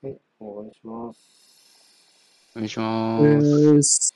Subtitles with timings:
[0.00, 1.18] はい、お願いします。
[2.54, 4.14] お願いしまうす。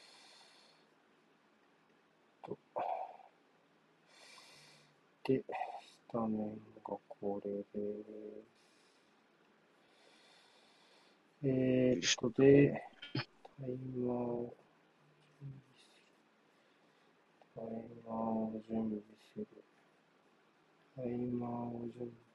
[5.25, 5.45] で、ス
[6.13, 6.51] タメン
[6.85, 8.63] がこれです。
[11.43, 12.83] えー、っと、で、
[13.15, 14.55] タイマーを
[17.57, 17.59] 準備する。
[17.59, 19.03] タイマーを準備
[19.33, 19.47] する。
[20.97, 22.32] タイマーを準備する。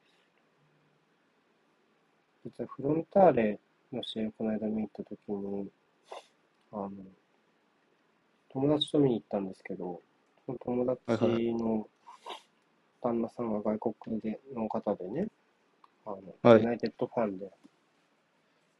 [2.48, 3.60] 実はフロンターレ
[3.92, 5.70] の試合、この間見に行ったときに、
[6.72, 6.92] あの、
[8.50, 10.02] 友達と見に行ったんですけど、
[10.46, 11.90] その友達の
[13.02, 15.28] 旦那さんが外国での方でね、
[16.06, 16.62] あの、はい。
[16.62, 17.52] ユナイテッドファンで、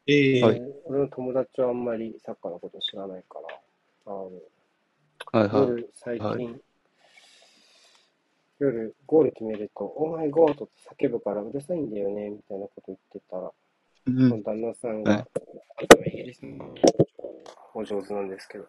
[0.06, 0.42] ええ。
[0.42, 0.54] はい。
[0.54, 3.60] で俺の友達はあんまりサッカーのこと知らないから、
[4.06, 4.30] あの、
[5.30, 5.68] はいはい。
[5.68, 6.60] 夜最近、はい
[8.58, 13.52] 夜ゴール決めると、オーマイゴートって叫ぶからうるさいんだよね、みたいなこと言ってたら、う
[14.06, 15.24] そんの旦那さんが、はい
[16.06, 16.74] イギリスの
[17.72, 18.66] お上手なんですけど、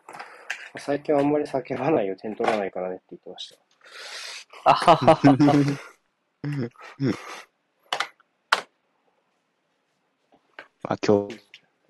[0.77, 3.57] 最近はあんまり叫ばないよ、点取らないからねって言ってました。
[4.65, 5.19] あははは。
[10.83, 11.37] まあ今日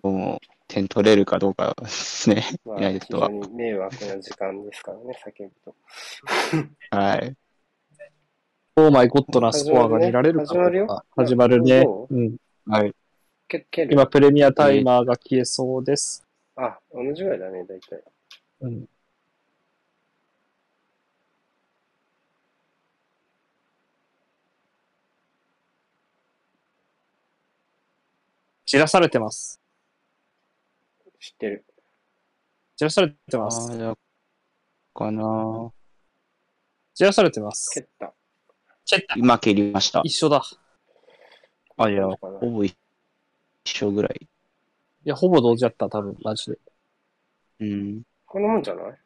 [0.04, 2.44] も点取れるかどうかですね。
[2.64, 3.30] まあ、ユナイテッドは。
[3.30, 5.76] 迷惑な時間ですからね、叫ぶと。
[6.96, 7.36] はい。
[8.86, 12.08] オーマイゴッドなスコアが見られるか始まるよ始まるねど。
[12.10, 12.38] うん。
[12.66, 12.96] はい。
[13.90, 16.26] 今、プレミアタイマーが消えそうです。
[16.56, 18.04] あ、同じぐらいだね、大体。
[18.62, 18.86] うん。
[28.66, 29.60] 散らされてます。
[31.20, 31.66] 知ってる。
[32.78, 33.72] 散らされてあます。
[33.72, 33.98] あ、じゃあ
[34.94, 35.72] かな。
[36.94, 37.82] 散らされてます蹴。
[37.82, 38.14] った。
[38.90, 40.02] チェッタ今蹴りました。
[40.04, 40.42] 一緒だ。
[41.78, 42.76] あ、いや、ほぼ一
[43.64, 44.18] 緒ぐらい。
[44.24, 44.28] い
[45.04, 46.58] や、ほぼ同時だった、多分、マジで。
[47.60, 48.02] うん。
[48.26, 48.98] こんなもんじゃない？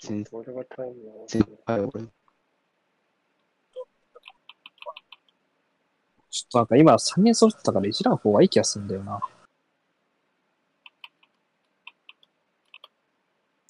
[0.00, 1.90] 全これがタイムを然、はい、俺。
[1.90, 2.06] ちょ
[6.46, 9.20] っとなんか今3人揃ってたからいじらん方がいい気がするんだよな。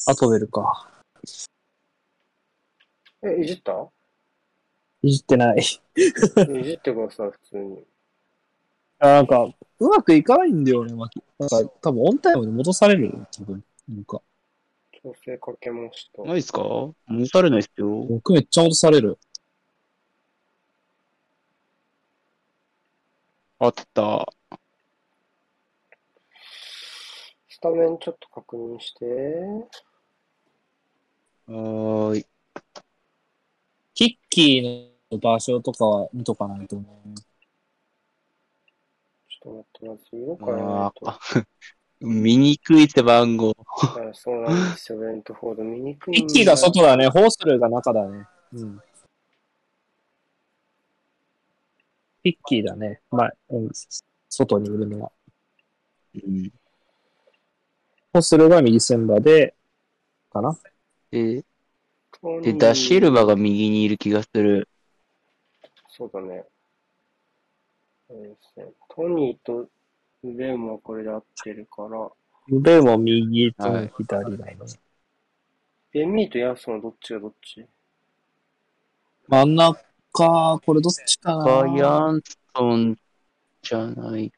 [0.06, 0.91] アトベルか。
[3.22, 3.88] え、いじった？
[5.03, 5.59] いじってない。
[5.60, 5.62] い
[6.65, 7.84] じってください、普通に。
[8.98, 9.44] あなんか、
[9.78, 11.22] うまくいかないんだよね、マキ。
[11.38, 13.64] なんか、多分オンタイムに戻されるよ、多分。
[13.88, 14.20] なんか、
[15.03, 16.22] 調整かけました。
[16.22, 16.60] ないっすか？
[17.06, 17.88] 戻されないっすよ。
[17.88, 19.19] 僕めっちゃ戻される。
[23.59, 24.26] あった。
[27.48, 29.04] スタメンちょっと確認して。
[31.47, 32.27] はーい。
[33.94, 37.21] キッキーの場所とかは見とかないと思う。
[39.28, 41.10] ちょっと待って、まず色変えなあいと。
[41.10, 41.19] あ、
[42.00, 43.55] 見にくいって番号。
[43.66, 45.65] はいそうなんですよ、ベントフォード。
[45.65, 48.26] 見にくいんだキッキーが外だね、ホースルーが中だね。
[48.55, 48.81] うん。
[52.22, 53.03] キッキーだね。
[53.11, 53.71] まあ、うん、
[54.31, 55.12] 外にいるのは。
[56.15, 56.50] うん。
[58.15, 59.55] ホースルーが右センバーで、
[60.32, 60.59] かな
[61.14, 61.44] で、
[62.20, 64.69] トニーで、ダシルバが右にいる気がする。
[65.88, 66.42] そうだね。
[68.08, 69.69] そうですねトニーと
[70.25, 72.10] レンはこれで合ってるから、
[72.48, 73.64] 腕も右と
[73.97, 74.56] 左だね。
[75.92, 77.64] ベンミーとヤンソンはどっちがどっち？
[79.28, 79.76] 真ん中、
[80.12, 81.44] これどっちかな？
[81.44, 82.20] バヤン
[82.56, 82.98] ソン
[83.62, 84.32] じゃない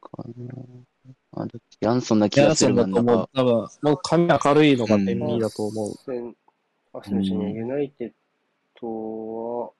[0.00, 0.54] かな。
[1.36, 1.76] あ、どっち？
[1.80, 3.26] ヤンソンな気がするヤンソンだ真ん中。。
[3.34, 5.90] と思う多分、もう髪明るいのが便利だと思う。
[5.90, 6.36] アセン
[6.94, 8.12] アセンションうんユナイテッ
[8.80, 9.70] ドは、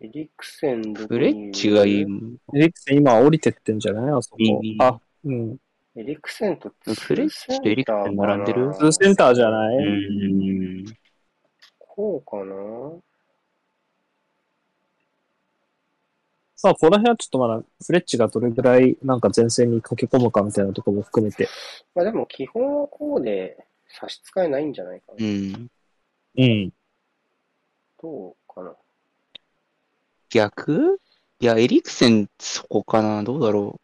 [0.00, 2.00] エリクセンどこフレッチがいい。
[2.02, 2.06] エ
[2.54, 4.10] リクセン今降りてってんじゃない？
[4.10, 4.76] あそこ右。
[4.80, 5.56] あ、うん。
[5.94, 8.72] エリクセンとフレッチとエリクセン並んでる？
[8.74, 10.84] ツーセンターじゃなうい、ん。
[11.78, 12.54] こうかな？
[16.62, 21.48] さあ、この辺はちょっとまだ、フレッチがどれぐらいなんか前線に駆け込むかみたいなところも含めて。
[21.92, 25.16] まあでも基本はこうで差し支えないんじゃないかな。
[25.18, 25.70] うん。
[26.38, 26.72] うん。
[28.00, 28.76] どうかな
[30.30, 31.00] 逆？
[31.40, 33.80] いや、エリクセンそこかなどうだろ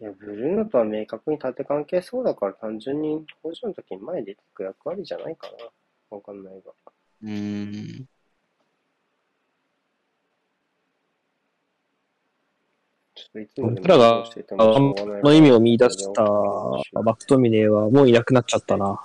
[0.00, 6.16] いや、ブルーノとは明確に縦関係そうだから単純に補助の時に前に出てく役割じゃないかな。
[6.16, 6.70] わかんないが。
[6.70, 7.26] う。
[7.26, 8.08] うん。
[13.14, 13.20] ちょっといつまでも
[13.56, 16.22] 僕らがそうしててもしょうがないの意味を見出した
[17.00, 19.00] マクトミネーはもういなくなっちゃったな。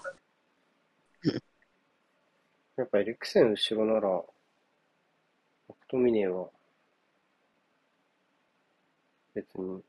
[2.75, 6.50] やっぱエリクセン後ろなら、マクトミネーは、
[9.33, 9.81] 別に、っ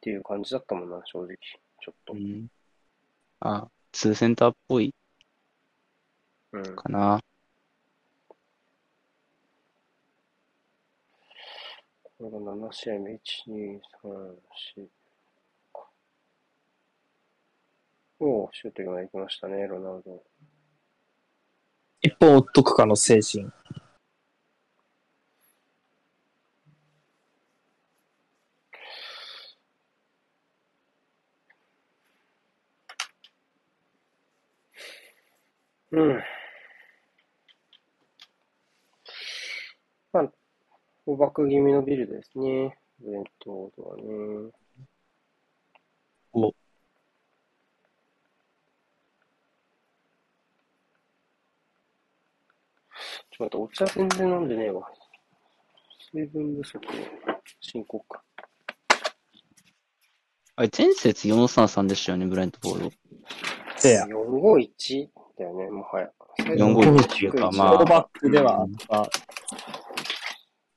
[0.00, 1.36] ていう感じだったもんな、正直。
[1.82, 2.16] ちょっとう。
[2.16, 2.48] ん。
[3.40, 4.94] あ、ツーセンターっぽい
[6.52, 6.76] うん。
[6.76, 7.20] かな。
[12.18, 14.36] これが7試合目、1、2、3、
[14.78, 14.88] 4。
[18.18, 20.22] おお、シュートが行きましたね、ロナウド。
[22.00, 23.50] 一本打っとくかの精神。
[35.92, 36.22] うん。
[40.12, 40.32] まあ、
[41.06, 42.76] 捕獲気味のビルですね。
[42.98, 44.02] ベントードはね。
[46.32, 46.52] お
[53.30, 54.90] ちょっと待って、お茶全然飲んでねえわ。
[56.10, 56.80] 水分不足
[57.60, 58.24] 深刻か。
[60.56, 62.96] あれ、前節433でしたよね、ブライントボール。
[63.76, 64.06] せや。
[64.06, 65.08] 451
[65.38, 66.10] だよね、もはや。
[66.38, 69.10] 451かまあフォーバックではあった。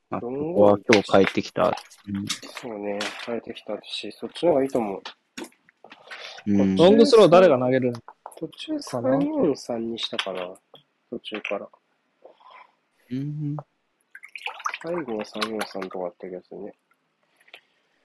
[0.10, 1.72] まあ、ここは今日帰ってきた。
[2.62, 5.02] そうね、変えてきたし、そっちの方がいいと思う。
[6.48, 8.02] ロングスロー誰が投げるの？
[8.38, 10.56] 途中かな343にしたかな。
[11.10, 11.68] 途中から。
[13.12, 13.58] うん。
[14.82, 16.74] 最後は343とかあった気がするね。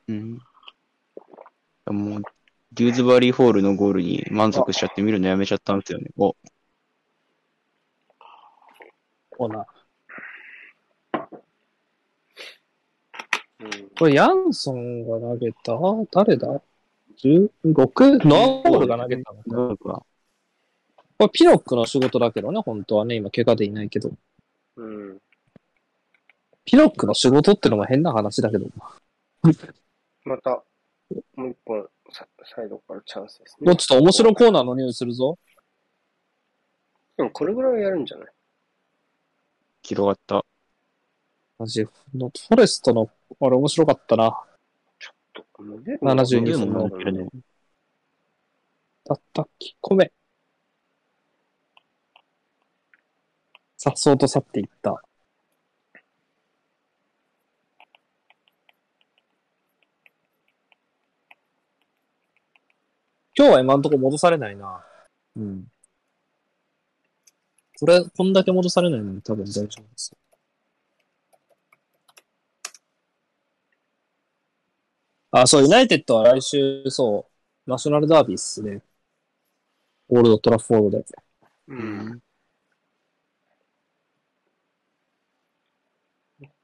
[0.08, 0.38] うん。
[1.86, 2.22] もう、
[2.72, 6.10] デューズバリーホールのゴールに満足しちゃって見るのやめちゃったんですよね。
[6.16, 6.34] お、
[9.36, 9.66] ほな。
[13.60, 13.83] うん。
[13.98, 15.78] これヤンソンが投げた？
[16.10, 16.60] 誰だ
[17.22, 18.26] ?16?
[18.26, 20.02] ノアボールが投げたのか。
[21.16, 24.10] これピノックの仕事だけどね、本当はね、今怪我でいないけど。
[24.76, 25.18] うん。
[26.64, 28.66] ピノックの仕事ってのも変な話だけど。
[30.24, 30.64] また、
[31.36, 32.26] もう一本サ、
[32.56, 33.76] サイドからチャンスですもうね。
[33.76, 35.38] ちょっと面白コーナーの匂いするぞ。
[37.16, 38.28] でもこれぐらいはやるんじゃない？
[39.82, 40.44] 広がった。
[41.58, 43.08] マジ、フォレストの、
[43.40, 44.44] あれ面白かったな。
[45.32, 47.28] ともうで72で分のも乗っ。
[49.04, 50.12] たったき込め。
[53.76, 55.02] さっそうと去っていった。
[63.36, 64.84] 今日は今んとこ戻されないな。
[65.36, 65.66] うん。
[67.78, 70.16] これ、こんだけ戻されないのに多分大丈夫です。
[75.36, 77.26] あ、そう、ユナイテッドは来週、そ
[77.66, 78.80] う、ナショナルダービーっすね。
[80.08, 81.04] オールドトラフォードで。
[81.66, 81.74] う。
[81.74, 82.22] うん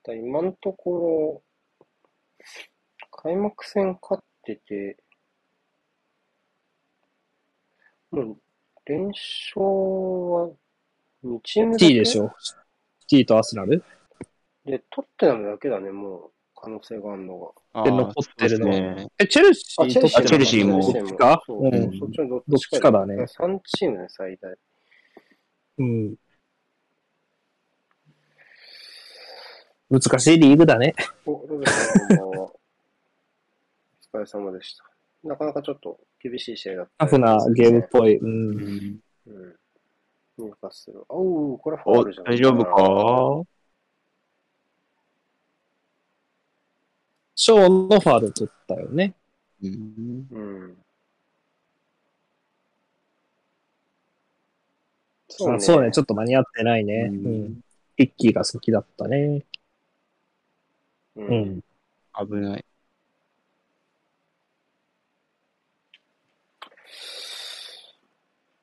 [0.04, 1.42] だ今のところ、
[3.10, 4.96] 開幕戦勝ってて、
[8.12, 8.40] もう、
[8.86, 10.50] 連勝は
[11.24, 12.32] 2チームだけ？T でしょ
[13.08, 13.82] ?T とアスナル？
[14.64, 19.08] で、トッテナムだけだね、もう、可能性があるのあで残ってるね。
[19.18, 19.86] え、チェルシが。
[19.86, 23.14] ーチェルシーもチェルシーかそううんそっちのどっどっちちかだね。
[23.24, 24.54] 3チームね、最大。
[25.78, 26.14] うん。
[29.90, 30.94] 難しいリーグだね。
[31.26, 32.52] お、ロベさんこんばんは。
[34.12, 34.84] お疲れ様でした。
[35.24, 38.16] なかなかちょっと厳しい試合だった、タフなゲームっぽい。
[38.18, 38.24] う。
[38.24, 39.00] うんん。
[39.26, 39.56] うん。
[40.38, 41.04] ニューカッスル。
[41.08, 42.26] おう、これファーお、ルじゃん。
[42.26, 43.59] 大丈夫か？
[47.42, 49.14] ショーのファール取ったよね。
[49.62, 50.26] うん。
[50.30, 50.76] うん。
[55.30, 55.60] そうね。
[55.60, 57.08] そうね、ちょっと間に合ってないね。
[57.10, 57.60] ううんん。
[57.96, 59.42] ヒッキーが先だったね。
[61.16, 61.22] う。
[61.24, 61.60] うんん。
[62.28, 62.64] 危ない。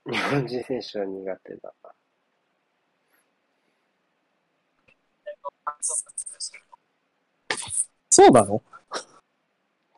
[0.06, 1.74] 日本人選手は苦手だ。
[8.10, 8.62] そうなの？
[8.90, 9.00] あ、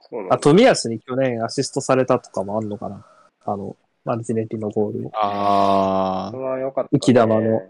[0.02, 0.38] そうなんだ。
[0.38, 3.06] 富安に去年アシストされたとかもあんのかな？
[3.46, 3.76] あの、
[4.06, 5.10] マルティネッリのゴール。
[5.14, 6.98] あこれは良かった、ね。
[6.98, 7.62] 浮き玉の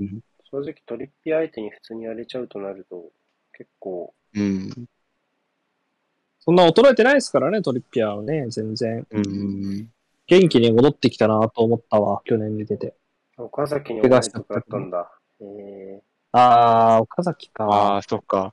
[0.00, 0.20] うん
[0.50, 3.10] 正直トリッピア相手に普通にやれちゃうとなると、
[3.56, 4.40] 結構、ー。
[4.40, 4.88] うん。
[6.40, 9.06] そんな衰えてないですからね、トリッピアはね、全然。
[9.10, 9.90] うん。
[10.26, 12.94] 元気に戻ってきたなと思ったわ、去年見てて。
[13.38, 15.10] 岡崎に同じとこだったんだ。
[15.40, 17.64] えあー、岡崎か。
[17.64, 18.52] ああ、そっか。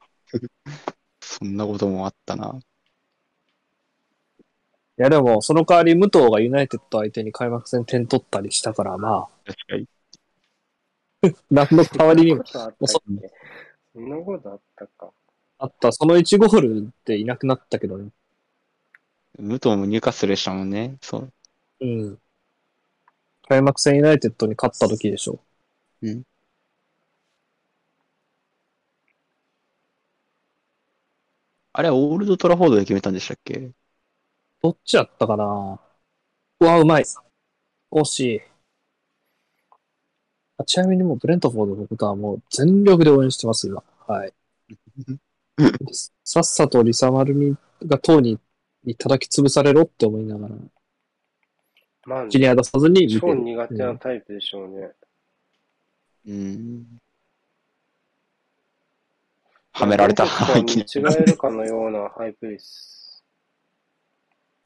[1.39, 2.59] そんなこともあったな。
[4.99, 9.87] いやでも、その代わり武藤がユナイテッド相手に開幕戦点取ったりしたから、まあ、確かに。
[11.49, 13.31] 何の代わりにもそんなことあったっけ
[13.93, 15.11] そんなことあったか。
[15.59, 15.91] あった。
[15.93, 18.09] その1ゴールっていなくなったけどね。
[19.37, 20.97] 武藤も入荷するでしたもんね。
[21.01, 21.31] そう。
[21.79, 22.19] うん。
[23.47, 25.39] 開幕戦ユナイテッドに勝った時でしょ。
[31.71, 33.71] あれはオールドトラフォードで決めたんでしたっけ？
[34.61, 35.79] どっちやったかな？
[36.59, 37.03] うわ、うまい。
[37.91, 38.41] 惜しい。
[40.57, 43.81] あちなみにもうブレントフォードのことはもう全力で応援してます、今。
[44.07, 44.33] はい。
[46.23, 48.39] さっさとリサマルミがトーニー
[48.83, 50.55] に叩き潰されろって思いながら、
[52.05, 53.35] まあ、気には出さずに超る。
[53.35, 54.91] 苦手なタイプでしょうね。
[56.27, 56.85] うん。
[59.71, 60.25] はめられた。
[60.25, 63.23] はいき見違えるかのようなハイプレス。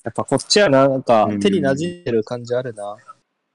[0.04, 2.98] やっぱこっちはなんかうん手に馴染んでる感じあるな。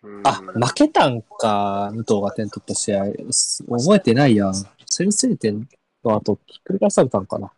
[0.02, 3.04] うんあ、負けたんか、武藤が点取った試合。
[3.04, 4.52] 覚えてないや。
[4.86, 5.68] 先制点
[6.04, 7.50] の後、ひっくり返されたんかな。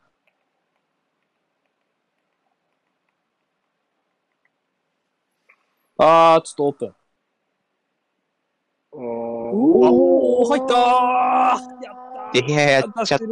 [5.98, 6.94] あー、ちょっとオープン。
[8.92, 13.24] おおー、入ったーやったで、やっちゃった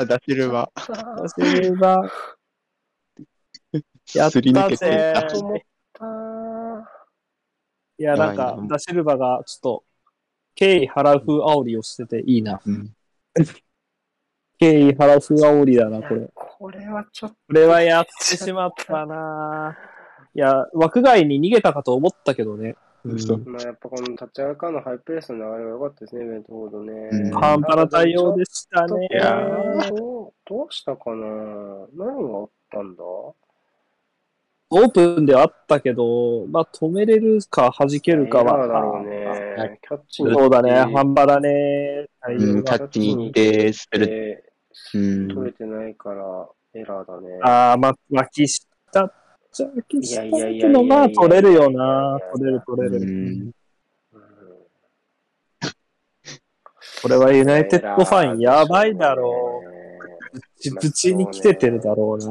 [0.00, 0.06] ー。
[0.06, 0.70] ダシルバ。
[0.74, 2.10] ーダシルバ
[4.14, 5.22] やったすり抜けてぜた。
[5.22, 5.58] と思っ
[5.92, 6.82] たー
[7.98, 9.84] いや、なんかダシルバがちょっと、
[10.54, 12.60] 敬意払う風煽りをしてていいな。
[12.64, 12.94] うん
[14.58, 16.30] 敬意払う風煽りだな、これ。
[16.34, 19.94] これはちょっと、これはやってしまったなぁ
[20.36, 22.76] いや、枠外に逃げたかと思ったけどね。
[23.04, 26.92] まあ、やっぱこの立ち上がりからのハイプレスの流れが良かったですね、ベントフォードね。
[27.12, 29.08] うん半端な対応でしたね。
[29.10, 31.26] いやどうどうしたかな
[31.94, 33.02] 何があったんだ？
[33.04, 38.66] オープンではあったけど、まあ止めれるか弾けるかは。
[38.66, 39.78] ろうはね。
[39.82, 42.06] キャッチにそうだね、半端だね。
[42.28, 43.88] うん、キがャッチに行って、ス。
[45.28, 47.38] 取れてないからエラーだね。
[47.42, 49.12] ああ、まあ、脇下
[49.54, 52.18] っちゃ脇いやい下やいやいやいやけど、まあ取れるよな。
[52.32, 53.00] 取れる取れうる。
[53.00, 53.04] ん。
[53.04, 53.10] う
[53.48, 53.50] ん
[57.02, 60.38] これはユナイテッドファンやばいだろう。
[60.38, 60.40] う。
[60.40, 62.24] プチプチに来ててるだろうな。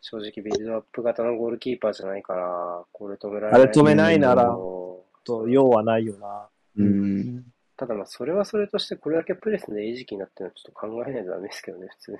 [0.00, 3.62] 正直ビルドアップ型のゴールキーパーじゃないから、これ止められない。
[3.62, 6.48] あれ止めないならとと、用はないよな。
[6.78, 7.44] うん。
[7.76, 12.18] ただまあ、それはそれとして、これだけプレスの餌食になってるのはちょっと考えないとダメですけどね、普通に。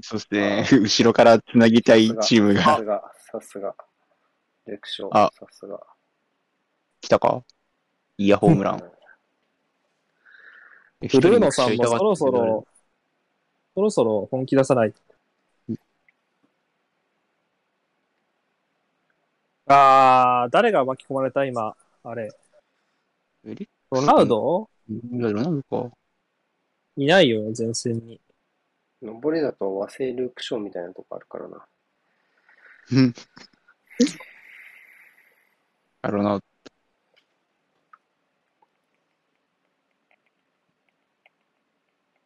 [0.00, 3.74] そして、後ろから繋ぎたいチームがさすが、さすが。
[4.66, 5.80] レクション、あさすが。
[7.00, 7.42] 来たか？
[8.16, 8.78] いや、ホームラン。
[11.00, 12.66] ブルーノさんもそろそろ、
[13.74, 15.00] そろそろ本気出さないと。
[19.66, 21.44] あー、誰が巻き込まれた？
[21.44, 22.30] 今、あれ。
[23.90, 24.68] ロナウド？
[25.12, 25.96] ロナウドか。
[26.96, 28.20] いないよ、前線に。
[29.02, 31.66] 登りだと和製ルークショーみたいなとこあるからな。
[32.92, 33.14] うん。
[36.02, 36.44] あロナウド。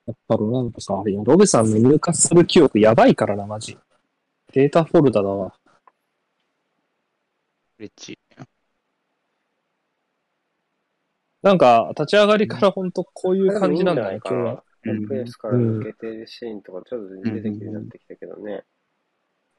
[0.06, 3.78] やっぱロナウドさ、いやロベさんの入荷する記憶やばいからな、マジ。
[4.52, 5.54] データフォルダだわ。
[7.78, 8.18] レッチ。
[11.42, 14.64] なんか、立ち上がりからほんとこういう感じなんだね、いいんじゃないか今日は。
[14.84, 18.64] うんプレスから抜けてるシーンとかちょっと出てきてなってきたけどね。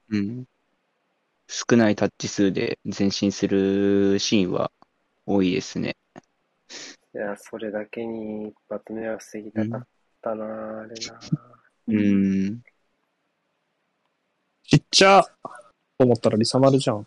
[0.09, 0.45] うん。
[1.47, 4.71] 少ないタッチ数で前進するシーンは
[5.25, 5.95] 多いですね。
[7.15, 9.87] いや、それだけに一発目は防ぎたかっ
[10.21, 11.19] たな、あれな。
[11.87, 12.61] うん。
[14.63, 15.21] ちっちゃ
[15.97, 17.05] と思ったらリサマルじゃん。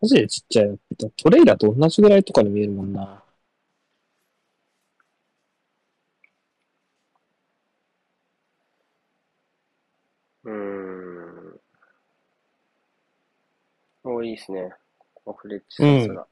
[0.00, 0.78] マジでちっちゃいよ。
[1.16, 3.22] トレイラと同じぐらいとかに見えるもんな。
[10.44, 11.60] うーん。
[14.02, 14.72] お、いいですね。
[15.14, 16.26] ここフレッチさすが。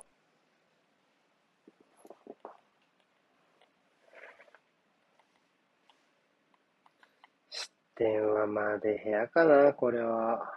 [7.51, 10.49] 失点はまあで部屋かな、これは。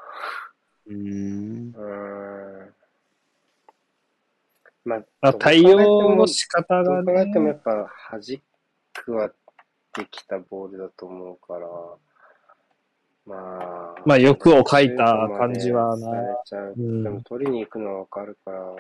[0.87, 1.71] うん。
[1.73, 2.78] うーん。
[4.85, 7.59] まあ、対応の仕方がどう考えてもやね。
[7.59, 7.71] っぱ
[8.11, 8.21] 弾
[8.93, 9.29] くは
[9.95, 11.67] できたボールだと思うから、
[13.25, 18.75] まあ、まあ欲をかいた感じはなゃううんでも取りに行くのはわかるから、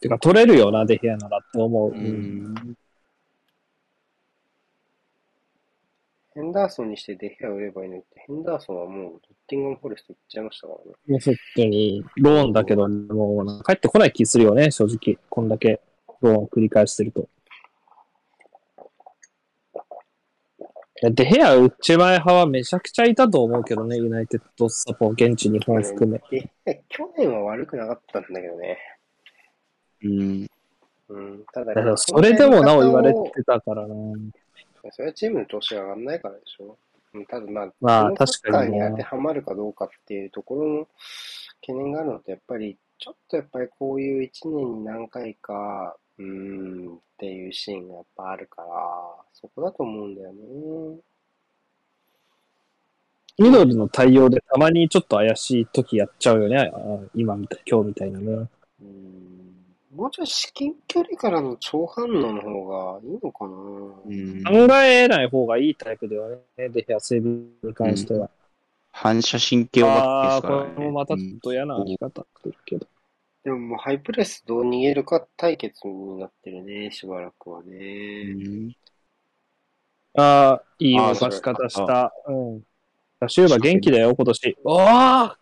[0.00, 1.90] てか、取れるよな、デヘアならって思う。
[1.90, 2.54] うん。
[6.36, 10.96] ヘンダーソンにしてデヘア売ればいいのにって、ヘンダーソンはもうロッティンガム・フォレスト行っちゃいましたからね。
[11.08, 15.18] もう本当に、ローンだけど、もう帰ってこない気するよね、正直。
[15.30, 15.80] こんだけ
[16.20, 17.26] ローンを繰り返してると。
[21.00, 26.20] で、部屋打ち前派はめちゃくちゃいたと思うけどね、ユナイテッドサポ、現地日本含め。
[26.66, 28.78] で去年は悪くなかったんだけどね。
[30.02, 30.46] うん。
[31.08, 33.94] うん、ただだそれでもなお言われてたからな。
[34.92, 36.76] それはチームの調子が上がんないからでしょ。
[37.14, 40.88] うんただまあ、まあ確かにねに当てはまるかどうかっていうところの
[41.60, 48.68] 懸念があるのと、やっぱり、ちょっとやっぱりこういう1年に何回か、うーんっていうシーンがやっぱあるから、
[49.32, 50.38] そこだと思うんだよね。
[53.38, 56.72] ミドルの対応でたまにちょっと怪しい時やっちゃうよね。
[56.72, 58.48] あ今みたい、今日みたいなね。
[58.80, 59.35] うん
[59.96, 63.54] もうちょい至近距離からの超反応の方がいいのかな。
[63.54, 64.68] うん。
[64.68, 68.28] 考えない方がいいタイプではね、デヘアセーブに関しては。
[68.92, 70.74] 反射神経お化ああー、けですからね。
[70.74, 72.86] これもまたちょっと嫌な見方するけど。
[73.44, 78.34] でももうハイプレスどう逃げるか対決になってるね、しばらくはうね。
[78.34, 78.76] ん。
[80.18, 82.12] ああ、いい動かし方した。
[82.26, 82.62] うん。
[83.18, 84.56] ダシューバ元気だよ、今年。
[84.64, 85.38] おああ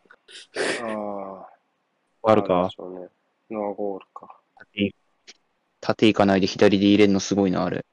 [0.83, 1.49] あ。
[2.27, 2.71] あるか？
[3.51, 4.34] ノアゴールか。
[5.85, 7.85] 縦縦行かないで左で入れるのすごいな、あれ。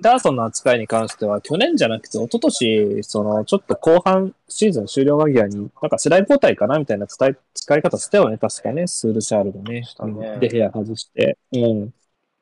[0.00, 9.80] ダーソンの扱いに関しては、去年じゃなくて、一昨年その、ちょっと後半、シーズン終了間際に、なんか世代交代かなみたいな伝え使い方したよね、確かね、スールシャールがね。
[9.80, 10.06] ねう
[10.36, 11.38] んで、部屋外して。
[11.52, 11.94] うん。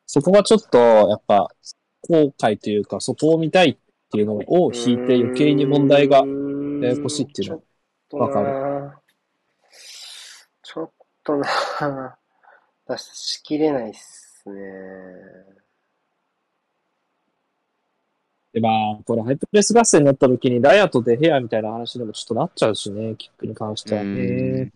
[0.06, 1.48] そこがちょっと、やっぱ、
[2.08, 3.76] 後悔というか、そこを見たいっ
[4.10, 6.24] ていうのを引いて、余計に問題が
[6.82, 8.73] ややこしいっていうのはちょっとわかなちょっ
[11.24, 12.16] とな
[12.88, 14.54] 出しきれないっすね。
[18.52, 24.72] で、まあ、これハイプレス合戦になった時に、ラヤとデヘアみたいな話でもちょっとなっちゃうしね、キックに関してはうねん。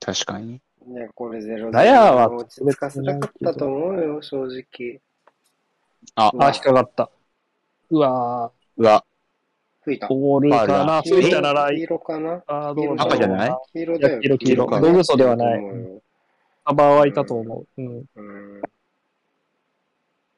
[0.00, 0.60] 確かに。
[0.86, 5.00] ね、これゼロラヤは落ち着かせたかったと思うよ、正直。
[6.14, 7.10] あ、あ、引っかかった。
[7.90, 9.04] うわうわ、
[9.84, 10.08] 吹いたー、。
[10.08, 11.02] ボールかな？
[11.02, 12.42] 吹いたらライ黄色かな？
[12.98, 13.50] 赤じゃない？
[13.72, 14.20] 黄色だよ。
[14.20, 16.02] 黄色黄色かログソではないと思うよ
[16.64, 17.82] カバーはいたと思う。
[17.82, 18.04] うん。
[18.16, 18.62] うん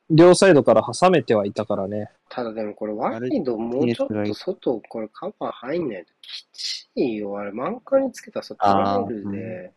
[0.09, 2.13] 両サイドから挟めてはいたからね。
[2.29, 7.37] ただでもこれワイドもうちょっと外、これカバー入んないときちいよ。
[7.37, 9.73] あれ、真ん中につけたらさ、トラブルで。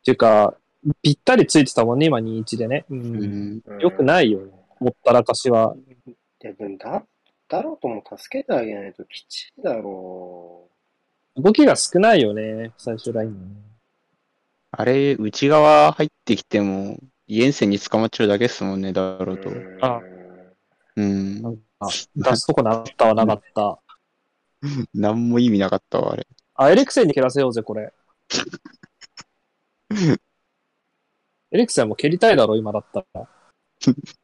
[0.00, 0.56] っていうか、
[1.00, 2.86] ぴったりついてたもんね、今2-1でね。
[2.90, 2.96] う。
[2.96, 4.40] うんよくないよ。
[4.80, 5.76] もったらかしは。
[5.86, 7.04] いや、でもだ、だ
[7.62, 10.68] ろうとも助けてあげないときちいだろ
[11.36, 13.46] 動きが少ないよね、最終ラインのね。
[14.70, 19.36] あれ、内側入ってきても、イエンセンに捕まっちゃうだけですもんね、だろう。
[19.36, 19.50] うと。
[19.50, 20.00] うんあ
[20.96, 21.58] うん。
[21.80, 23.80] あ、出すとこなかったはなかった。
[24.94, 26.26] なんも意味なかったわ、あれ。
[26.54, 27.92] あ、エレクセンに蹴らせようぜ、これ。
[31.50, 33.28] エレクセンも蹴りたいだろ、今だったら。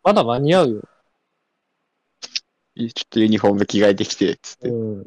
[0.02, 0.82] まだ間に合うよ。
[2.88, 4.68] ちょっとユニフォーム着替えてきて、つって。
[4.68, 5.06] うん。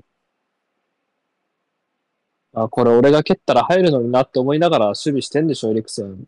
[2.54, 6.26] あ、これ俺が蹴ったら入るのになって思いながら守備してんでしょ、エリクセン。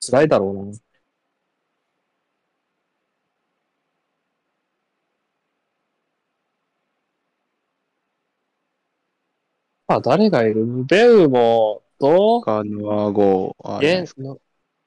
[0.00, 0.78] 辛いだろうな。
[9.88, 10.64] あ、誰がいる？
[10.64, 14.36] ムベウも、と、カノアゴー、あエンれ、、な、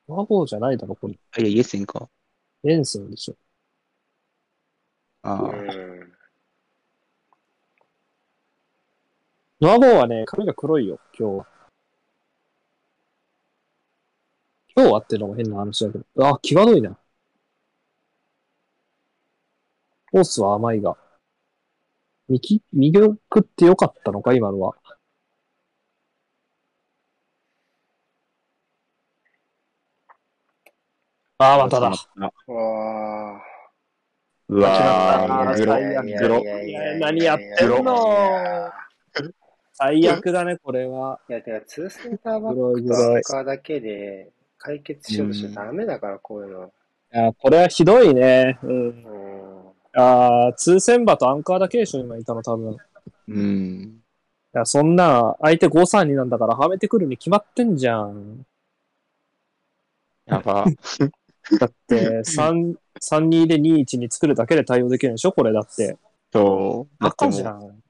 [0.07, 1.17] マボーじゃないだろ、これ。
[1.31, 2.09] あいや、イエセンか。
[2.63, 3.35] エンセンでしょ。
[5.23, 5.94] ああ、うん。
[9.61, 11.47] ノアボーはね、髪が黒いよ、今日は。
[14.75, 16.27] 今日はっていうのも変な話だけど。
[16.27, 16.97] あ、際どいな。
[20.11, 20.97] コースは甘いが。
[22.27, 24.75] 右、右送ってよかったのか、今のは。
[31.37, 31.87] ああ、まただ。
[31.87, 33.41] あわ
[34.47, 36.43] うわあー、グロ最悪、グロ。
[36.99, 38.84] 何やってんの
[39.77, 41.19] 最悪だね、これは。
[41.29, 46.71] いや、てか、ツーセンターバックとアンカーだけで解決しようとしちゃダメだから、こういうの。
[47.13, 48.57] いや、これはひどいね。
[48.63, 48.71] うん。
[48.71, 50.01] うん。
[50.01, 52.73] ああ、通線馬とアンカーだけでしょ、今いたの、多分。
[52.73, 52.77] い
[53.27, 54.01] うん。
[54.53, 58.45] や、そんな、相手5-3-2なんだから、はめてくるに決まってんじゃん。
[60.25, 60.65] やば。
[61.59, 65.97] だって、3、3-2で2-1に作るだけで対応できるんでしょこれだって。
[66.31, 67.03] そう。
[67.03, 67.83] だってもう、だ赤じゃん。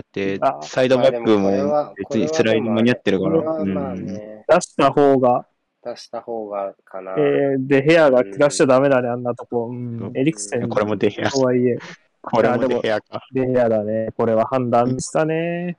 [0.00, 3.94] ってあ、サイドバックも別にスライド間に合ってるから。
[3.94, 5.46] 出した方が、
[5.84, 7.12] 出した方がかな。
[7.12, 9.68] えー、で、部屋が暮らしちゃダメだね、あんなとこ。
[9.68, 10.10] うんう。
[10.10, 11.30] んエリクセンこれもデヘア。
[11.30, 11.78] とはいえ、
[12.20, 13.26] これもデヘアか。
[13.32, 14.08] で部屋だね。
[14.16, 15.78] これは判断ミスだね。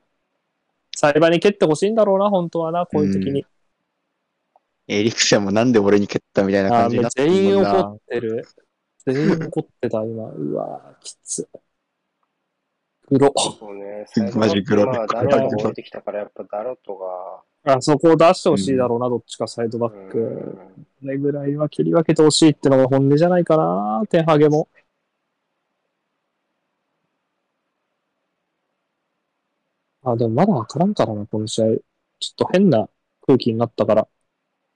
[0.96, 3.46] 裁判に蹴ってほしいんだろうな、本当はな、こういう時に。
[4.88, 8.48] エリクセンもなんで俺に蹴ったみたいな感じになってる全員怒ってる。
[9.06, 10.30] 全員怒ってた、今。
[10.30, 11.48] うわーきつ。
[13.12, 13.34] 黒。
[13.36, 14.06] そうね。
[14.36, 20.18] マジグロまあ、ダロが降りてきたから、やっぱダロとが、あそこを出してほしいだろうな、どっちかサイドバック。
[20.18, 24.70] うんこれぐらいは切り分けてほしいってのが本音じゃないかな、テンハゲも。
[30.04, 31.66] あ、でもまだわからんからな、この試合。
[31.66, 31.82] ちょっ
[32.36, 32.88] と変な
[33.26, 34.08] 空気になったから。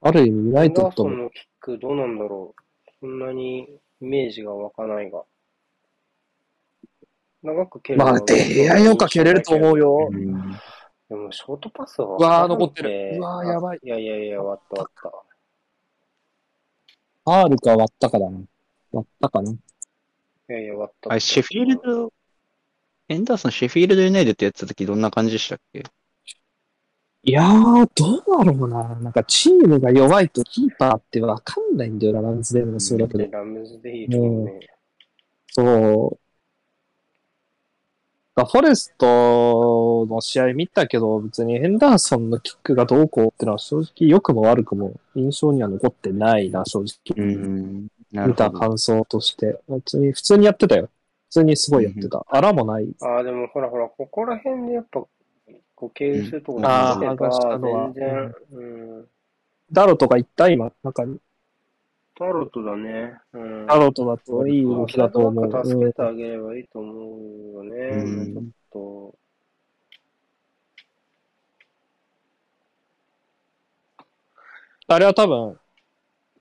[0.02, 2.62] ある意味、ユナイテッドのキックどうなんだろう。
[3.00, 5.24] そんなにイメージが湧かないが。
[7.46, 10.10] 長く蹴るのはまあ、デヘアよか蹴れると思うよ。
[10.12, 10.56] うん
[11.08, 15.26] でも、ショートパスはうわー残ってるうわーやばいあいやいやいや、終わった終わっ
[17.24, 17.32] た。
[17.46, 18.40] R か割ったかだな。
[18.92, 19.52] 割ったかな。
[19.52, 19.56] い
[20.48, 21.12] やいや、終わった。
[21.12, 22.12] あれ、シェフィールド、
[23.08, 25.84] エンダーソン、シェフィールドユナイテッドやってた時どんな感じでしたっけ？
[27.22, 28.96] いやー、どうだろうな。
[28.96, 33.32] なんかチームが弱いとキーパーってわかんないんだよな、ランズデームのそうだけど。
[33.32, 34.60] ラムズでいいと思うね。
[35.52, 36.20] そう。
[38.43, 47.26] フォレストの試合見たけど、別にヘンダーソンのキックがどうこうってのは正直良くも悪くも印象には残ってないな、正直。
[47.26, 47.88] ん。
[48.12, 48.52] な見た。
[48.52, 49.62] 感想として。
[49.69, 50.89] 別に、普通にやってたよ。
[51.30, 52.26] 普通にすごいやってた。
[52.28, 52.93] あらもない。
[53.02, 55.02] ああ、でもほらほら、ここら辺でやっぱ、
[55.76, 58.62] こう経由するとこうん見あーせ剥がしたのはば、全然、う
[59.02, 59.06] ん。
[59.71, 61.19] ダロとか行った今、中に。
[62.17, 63.17] タロットだね。
[63.34, 63.65] うん。
[63.65, 65.65] ダロとだといい動きだと思う。
[65.65, 67.78] 助けてあげればいいと思うよね。
[68.04, 69.15] うんちょっと。
[74.88, 75.60] あれは多分、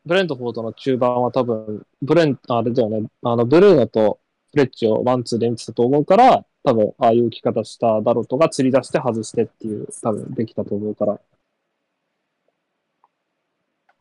[0.05, 11.21] ブレントフォードの中盤は多分、ブレン、あれだよね、あの、ブルーノとフレッチをワンツーで見てたと思うから、多分、ああいう浮き方したダロトが釣り出して外してっていう、多分できたと思うから。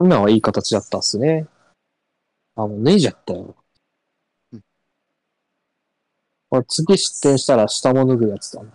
[0.01, 1.47] 今はいい形だったっすね。
[2.55, 3.55] あ、もう脱いじゃったよ。
[4.53, 4.63] うん
[6.49, 8.69] これ次失点したら下も脱ぐやつだな。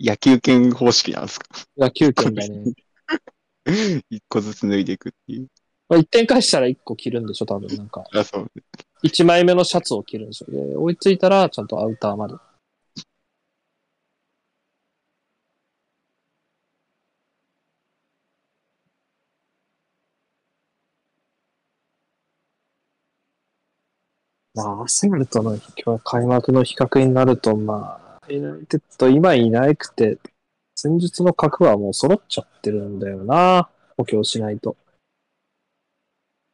[0.00, 1.46] 野球拳方式なんですか？
[1.76, 2.64] 野球拳だね。
[4.10, 5.46] 一個ずつ脱いでいくっていう。
[5.88, 8.04] まあ、1点返したら1個着るんでしょ、多分なんか。
[8.12, 8.50] あ、そう。
[9.04, 10.50] 1枚目のシャツを着るんですよ。
[10.50, 12.34] で、追いついたら、ちゃんとアウターまで。
[24.54, 30.18] まあ、アーセナルとの今日開幕の比較になると、まあ、ユナイテッド今いなくて、
[30.76, 33.68] 戦術の核はもう揃っちゃってるんだよな。
[33.96, 34.76] 補強しないと。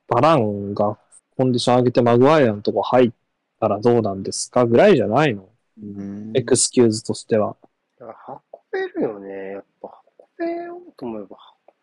[0.09, 0.99] バランが
[1.37, 3.13] コンディション上げてマグワイアのとこ入っ
[3.61, 5.49] たらどうなんですかぐらいじゃないの、
[5.83, 7.57] うんエクスキューズとしては。
[7.99, 9.53] だから運べるよね。
[9.53, 10.03] やっぱ
[10.39, 11.37] 運べようと思えば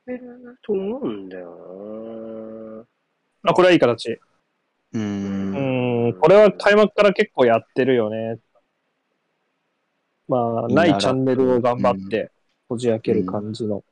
[0.08, 2.86] 運べると思うんだよ
[3.44, 4.12] あ、これはいい形。
[4.12, 4.20] う。
[4.94, 8.40] うんん、これは開幕から結構やってるよね。
[10.28, 12.32] まあ、ないチャンネルを頑張って、
[12.68, 13.84] こじ開ける感じの。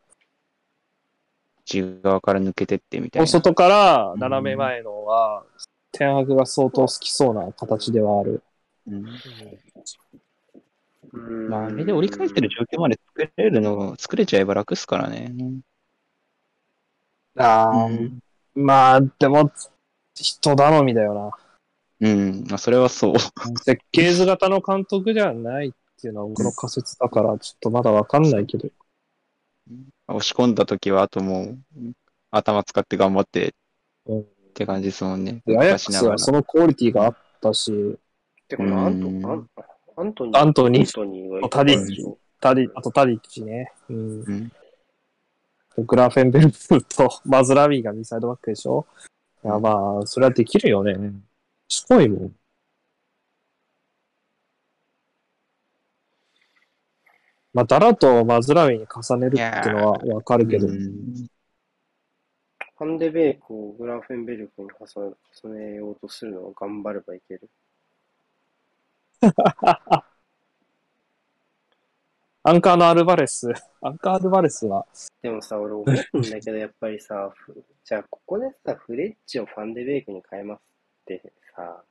[1.65, 3.27] 内側から抜けてってみたいな。
[3.27, 5.45] 外から斜め前のは、
[5.91, 8.43] 天白が相当好きそうな形ではある。
[8.87, 9.09] うんな。
[11.13, 15.33] うんまあ、あれで折り返せる状況まで作れるのが、作れちゃえば楽っすからね。
[17.37, 18.19] ああ、うん
[18.53, 19.51] まあ、でも、
[20.13, 21.44] 人頼みだよな。
[22.01, 22.45] うん。
[22.49, 23.19] まあ、それはそう。
[23.63, 28.69] 設計図型の監督ではないっていうのは僕の仮説だから、ちょっとまだわかんないけど。
[30.07, 31.57] 押し込んだ時は、あともう、
[32.31, 33.55] 頭使って頑張って
[34.05, 35.41] うんって感じですもんね。
[35.45, 37.97] でアヤックスはそのクオリティがあったし、
[38.47, 39.49] てか、アントうんアン
[39.97, 40.37] アントニー。
[40.37, 43.71] アントニーアントニーがいたタディでしょタディ、あとタディッチね。
[43.89, 44.23] うん。
[44.23, 44.51] うん。
[45.85, 48.85] グラフェンベルプとマズラビーがミサイドバックでしょ
[49.43, 50.95] いや、まあ、それはできるよね。
[51.67, 52.35] すごいもん。
[57.53, 61.27] まあ、ダラとマズラビーに重ねるっていうのはわかるけど、うん。
[62.77, 65.15] ファンデベイクをグラフェンベルクに重
[65.55, 67.49] ねようとするのを頑張ればいける。
[72.43, 73.51] アンカーのアルバレス、
[73.81, 74.85] アンカーアルバレスは、
[75.21, 80.61] でもさ、俺思うんだけど、やっぱりさ、ふじゃあここでさ、フレッチをファンデベイクに変えますっ
[81.05, 81.83] てさ、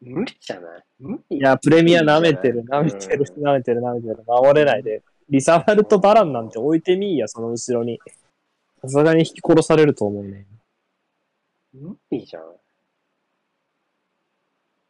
[0.00, 0.84] 無理じゃない？
[0.98, 4.24] 無理いや、プレミア舐めてる、舐めてる、うん舐めてる、舐めてる。
[4.26, 5.02] 守れないで。
[5.28, 7.98] リサバルとバランなんて置いてみいや、その後ろに。
[8.82, 10.46] さすがに引き殺されると思うね。
[11.74, 12.42] 無理じゃん。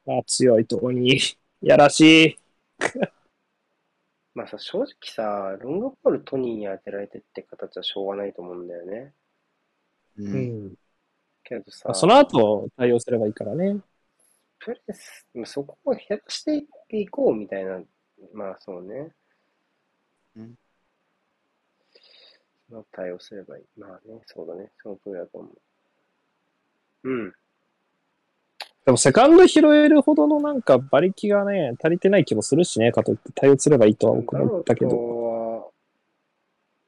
[0.06, 1.18] あ、強いとこに。
[1.62, 2.38] やらしい。
[4.34, 9.14] まあさ、正直さ、ロングボールトニーに当てられてって形はしょうがないと思うんだよね。
[10.18, 10.22] う。
[10.22, 10.74] うんん。
[11.44, 13.80] けどさ、その後対応すればいいからね。
[14.64, 17.80] プレス、まあそこを減らしていこうみたいな、
[18.32, 19.12] まあそうね。
[20.36, 20.54] うん。
[22.68, 23.64] その対応すればいい。
[23.78, 24.70] まあね、そうだね。
[24.82, 25.48] その通りだと思
[27.04, 27.10] う。
[27.10, 27.32] うん。
[28.86, 34.90] でもセカンド拾えるほどのなんか馬力がね、足りてない気もするしね、かといって対応すればいいとは僕も言ったけど。
[34.90, 35.70] トは、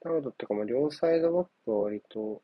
[0.02, 2.42] ダロトってか、まあ両サイドバックは割と、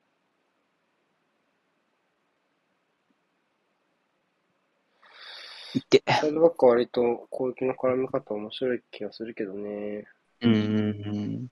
[5.74, 6.02] いって。
[6.06, 10.06] サイドバックは割と攻撃の絡み方面白い気がするけどね。
[10.40, 11.48] うんうん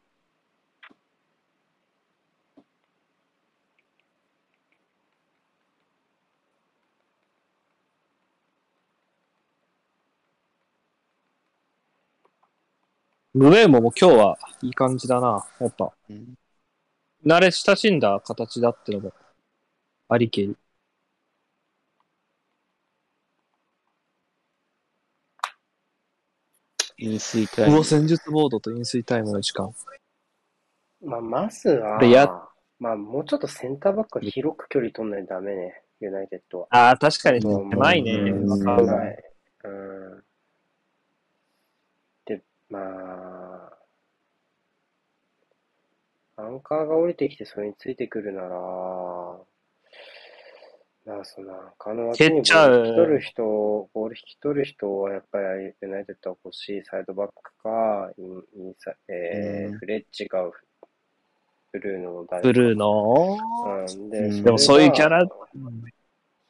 [13.34, 13.42] うん。
[13.50, 15.44] ルエーモも今日はいい感じだな。
[15.60, 16.34] やっぱ、うん
[17.24, 19.14] 慣れ親しんだ形だってのも
[20.08, 20.56] ありけり。
[27.00, 27.84] 飲水タイムうわ、。
[27.84, 29.72] 戦術ボードと飲水タイムの時間。
[31.02, 32.30] まあ、まずはこれや、
[32.78, 36.66] まあ、もうちょっとセンターバックは広く距離取んないとダメね、ユナイテッドは。
[36.70, 38.12] ああ、確かに狭いね。
[38.12, 39.24] うんわかるわはい。
[39.64, 40.24] うん。
[42.26, 42.78] で、ま
[46.36, 48.48] あ、アンカーが降りてきてそれについてくるなら、
[51.06, 53.42] まあ、その、アンカーの脇にボ蹴っちゃうール引き取る人、
[53.94, 55.44] ボール引き取る人はやっぱり
[55.80, 60.50] ユナイテッドは欲しいサイドバックか、インインサえーうんフレッチか、
[61.72, 63.38] ブルーノの誰ブルーの？
[63.64, 65.24] うん、で、うんでもそういうキャラ？
[65.24, 65.30] が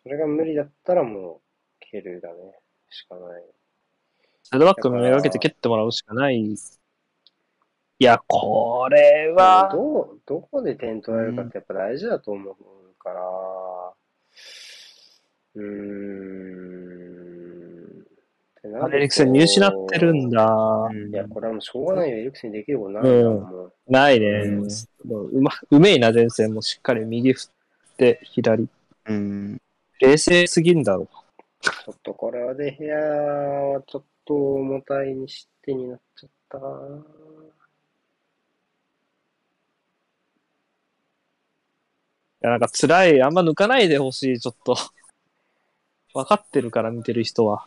[0.02, 1.40] それが無理だったらもう、
[1.78, 2.34] 蹴るだね。
[2.88, 3.44] しかない。
[4.42, 6.40] サイドバックめがけて蹴ってもらうしかない。
[6.40, 6.56] い
[7.98, 12.56] や、これは、どう、どこで点取られるかってやっぱ大事だと思う
[12.98, 13.59] から、うーん。
[15.58, 15.62] っ
[18.62, 20.46] てなるとエリクセン見失ってるんだ。
[20.46, 22.18] うんいや、これはもうしょうがないよ。
[22.18, 23.72] エリクセンにできることないんだもう。
[23.88, 24.26] ないね。
[25.04, 28.68] うま、うめいな、前線もしっかり右振って、左。
[29.06, 29.60] うん。
[30.00, 31.08] 冷静すぎんだろ。
[31.60, 36.64] ちょっとこれはデヘアはちょっと重たいにしてになっちゃったな
[42.42, 43.22] いや、なんか辛い。
[43.22, 44.74] あんま抜かないでほしい、ちょっと。
[46.14, 47.66] 分かってるから見てる人は。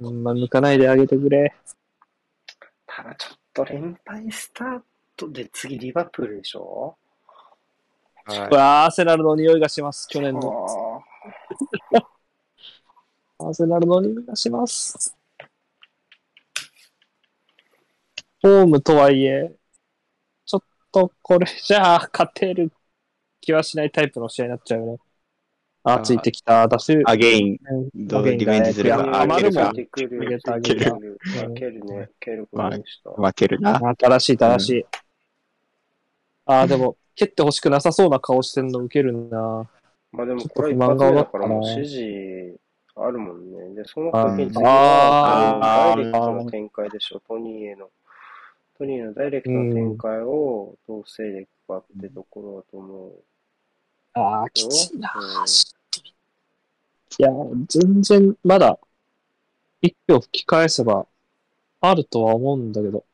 [0.00, 1.54] うん、まあ、抜かないであげてくれ。
[2.86, 4.80] ただちょっと連敗スター
[5.16, 6.96] トで次リバプールでしょ？
[8.24, 11.02] はうわアーセナルの匂いがします、去年の。
[11.94, 11.98] あ
[13.40, 15.16] アーセナルの匂いがします。
[18.42, 19.52] ホームとはいえ、
[20.46, 20.62] ちょっ
[20.92, 22.72] とこれじゃあ勝てる
[23.40, 24.98] 気はしないタイプの試合になっちゃうよね。
[25.94, 26.68] あついてきた。
[26.68, 27.02] ダッシュ。
[27.06, 27.58] アゲイン、
[27.94, 32.10] うんどうリベンジすあ、余るもん蹴る蹴る逃げた蹴る蹴るあ蹴るね。
[32.20, 33.10] 蹴ることでした。
[33.10, 33.80] 負けるな。
[33.98, 34.86] 新しい、新しい。
[36.46, 39.68] ああ、でも、蹴ってほしくなさそうな顔してんの受けるな。
[40.12, 42.58] まあでもこれ一ちょっと不満発目だからもう指示
[42.96, 43.74] あるもんね。
[43.74, 47.90] で、その時に次あは、ーダイレクトの展開でしょ、トニーへの。
[48.78, 53.12] トニーのダイレクトの展開をどう防いでいくかってところだと思う。
[54.14, 55.12] ああ、きついな。
[57.10, 57.30] うんいや、
[57.68, 58.78] 全然、まだ、
[59.82, 61.06] 一票吹き返せば、
[61.80, 63.04] あるとは思うんだけど。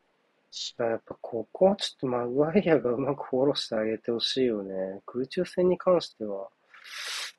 [0.79, 5.01] やっぱここはちょっとマグワイアがうまくフォローしてあげてほしいよね。
[5.07, 6.49] 空中戦に関しては、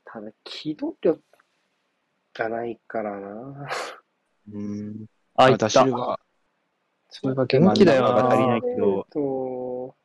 [0.05, 1.21] ただ機動力
[2.33, 3.67] がないからな。
[4.51, 5.05] うん。
[5.35, 5.65] あ、いた。
[5.65, 6.19] ダシルバ
[7.09, 8.57] それが元気だよ真ん中が足りなな。
[8.57, 9.95] いけどえっと、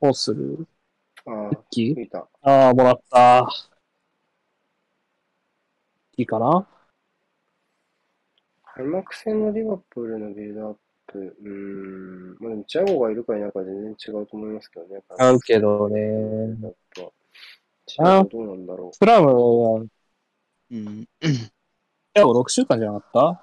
[0.00, 0.66] どうする？
[1.26, 1.94] あ一気？
[1.94, 2.28] 見た。
[2.42, 3.48] ああ、もらった。
[6.16, 6.66] いいかな？
[8.74, 15.02] 開幕戦のリバプールのビルドアップ、うーん、まあでもチアゴがいるかいないか全然違うと思いますけどね。
[15.18, 16.00] 合うけどね。
[16.62, 17.02] やっぱ、
[17.86, 19.88] チアゴどうなんだろプラムは、い
[20.70, 21.08] うん。
[22.14, 23.42] や、6週間じゃなかった？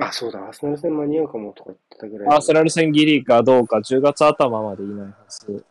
[0.00, 0.04] う。
[0.04, 2.34] あ、そうだ、アーセナル戦間に合うかもとか言ってたぐらい。
[2.34, 5.64] アーセナル戦ギリかどうか10月頭までいないはず。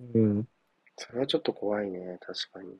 [0.00, 0.48] うん。
[0.96, 2.76] それはちょっと怖いね、確かに。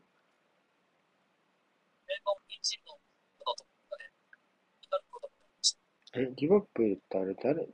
[6.16, 7.66] え、リバプールってあれ誰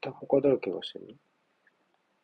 [0.00, 1.14] 他誰怪我してるの？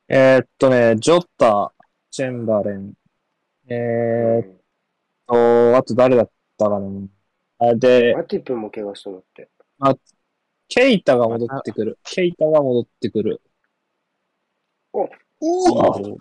[0.09, 1.73] えーっとね、ジョッタ、
[2.11, 2.93] チェンバレン、
[3.67, 4.57] えーっ
[5.27, 7.09] と、あと誰だったかな。
[7.59, 9.49] あで、マティプも怪我したのって。
[10.69, 11.99] ケイタが戻ってくる。
[12.05, 13.43] ケイタが戻ってくる。
[14.93, 15.09] お
[15.41, 16.19] お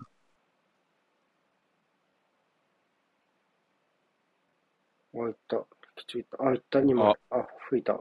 [5.16, 5.66] あ、いった。
[5.96, 6.44] きちいった。
[6.44, 7.16] あ、いった、2枚。
[7.30, 8.00] あ、吹いた。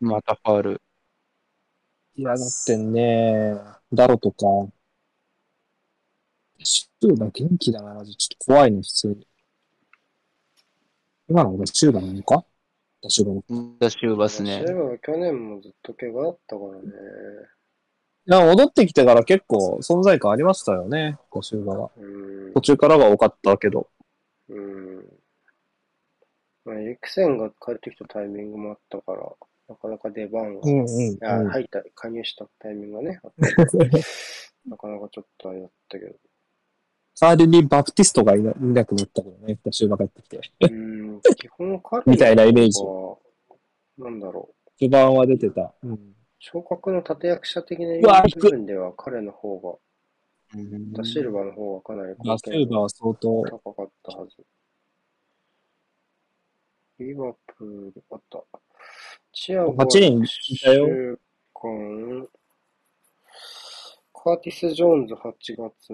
[0.00, 0.82] またファール。
[2.16, 3.60] いや、だってね、
[3.92, 4.46] ダロとか、
[6.62, 9.26] シューバ元気だな、ちょっと怖いね、普通に。
[11.28, 12.44] 今の俺シューバなのか？
[13.08, 14.72] シューバダシューバスそういねえ。
[14.72, 16.88] ば去年もずっと怪我あったからね。
[18.26, 21.90] や、戻ってきてから結構存在感ありましたよね、シューバは。
[21.96, 22.60] うん途。
[22.60, 23.88] 中からが多かったけど。
[24.48, 25.04] うん。
[26.66, 29.22] まあ、エリクセンが帰ってきたタイミングもあったから、
[29.68, 33.90] なかなか出番が、いんうんや、うん入った、加入したタイミングがね、あったから
[34.68, 36.12] なかなかちょっとあれだったけど。
[37.18, 40.40] 代わりにバプティストがいないなくなったけどね、シューバ帰ってきて。
[40.60, 43.16] うん、基本彼みたいなイメージは
[43.98, 44.70] なんだろう。
[44.78, 45.72] 序盤は出てた。
[45.82, 46.14] うん。
[46.38, 54.36] 昇格の立役者的な部分では彼の方が、うんダシルバの方がかなりまあ、シューバは相当、高かったはず。
[56.98, 58.44] リバプール、あった。
[59.32, 61.18] チアゴ8人いたよ
[64.14, 65.92] カーティス・ジョーンズ8月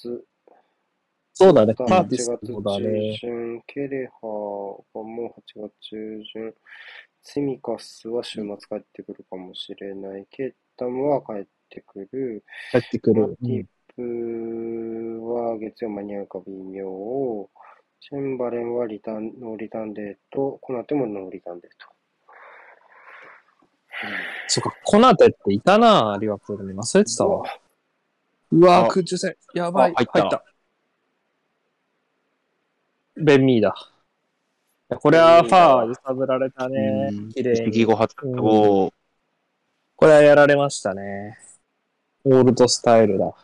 [0.00, 0.18] 末、
[1.34, 3.16] そうだね、8パーティス月もだ中ね。
[3.18, 6.54] 旬、ケレハがもう8月中旬、
[7.22, 10.26] セミカスは週末帰ってくるかもしれない。
[10.30, 12.42] ケッタムは帰ってくる。
[12.72, 13.28] 帰ってくる。
[13.28, 17.50] マティプは月曜間に合うか微妙。
[18.00, 20.58] チェンバレンはリターン、ノーリターンデート。
[20.62, 21.88] コナテもノーリターンデート。
[24.48, 27.44] そっか、コナテっていたな、リバプールに忘れてたわ。
[28.50, 29.36] うわあ空中戦。
[29.52, 29.92] やばい。
[29.94, 30.44] あ入った
[33.16, 33.74] ベンミーだ。
[34.88, 37.28] これはファー揺さぶられたねうん。
[37.30, 37.84] 綺麗に。
[37.84, 38.92] 後初ゴ
[39.96, 41.36] これはやられましたね。
[42.24, 43.34] オールドスタイルだ。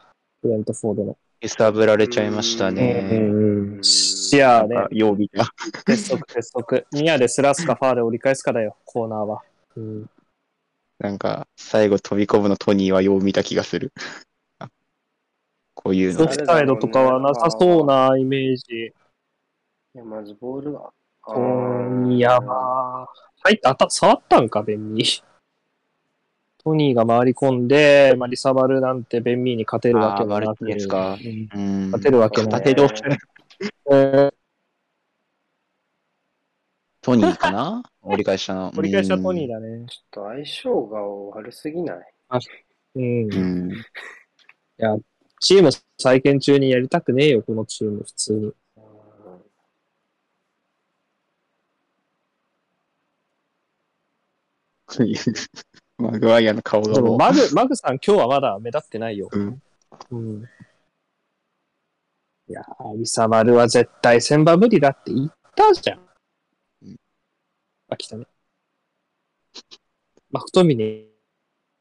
[0.40, 1.18] フレントフォードの。
[1.44, 3.06] 揺さぶられちゃいましたね。
[3.12, 3.76] うん。
[3.76, 3.84] うん。
[3.84, 4.84] 視野ねなん。
[4.84, 5.44] か、曜日が。
[5.84, 6.86] 鉄則、鉄則。
[6.92, 9.42] ニアでスラスかファーで折り返すかだよ、コーナーは。
[9.76, 10.10] うん。
[10.98, 11.18] なん。
[11.18, 13.92] か、最後飛び込むのトニーはよう見た気がする。
[15.74, 16.46] こういうのソフ。
[16.46, 18.64] サイドとかはなさそうなイメージ。
[18.74, 20.90] いや、まずボールが。
[21.26, 21.34] ト
[22.06, 23.42] ニーやばー。
[23.42, 24.48] 入った、あた、触ったん。
[24.48, 25.33] か、ベンミー。
[26.64, 30.44] トニーが回り込んで、まあ、リサバルなんてベンミーに勝てるわけもなく。
[30.44, 31.18] あーマルティネスか。
[31.18, 32.74] 勝てるわけない
[37.02, 37.82] トニーかな？
[38.00, 38.72] 折り返したの。
[38.76, 39.84] 折り返しはトニーだね。
[39.86, 41.98] ちょっと相性が悪すぎない？
[42.94, 43.02] うん。
[43.02, 43.70] いうん。
[44.78, 44.96] や、
[45.40, 48.54] チーム再建中にやりたくねえよ、このチーム、普通に。
[55.98, 59.28] うんマグワイアの顔がでも、もマグ、マグさん今日はまだ目立ってないよ。
[59.30, 59.62] う、うん。
[60.10, 60.44] うん。
[62.48, 66.00] いやー、リサバルは絶対千場無理だって言ったじゃん
[66.82, 66.96] うん。
[67.88, 68.26] あ、来たね。
[70.30, 71.04] マクトミネ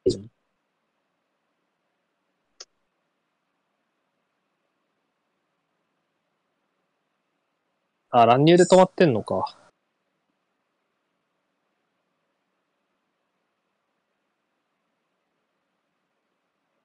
[0.06, 0.30] じゃん。
[8.12, 9.63] あ、乱入で止まってんのか。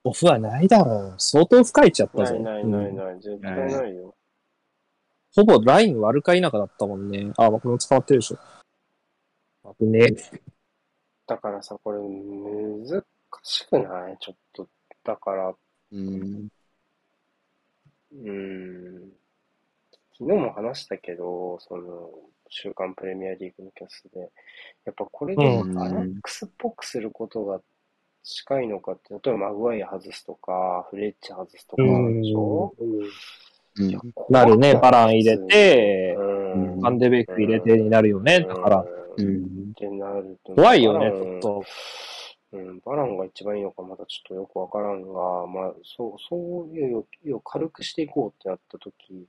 [0.08, 1.14] オフはないだろう。
[1.18, 2.34] 相当深いっちゃったぞ。
[2.38, 4.14] ないないないうんない、絶対ないよ。
[5.34, 7.32] ほぼライン悪か否かだったもんね。
[7.36, 8.38] あ、これも捕まってるでしょ。
[9.78, 10.40] 危ねえ。
[11.26, 13.04] だからさ、これ難
[13.42, 14.16] しくない？
[14.18, 14.66] ちょっと。
[15.04, 15.54] だから、
[15.92, 16.48] うん。
[18.12, 18.30] うー
[19.04, 19.12] ん。
[20.18, 22.10] 昨日も話したけど、その、
[22.48, 24.20] 週刊プレミアリーグのキャスで、
[24.86, 27.60] やっぱこれでうんアヤックスっぽくすることが
[28.28, 32.20] 近いのかって、例えばマグワイア外すとか、フレッチ外すとかうん。
[32.20, 34.12] でしょ、うん。
[34.28, 34.74] なるね。
[34.74, 36.80] バラン入れて、うん。
[36.80, 38.40] ファンデベイク入れてになるよね。
[38.40, 38.84] だから、
[39.16, 39.26] うん。
[39.26, 39.70] うん。
[39.70, 41.64] ってなると、怖いよね、バランちょっと。
[42.50, 49.26] うん、バランが一番いいのかまだちょっとよくわからんが、まあ、そう、そういう、要は軽くしていこうってなったときに、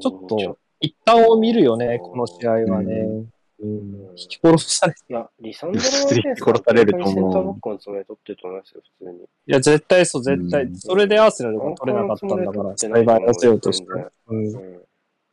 [0.00, 3.26] ちょっと一旦を見るよね、この試合はね。
[3.62, 4.10] ううん。
[4.16, 9.18] 引き殺されいや、リサンドロ・マ普通にルティネス殺されると思うセンターバックのつもりで取ってると思いますよ、普通に。
[9.18, 10.62] いや、絶対そう、絶対。
[10.64, 13.86] うんそれでアーセナルが取れなかったんだから、栽培させようとして。
[14.28, 14.46] うん。
[14.46, 14.82] うん。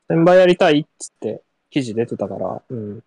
[0.08, 2.62] 先輩やりたいっつって、記事出てたから。
[2.70, 3.04] うん。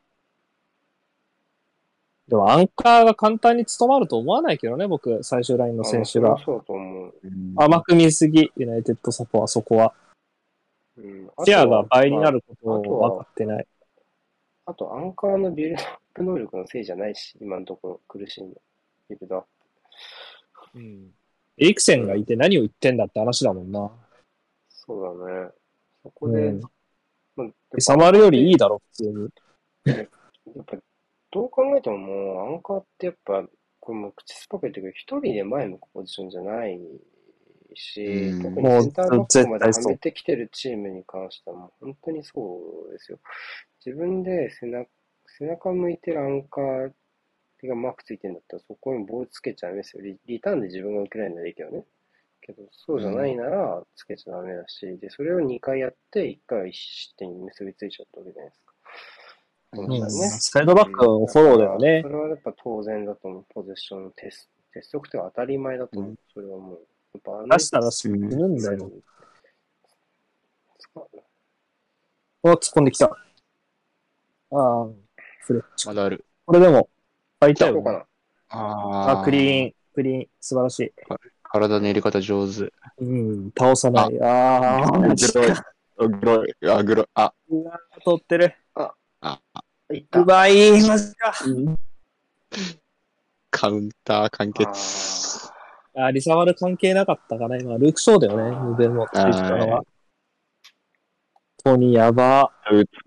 [2.28, 6.38] でもアンカーが簡単に務まると思わないけどね、僕、最終ラインの選手があ。
[6.44, 7.14] そうだと思う。
[7.56, 9.92] 甘く見すぎ、ユナイテッドサポはそこは。
[10.96, 13.66] うん、シェアが倍になることをあとは分かってない。
[14.64, 18.50] あと、アンカーのビルドアップ能力のせいじゃないし、今のところ苦しいの。
[19.08, 20.78] ビルドアップ。
[21.58, 23.90] エリクセンがいて何を言ってんだって話だもんな。
[24.68, 25.50] そうだね。
[26.02, 26.60] そこで、うん
[27.34, 27.48] まあ
[27.78, 29.28] サマルよりいいだろ、普通に。
[29.84, 30.02] や
[30.62, 30.76] っぱ、
[31.30, 33.44] どう考えてももう、アンカーってやっぱ、
[33.80, 36.78] これもう口すっぱく言ってるけど、一人で前向くポジションじゃない
[37.74, 43.18] し、うん特にもうセンターバックまで絶対そうはめてきてるチームに関してはもう本当にそうですよ。
[43.84, 44.88] 自分で背中、
[45.38, 46.92] 背中向いてるアンカー
[47.66, 50.02] がマークついてるんだったら、そこにボールつけちゃダメですよ。
[50.02, 51.84] リリターンで自分が受けられるならいいけどね。
[52.40, 58.72] けど、そうじゃないなら、つけちゃダメだし、で、それを2回やって、1回は1失点に結びついちゃったわけじゃないですか。
[59.74, 62.08] うんうん、そうだねサイドバックのフォローだよねそ。
[62.08, 63.44] れはやっぱ当然だと思う。
[63.54, 66.10] ポゼッションの鉄鉄則って当たり前だと思う。
[66.10, 66.80] うんそれはもう。
[67.14, 68.90] やっぱあの出したら死ぬんだよ。
[70.78, 71.08] 使う
[72.44, 73.16] お、突っ込んできた。
[74.52, 74.86] ああ、
[75.40, 75.86] フレッチ。
[75.88, 76.24] まだある。
[76.44, 76.88] これでも、
[77.40, 78.04] ファイターかな？
[78.50, 79.66] ああ、クリン。
[79.66, 80.92] ーン、クリーン、素晴らしい。
[81.42, 82.72] 体の入れ方上手。
[82.98, 84.22] うん、倒さない。
[84.22, 85.14] ああ、グロ
[85.46, 86.08] い。
[86.08, 86.54] グロい。
[86.70, 87.06] あ、グロい。
[87.14, 88.54] あ、うわー取ってる。
[88.74, 89.40] あ、あ。
[89.90, 91.34] うまい、マジか。
[93.50, 95.50] カウンター完結。
[95.94, 97.76] あーリサワル関係なかったかな、今。
[97.76, 99.82] ルーク・ショーだよね、ムベル持ってきたのは。
[101.64, 102.52] 本当にやば。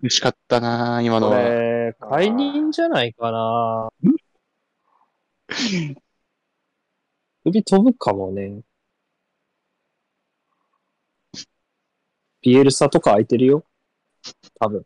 [0.02, 1.42] 美しかったな今のこは。
[1.42, 3.90] れ、解任じゃないかな。
[7.44, 8.62] 首飛ぶかもね。
[12.42, 13.66] ビエルサとか空いてるよ。
[14.60, 14.86] 多分。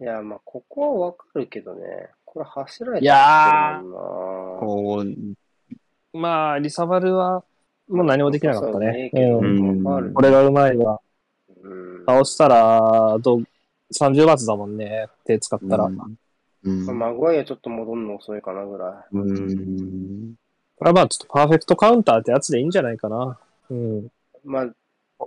[0.00, 2.08] いや、まあ、ここはわかるけどね。
[2.24, 4.60] これ走られいやってるもんな。
[4.60, 5.04] こ
[6.14, 7.44] う、まあ、リサバルは、
[7.88, 9.10] もう何もできなかったね。
[9.14, 9.80] そううん。
[9.80, 11.00] うこれがうまいわ。
[11.62, 12.04] うん。
[12.06, 13.40] 倒したら、ど
[13.92, 15.08] 30バーツだもんね。
[15.24, 15.84] 手使ったら。
[15.84, 16.98] うん。
[16.98, 19.16] マグワイアちょっと戻るの遅いかなぐらい。
[19.16, 20.34] うん。
[20.76, 23.38] これはまあ、ちょっとパーフェクトカウンターってやつでいいんじゃないかな。
[23.70, 24.08] うん。
[24.44, 25.26] まあ、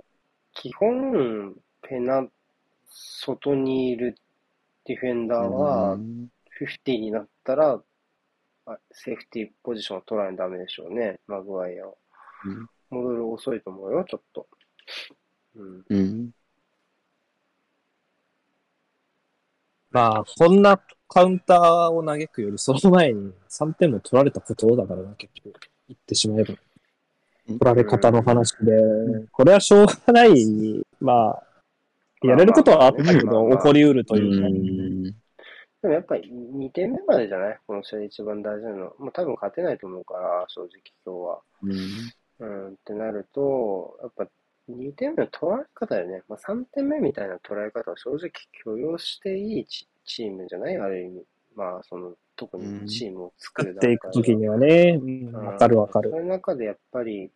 [0.52, 2.26] 基本、ペナ、
[2.86, 4.16] 外にいる
[4.86, 5.98] ディフェンダーは、
[6.60, 7.80] 50になったら、
[8.66, 11.92] あセーフティーポジションを取らないとダメでしょうね、マグワイアは。
[12.46, 14.46] うん戻る遅いと思うよ、ちょっと。
[15.56, 15.84] うん。
[15.88, 16.30] うん。
[19.90, 25.52] まあ、こんなカウンターを嘆くより、その前に3点も取られたことだからな、結局。
[25.88, 26.54] 言ってしまえば。
[27.46, 28.72] 取られ方の話で、
[29.30, 30.84] これはしょうがない。
[30.98, 31.42] まあ、
[32.22, 34.48] やれることはあったけど、起こりうるとういうか。
[34.48, 35.02] ん。
[35.82, 37.58] でもやっぱり2点目までじゃない？
[37.66, 38.94] この試合で一番大事なの。
[38.98, 40.70] もう多分勝てないと思うから、正直
[41.04, 41.40] 今日は。
[42.40, 44.26] うん、ってなると、やっぱ
[44.70, 46.22] 2点目の捉え方だよね。
[46.28, 48.30] まあ、3点目みたいな捉え方は正直
[48.64, 50.76] 許容していいチチームじゃない？
[50.76, 51.22] ある意味。
[51.54, 55.46] まあ、その、特にチームを作る作っていくときにはね、うんうん。
[55.46, 56.10] わかるわかる。
[56.10, 56.20] そう。
[56.20, 57.30] いう中でやっぱり、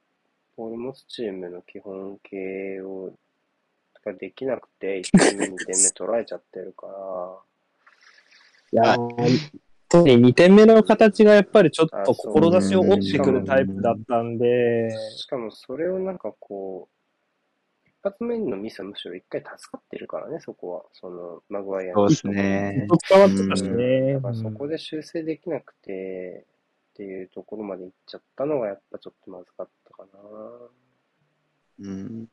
[0.57, 3.13] ボール持つチームの基本形を、
[4.05, 6.87] ができなくて、1点目、2点目取られちゃってるか
[8.73, 9.51] ら、いやー、
[9.89, 16.98] 特に2点目の形がやっぱりちょっと志を折ってくるタイプだったんで、しかもそれをなんかこう、一
[18.11, 20.83] 発目のミスはむしろ一回助かってるからね、そこは。
[20.93, 22.87] その、マグワイアのそうですね。
[23.09, 24.15] 伝わってたしうんね。
[24.15, 26.47] だからそこで修正できなくて、
[26.95, 30.19] っていうところまで行っちゃったのがやっぱちょっとまずかったかな。
[31.81, 32.27] うん。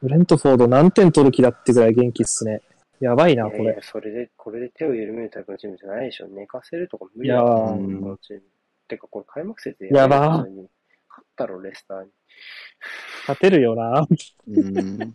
[0.00, 2.60] ブレントフォード何点取る気だってぐらい元気っすね。
[3.00, 3.82] やばいな、これいやいや。
[3.82, 6.28] それで、これで手を緩めるタイプのチームじゃないでしょ。
[6.28, 8.42] 寝かせるとか無理いやだーろ、このチーム。
[8.88, 10.68] てか、これ開幕節でやばー普通に勝
[11.44, 12.10] ったろ、レスターに。
[13.20, 14.06] 勝てるよな。
[14.48, 15.14] うん。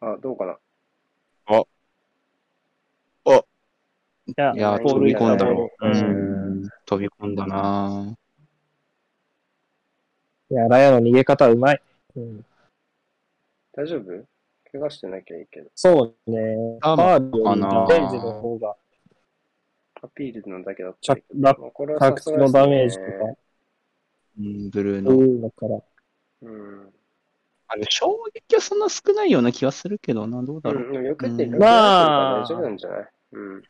[0.00, 0.58] あ、どうかな？
[4.26, 5.54] いや、いや、飛び込んだろ。
[5.54, 5.70] ろ。
[5.80, 6.64] ううん。
[6.64, 6.68] ん。
[6.86, 8.16] 飛び込んだな
[10.50, 11.82] いや、ラヤの逃げ方うまい。
[12.16, 12.44] うん、
[13.74, 14.04] 大丈夫？
[14.72, 15.68] 怪我してなきゃいいけど。
[15.74, 16.78] そうね。
[16.80, 18.76] あファールよりかなの方が、
[20.04, 21.14] アピールのだけだけど。
[21.14, 23.08] 落まあこれはのダメージとか、
[24.38, 25.12] うん、ブルーの。
[25.12, 25.80] いうのから。
[26.42, 26.92] うん。
[27.68, 30.84] あれ、衝撃はそんな少ないような気はするけどな、どうだろう。
[30.98, 33.08] うん、よくてまあ大丈夫なんじゃない？
[33.32, 33.62] うん。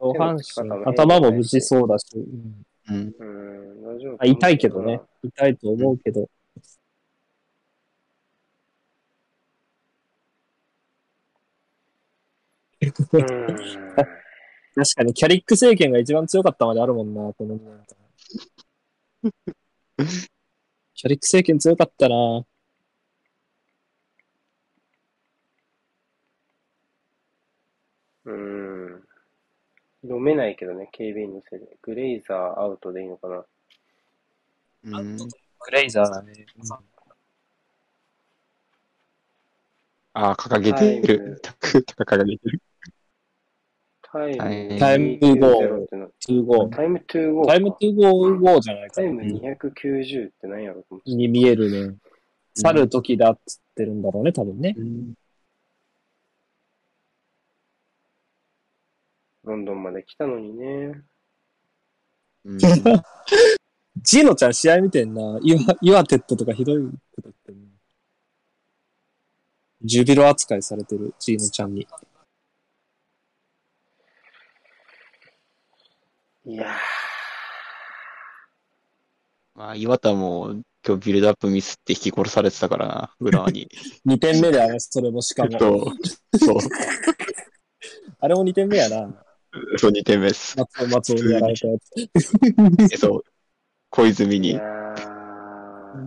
[0.00, 0.42] 上半身、
[0.84, 3.14] 頭も無事そうだし、うんうん。
[3.18, 4.16] うん、大丈夫。
[4.18, 5.00] あ痛いけどね。。
[5.22, 6.28] 痛いと思うけど。
[12.82, 13.46] うん。
[14.74, 17.94] 確かにキャリック政権が一番強かったまであるもんな、このなんか
[20.94, 22.44] キャリック政権強かったな。
[28.24, 29.02] うん。
[30.02, 31.76] 読めないけどね、警備員のせいで。
[31.82, 33.44] グレイザーアウトでいいのかな。
[34.84, 35.16] うん。
[35.16, 35.26] グ
[35.70, 36.46] レイザーだね。
[40.14, 41.40] ああ、 掲げてる。
[41.42, 42.62] 掲げてる。
[44.14, 46.68] タイムはいタイム290 5ってな25。
[46.68, 47.46] タイム25か。
[47.48, 49.08] タイム255じゃないかな。
[49.08, 50.84] タイム290って何やろ。
[51.04, 51.96] に見えるね。
[52.54, 54.74] 去る時だっつってるんだろうね、多分ね。
[54.78, 55.14] うん
[59.42, 61.02] ロンドンまで来たのにね。
[62.44, 62.58] うん
[64.02, 65.40] ジーノちゃん試合見てんな。
[65.42, 67.68] ユアユアテッドとかひどいこと言ってんな。
[69.82, 71.86] ジュビロ扱いされてる、ジーノちゃんに。
[76.46, 76.76] いや
[79.54, 83.68] まあ、岩田も今日ビルドアップミスって引き殺されてたからな、浦和に。
[84.04, 85.58] 2点目だよね、それもしかも。
[85.58, 85.92] そ
[86.34, 86.38] う。
[86.38, 86.56] そう。
[88.20, 89.24] あれも2点目やな。
[89.78, 90.58] そう、2点目です。
[90.58, 91.84] 松尾、松尾にやられたやつ。
[92.92, 93.24] えそう。
[93.88, 94.54] 小泉に。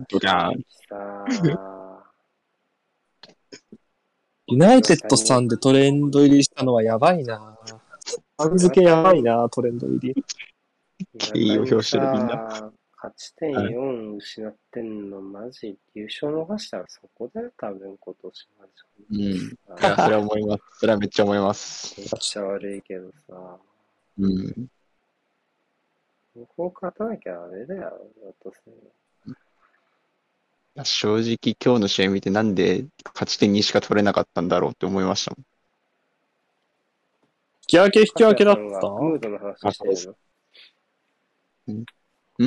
[0.08, 0.64] ドカーン。
[4.46, 7.58] ユナイテッドさんでトレンド入りしたのはやばいな。
[8.38, 10.24] 番付やばいな、トレンド入り。
[11.18, 12.72] 敬意を表してるみんなな。
[13.00, 18.64] 勝ち点4失ってんの、マジ、優勝逃したらそこだよ、多分今年マ
[19.10, 19.18] うん。
[19.18, 19.22] ジ。
[19.22, 19.50] い
[19.82, 20.62] や、それは思います。
[20.80, 22.08] それはめっちゃ思いますめっ。
[22.08, 23.58] ちゃ悪いけどさ。
[24.18, 24.68] うん。
[26.34, 27.82] ここ勝たなきゃあれだよ、
[28.24, 28.72] だとすい
[30.74, 35.44] や正直今日の試合見てなんで勝ち点2しか取れなかったんだろうって思いましたもん。
[37.70, 40.16] 引き分け引き分けだっムたードの話してる
[41.68, 41.74] の。
[41.74, 41.84] んん？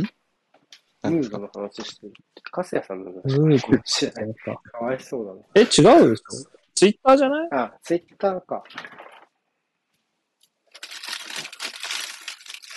[0.02, 2.14] ムードの話してる。
[2.52, 4.34] カスヤさんのムードの話じゃない。
[4.34, 5.42] かかわいそうだな。
[5.54, 5.64] え、違
[6.06, 6.24] うでしょ？
[6.74, 7.50] ツイッターじゃない？
[7.52, 8.64] あ、ツイッターか。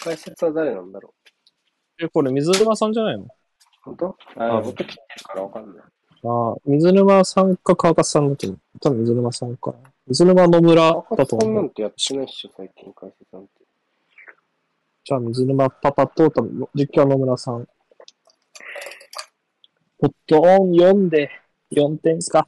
[0.02, 1.14] 解説は誰なんだろ
[1.98, 3.24] え、これ水沼さんじゃないの？
[3.24, 3.28] う
[3.84, 4.16] 本当？
[4.36, 5.84] あ、あ音切ってるからわかんない。
[6.26, 8.60] ああ、水沼さんか川勝さんだと思う。
[8.80, 9.74] 多分水沼さんか。
[10.06, 11.26] 水沼野村だと思う。
[11.26, 13.50] そんなんてやってないっしょ、最近解説なんて。
[15.04, 17.66] じゃあ水沼パパと多分実況は野村さん。
[19.98, 21.30] ポットオン4で
[21.70, 22.46] 4点ですか？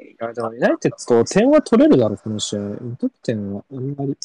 [0.00, 2.58] いや、でもユナイテッド点は取れるだろ、この試合。
[2.60, 4.16] 無得点はあんまり。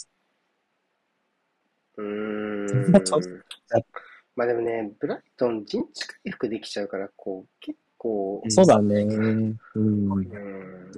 [1.97, 2.93] うーん
[4.35, 9.03] まあでもね、ブライトン陣地回復できちゃうから、こう、結構、そうだね。
[9.03, 9.59] うん。
[9.75, 10.91] うん。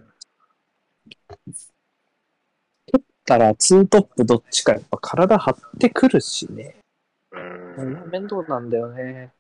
[3.25, 6.75] たら、ツートップどっちかやっぱ体張ってくるしね。
[7.31, 8.09] うん。
[8.09, 9.33] 面倒なんだよね。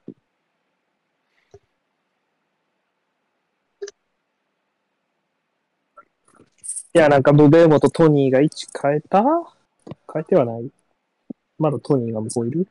[6.93, 9.23] いや、なんか、ブベーモとトニーが位置変えた？
[10.11, 10.69] 変えてはない
[11.59, 12.67] まだトニーが向こういる？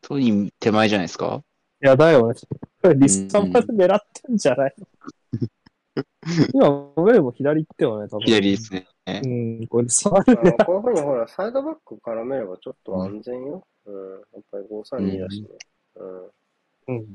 [0.00, 1.42] トニー手前じゃないですか？
[1.82, 2.34] いや、だよね。
[2.96, 4.74] リスタまで狙ってんじゃない？
[6.52, 8.26] 今、ブベーモ左行ってよね、多分。
[8.26, 8.86] 左ですね。
[9.06, 9.26] う
[9.64, 10.64] ん、これ、触あるねの。
[10.64, 13.66] こういうふうにほら、サイドバック絡めればちょっと安全よ。
[13.86, 13.94] うん。
[13.94, 15.48] やっぱり532だしね。
[15.96, 16.96] うん。
[16.96, 17.06] うん。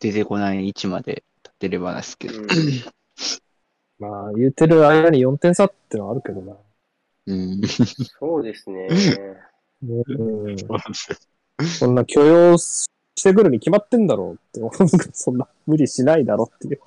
[0.00, 2.38] 出てこない位置まで立てればですけど。
[2.38, 2.46] うん
[3.98, 6.56] まあ、言うてる間に4点差ってのはあるけどな。
[7.26, 7.62] うん。
[8.18, 8.88] そうですね。
[8.88, 8.88] ね
[10.08, 10.56] うん。
[11.64, 12.86] そんな許容し
[13.22, 14.72] てくるに決まってんだろうって思う。
[15.12, 16.80] そんな無理しないだろうっていう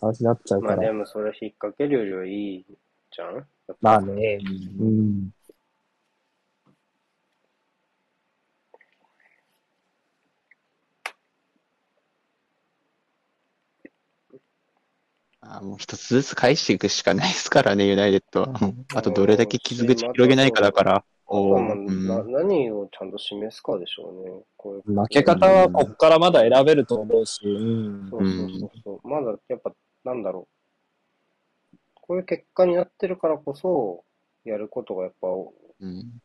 [0.00, 0.92] 話になっちゃうまあでから。
[0.94, 2.64] もそれ引っ掛けるよりはいい
[3.14, 3.46] じゃん？
[3.80, 4.40] まあね。
[4.80, 5.30] うん。
[15.42, 18.48] あもう一つずつ返していくしかないですからね、ユナイテッドは。
[18.48, 21.04] もうあとどれだけ傷口広げないかだから。
[21.32, 24.42] な何をちゃんと示すかでしょうね。
[24.56, 27.40] こういう負け方はこっからまだ選べると思うし。
[27.44, 28.10] うん。
[28.10, 29.08] そうそうそうそう。
[29.08, 29.72] まだやっぱ、
[30.04, 30.48] なんだろ
[31.72, 31.76] う。
[31.94, 34.04] こういう結果になってるからこそ、
[34.44, 36.20] やることがやっぱ、うん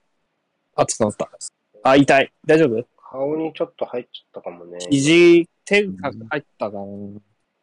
[0.76, 1.30] 熱くなった。
[1.84, 2.34] あ、痛い。
[2.46, 2.86] 大丈夫？
[2.98, 4.80] 顔にちょっと入っちゃったかもね。
[4.90, 6.84] 肘、手が入ったかな。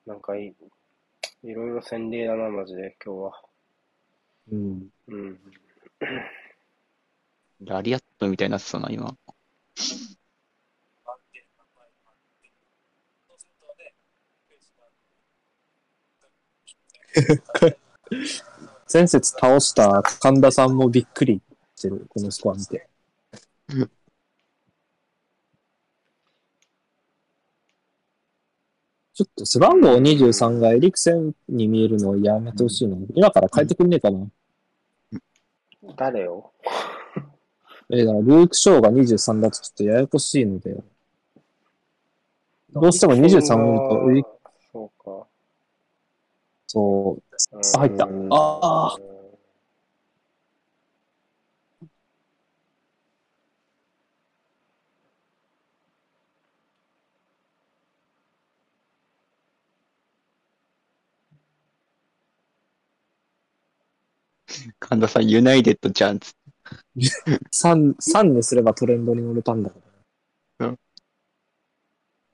[0.07, 0.55] なんかい、
[1.43, 3.43] いろいろ洗礼だな、マジで、今日は。
[4.53, 4.89] うん。
[5.09, 5.41] うん。
[7.65, 9.17] ラリアットみたいになってたな、今。
[18.93, 21.41] 前節倒した神田さんもびっくり
[21.77, 22.89] してる、このスコア見て。
[29.15, 32.97] ちょっと背番号23がエリクセンに見えるのをやめてほしいな。
[33.15, 34.27] 今から変えてくんねえかな。
[35.97, 36.51] 誰を？
[37.91, 40.83] えー、だからルーク・ショーが23だとちょっとややこしいので、
[42.73, 44.41] どうしても23を見ると、
[44.73, 45.27] そうか。
[46.67, 48.09] そう、うんあ入った。
[48.31, 48.97] あ
[64.81, 66.42] 神田さん、ユナイテッドじゃんつって。
[67.53, 69.77] 3、3にすればトレンドに乗れたんだか
[70.59, 70.75] ら。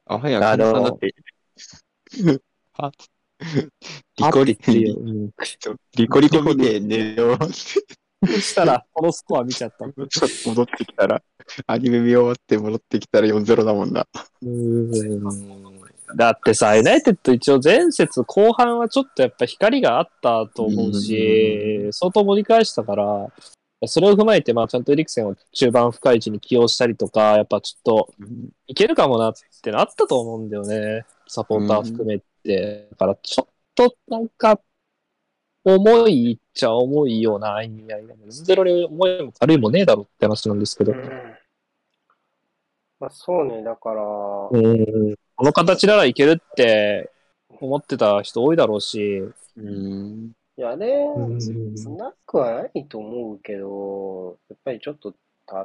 [0.06, 1.14] あ、はや、あって。
[2.74, 2.90] あ
[4.16, 5.00] リコリ、っていリう。
[5.00, 5.30] うん
[5.96, 7.38] リコリコ見て寝よう。
[8.26, 9.84] そしたら、このスコア見ちゃった。
[9.86, 11.22] う戻ってきたら、
[11.66, 14.06] アニメ見終わって戻ってきたら4-0だもんな。
[14.44, 23.28] ーんだってさ、ユナイテッド一応前節後半はちょっとやっぱ光があったと思うし、相当盛り返したから、
[23.87, 28.14] それを踏まえて、まあちゃんとエリクセンを中盤深い位置に起用したりとか、やっぱちょっと
[28.66, 31.05] いけるかもなってなったと思うんだよね。
[31.29, 32.89] サポーター含めて。
[32.91, 34.61] だからちょっとなんか、
[35.64, 40.93] 重いっちゃ重いような意味合いが、ゼロに重いも軽いもねえだろって話なんですけど。
[42.99, 44.03] まあそうね、だから、
[44.51, 47.12] うんこの形ならいけるって
[47.61, 49.22] 思ってた人多いだろうし、
[49.57, 50.33] うん。
[50.59, 50.86] いやね、
[51.16, 51.96] うん。
[51.96, 55.18] なくはないと思うけど、やっぱりちょっと立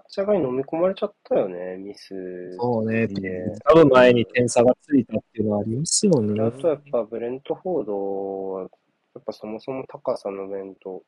[0.07, 2.55] ち上がり飲み込まれちゃったよね、ミス。
[2.57, 6.39] そうね、で多分前に点差がついたっていうのはありますよね。
[6.43, 11.01] あとやっぱブレントフォードは、やっぱそもそも高さの面と、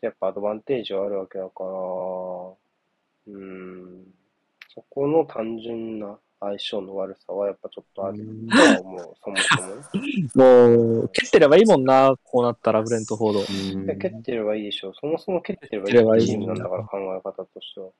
[0.00, 1.70] やっぱアドバンテージはあるわけだから、
[3.26, 4.04] うん、
[4.72, 9.82] そこの単純な相性の悪さはやっぱちょっとあるとは思う、そもそもね。
[10.34, 13.86] もう、蹴ってればいいもんな、こうなったらブレントフォード。
[13.86, 14.92] で蹴ってればいいでしょう。
[15.00, 17.90] そもそも蹴ってればいいチームなんだから考え方としては。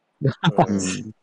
[0.68, 1.14] うん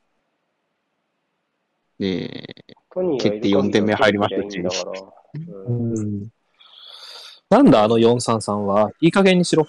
[1.97, 5.01] で、トニーがいる蹴って4点目入りましたしいいんだから。
[5.01, 5.93] ううん
[6.23, 6.29] ん。
[7.49, 8.91] なんだあの433は。
[8.99, 9.65] いい加減にしろ。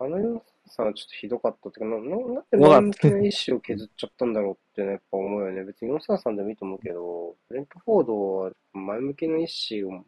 [0.00, 0.40] あの4
[0.74, 5.64] さちょっとひどかったっていうか、なななんで前向きな意思を削っちゃったんだろうってね、やっぱ思うよね。
[5.64, 9.46] 別に433でもいいと思うけど、ブレントフォードは前向きな意
[9.86, 10.04] 思を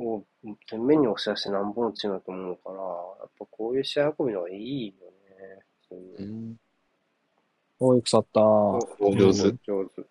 [0.00, 0.24] を
[0.70, 5.64] 前面に押し出してなんぼのチームだと思うから、やっぱこういう試合運びの方がいいよね。
[5.88, 6.56] 普通に
[7.80, 8.40] おい、腐った。
[8.40, 9.56] お上手。
[9.64, 10.02] 上手。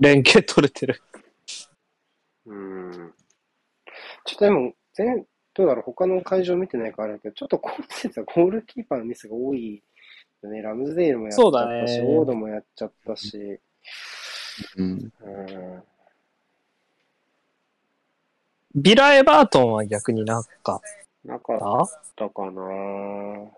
[0.00, 1.00] 連携取れてる。
[2.46, 3.14] うん。
[4.24, 5.26] ちょっとでも、全、
[5.56, 9.82] どうだろう、他の会場見てないからあれだけど、ちょっと今節はゴールキーパーのミスが多い
[10.42, 10.60] よね。
[10.60, 13.60] ラムズデールもやっちゃそうだったし、ねオードもやっちゃったし、
[14.76, 15.12] うん。
[15.20, 15.82] うん。
[18.74, 20.82] ビラ・エバートンは逆になんか
[21.24, 23.48] なかったかな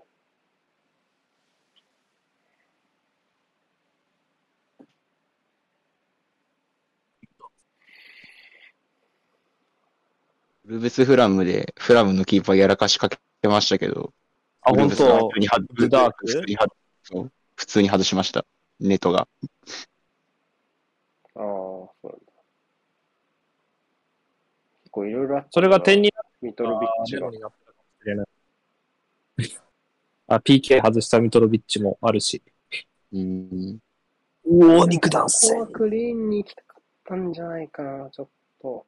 [10.68, 14.12] ルブスフラムで、フラムのキーパーやらかしかけましたけど、
[14.60, 15.30] あ、本当？
[15.30, 16.26] 普通に外ブダーク？
[16.26, 18.44] 普通に外そう普通に外しました。
[18.78, 19.20] ネットが。
[19.20, 19.28] ああ、
[21.40, 22.18] そうなんだ。
[24.82, 27.30] 結構いろいろあったなそれが点になっミトロビッチがゼロ。
[27.30, 28.26] になったかもしれない。
[30.26, 32.42] あ、PK 外したミトロビッチもあるし。
[33.14, 33.78] うん。
[34.44, 38.28] うお肉弾ここはクリーンに行きたかったんじゃないかな、ちょっ
[38.60, 38.84] と。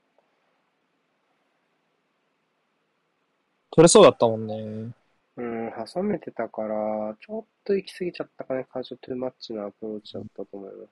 [3.71, 4.93] 取れそうだったもんね。
[5.37, 10.89] うん、挟めてたから、ちょっと行き過ぎちゃったかね、カジュトゥーマッチのアプローチだったと思います。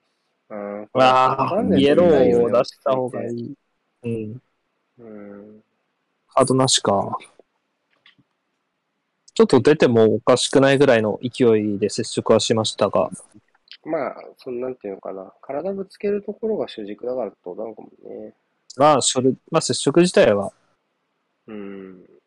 [0.49, 3.39] うん、わあ、イエローを出した方がいい。
[3.39, 3.55] い。
[4.03, 4.41] うん。
[4.97, 5.63] うん、
[6.33, 7.17] カードなしか。
[9.33, 13.09] ちょっと出てもおかしくないぐらいの勢いで接触はしましたが。
[13.85, 18.33] まあ、そんなんていうのかな、体ぶつけるところが主軸だからってことなのかもね。
[18.75, 20.51] まあ、それ、まあ、接触自体は
[21.47, 22.18] うん。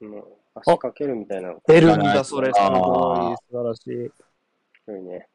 [0.00, 2.52] もう足かけるみたいなの出るんんだだ、それ。
[2.52, 3.36] すごい。
[3.50, 4.06] 素晴らしい。
[4.06, 4.10] い
[4.86, 5.28] そういうね。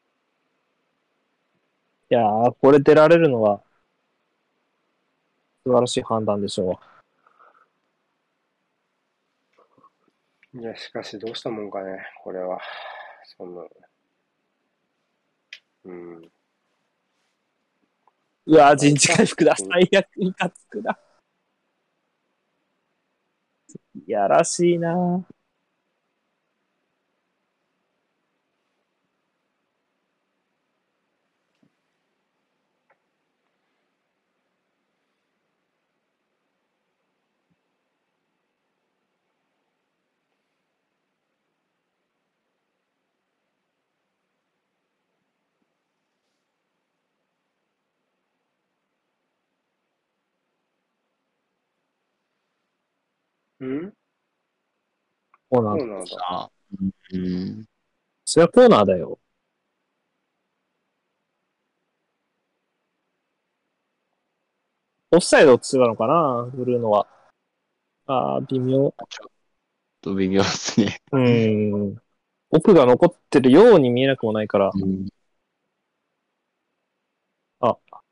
[2.08, 3.62] やー、これ出られるのは、
[5.64, 6.78] 素晴らしい判断でしょ
[10.54, 12.60] いや、しかしどうしたもんかね、これは。
[13.36, 13.62] そんな。
[15.84, 16.16] うん。
[16.22, 16.30] う。
[18.46, 19.56] うわー、陣地回復だ。
[19.56, 20.98] 最悪に勝つくだ。
[23.96, 25.26] いやらしいな
[53.64, 53.92] うん？
[55.48, 56.16] コーナー。
[56.16, 56.16] だ。
[56.28, 56.50] あ
[57.12, 57.64] うん。
[58.24, 59.18] それはコーナーだよ。
[65.12, 66.50] オフサイドって言ってたのかな？
[66.52, 67.06] ブルーノは。
[68.06, 68.94] ああ、微妙。
[69.08, 69.28] ちょっ
[70.00, 71.00] と微妙ですね。
[71.12, 71.96] うん。
[72.50, 75.06] 奥が残ってるように見えなくもないから、うん。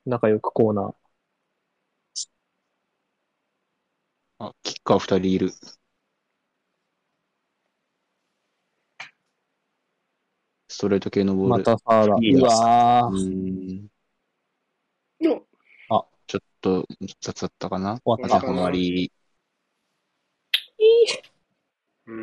[0.05, 0.95] 仲良くコーナー。
[4.45, 5.53] あ、キッカー二人いる。
[10.69, 11.63] ストレート系のボーまル。
[11.63, 12.17] たサーラ。
[12.21, 13.89] いいなうわうーん。
[15.21, 15.43] の
[16.27, 16.89] ちょっと
[17.21, 18.01] 雑だったかな。
[18.05, 19.13] 終わったあそこまり。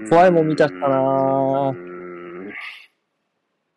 [0.10, 0.88] 怖いもん見たったな
[1.70, 2.50] うーん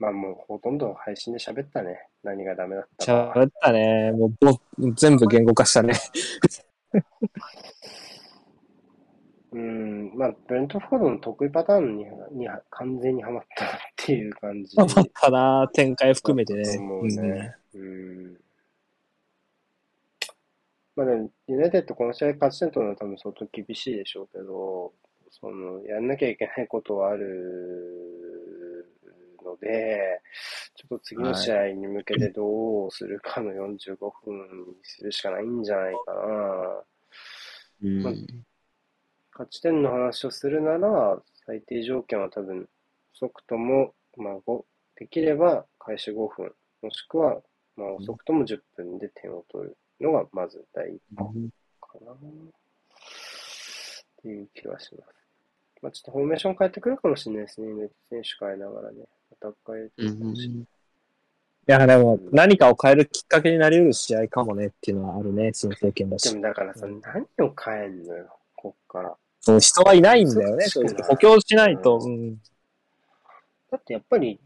[0.01, 2.09] まあもうほとんど配信で喋ったね。
[2.25, 3.37] 何がダメだったかは。
[3.37, 4.11] 喋ったね。
[4.11, 4.59] もうぼ、
[4.95, 5.93] 全部言語化したね。
[9.53, 14.75] うん、まあ、ブレントフォードの得意パターンにに完全にはまったっていう感じ。
[14.77, 16.79] 頑張ったな展開含めてね。
[16.79, 17.55] 思うね。
[17.75, 18.37] うん。
[20.97, 24.93] まあでも、ユナイテッドこの試合勝ち点取るのは多分相当厳しいでしょうけど、
[25.31, 28.89] その、やんなきゃいけないことはある
[29.45, 30.23] ので、
[30.77, 36.83] ちょっと次の試合に向けてどうするかの45分にするしかないんじゃないかな。
[37.83, 38.13] うんまあ
[39.33, 42.69] 勝ち点の話をするなら、最低条件は多分、
[43.15, 44.65] 遅くとも、まあ、5
[44.97, 46.53] できれば開始5分、
[46.83, 47.41] もしくは、
[47.77, 51.25] まあ、遅くとも10分で点を取るのが、まず第一か
[52.05, 52.13] な。
[52.13, 52.17] っ
[54.23, 55.23] ていう気はします。
[55.81, 57.89] まあ、ちょっとフォーメーション変えてくるかもしれないですね。
[58.09, 59.05] 選手変えながらね。
[59.33, 60.57] アタッカー入れてるかもしれない。
[60.59, 60.61] ん。
[60.61, 60.67] い
[61.67, 66.37] や、でも、何かを変えるきっかけになり得る試合かもねっていうのはあるね、新政権だしで。
[66.37, 69.17] もだからさ、何を変えんのよ、こっから。
[69.43, 70.65] そう、人はいないんだよね。
[71.09, 71.99] 補強しないと。
[71.99, 72.37] ううん。
[73.71, 74.41] だってやっぱり、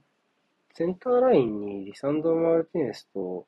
[0.73, 3.47] センターラインにリサンドロ・マルティネスと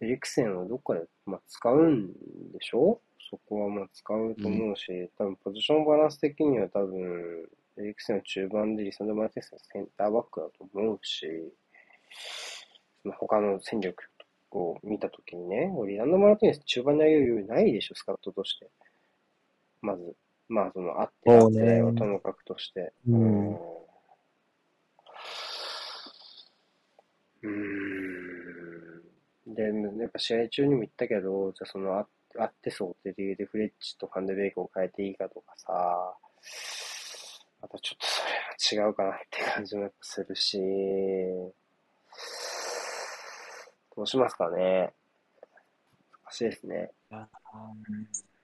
[0.00, 2.12] エリクセンをどっかで、まあ、使うん
[2.52, 3.00] でしょ？
[3.30, 7.48] そこはまあ使うと思うし、多分ポジションバランス的には多分、
[7.78, 11.26] エリクセンは中盤でリサンドロ・マルティネスがセンターバックだと思うし、
[13.02, 14.04] その他の戦力
[14.52, 18.68] を見たときにね、リサンドロ・マルティネス中盤に上げる余裕ないでしょ、スカットとして。
[19.82, 20.14] まず、
[20.48, 22.92] まあその、あってあそうねってないはともかくとして。
[23.08, 23.54] うん
[27.42, 27.54] うーん
[29.54, 29.62] で、
[30.00, 32.06] やっぱ試合中にも言ったけど、じゃあそのあ、
[32.38, 36.14] あってそうって理由でフレッチとファンデベイクを変えていいかとかさ、
[37.62, 40.58] またちょっとそれは違うかなって感じもするし、
[43.96, 44.92] どうしますかね。
[46.24, 46.90] 難しいですね。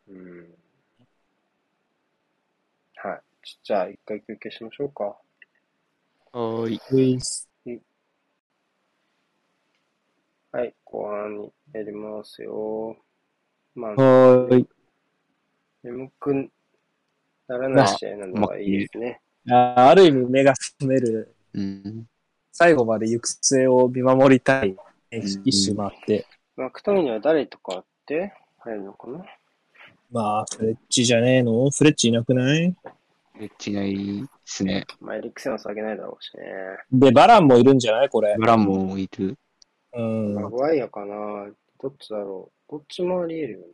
[0.09, 0.55] うん。
[3.62, 5.05] じゃあ、一回休憩しましょうか。
[5.05, 6.80] はーい。
[10.53, 12.97] はい、後半にやりますよ。
[13.74, 14.68] まあ、はーい。
[15.82, 16.51] 眠く
[17.49, 19.20] ならない試合なのがいいですね。
[19.51, 21.34] あある意味目が覚める。
[21.55, 22.07] うん。
[22.53, 24.70] 最後まで行く末を見守りたい。
[24.70, 24.76] ん
[25.45, 26.26] 一周回って。
[26.57, 29.24] まあ、くためには誰とかって入るのかな？
[30.11, 31.70] まあ、フレッチじゃねえの？
[31.70, 32.76] フレッチいなくない？
[33.40, 34.84] エッチないですね。
[35.00, 36.44] まあ、エリクセンは下げないだろうしね。
[36.92, 38.08] で、バランもいるんじゃない？
[38.08, 38.34] これ。
[38.38, 39.36] ブランもいる。
[39.94, 40.34] うん。
[40.34, 43.64] マグワイアかなどっちだろうどっちもあり得るよね。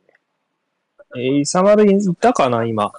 [1.16, 2.92] えイサマルいたかな今？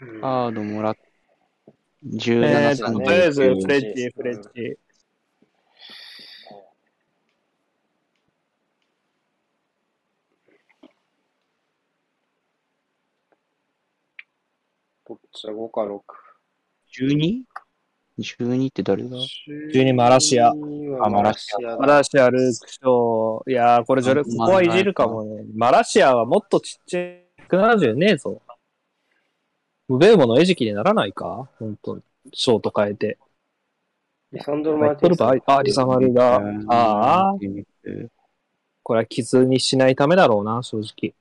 [0.00, 1.70] うんカードもらっ、え
[2.06, 4.78] 17ー、歳のとりあえず、うんフレッチ、フレッチ。
[15.32, 16.00] どっちだ ?5 か6。
[18.18, 19.16] 12?12 って誰だ
[19.74, 20.54] ？12マラシアあ、
[21.10, 21.76] マラシアだ。
[21.78, 23.50] マラシア、ルークショー。
[23.50, 25.44] いやー、これジョここはいじるかもね。
[25.54, 27.24] マラシアはもっとちっちゃい。
[27.50, 28.42] 170ねえぞ。
[29.88, 31.48] ムベウモの餌食にならないか？
[31.58, 32.02] 本当に。
[32.32, 33.18] ショート変えて。
[34.32, 36.36] リサンドロ・入っとるマーティンあ、リサマルが。
[36.68, 37.64] ああ、うん
[38.82, 41.14] これは傷にしないためだろうな、正直。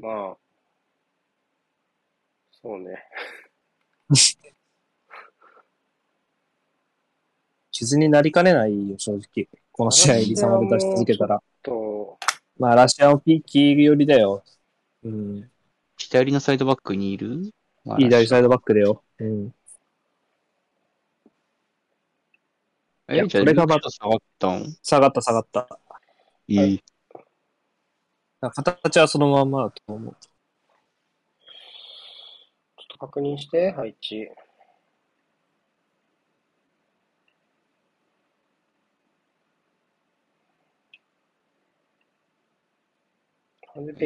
[0.00, 0.36] まあ、
[2.62, 3.04] そうね。
[7.70, 9.48] 傷になりかねないよ、正直。
[9.72, 11.42] この試合にサマル出し続けたら。
[11.62, 12.18] と、
[12.58, 14.42] まあ、ラシアンピッキー寄りだよ。
[15.02, 15.50] うん。
[15.96, 17.52] 左のサイドバックにいる？
[17.98, 19.02] 左サイドバックだよ。
[19.18, 19.46] うん。
[19.46, 19.52] い
[23.16, 24.76] やえ、じゃあ、これがまルーク下がったん？
[24.82, 25.80] 下がった下がった。
[26.48, 26.84] いい。
[28.40, 30.16] 形はそのまんまだと思う。
[30.20, 34.30] ちょっと確認して、配置。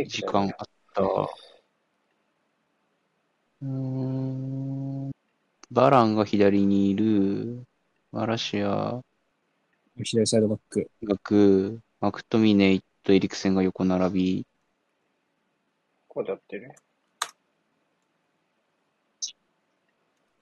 [0.06, 1.02] 時間あった。
[1.02, 5.10] うーん。
[5.70, 7.64] バランが左にいる。
[8.12, 9.00] マラシア、
[9.96, 10.90] 左サイドバック。
[11.02, 14.46] 学、マクトミネイとエリクセンが横並び。
[16.08, 16.72] こうでやってる？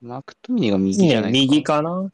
[0.00, 1.52] マクトミネイが右じゃないですか？
[1.52, 2.12] 右かな？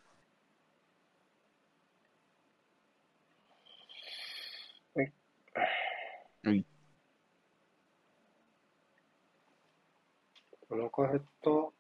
[10.71, 11.51] お腹減った。
[11.51, 11.73] ちょ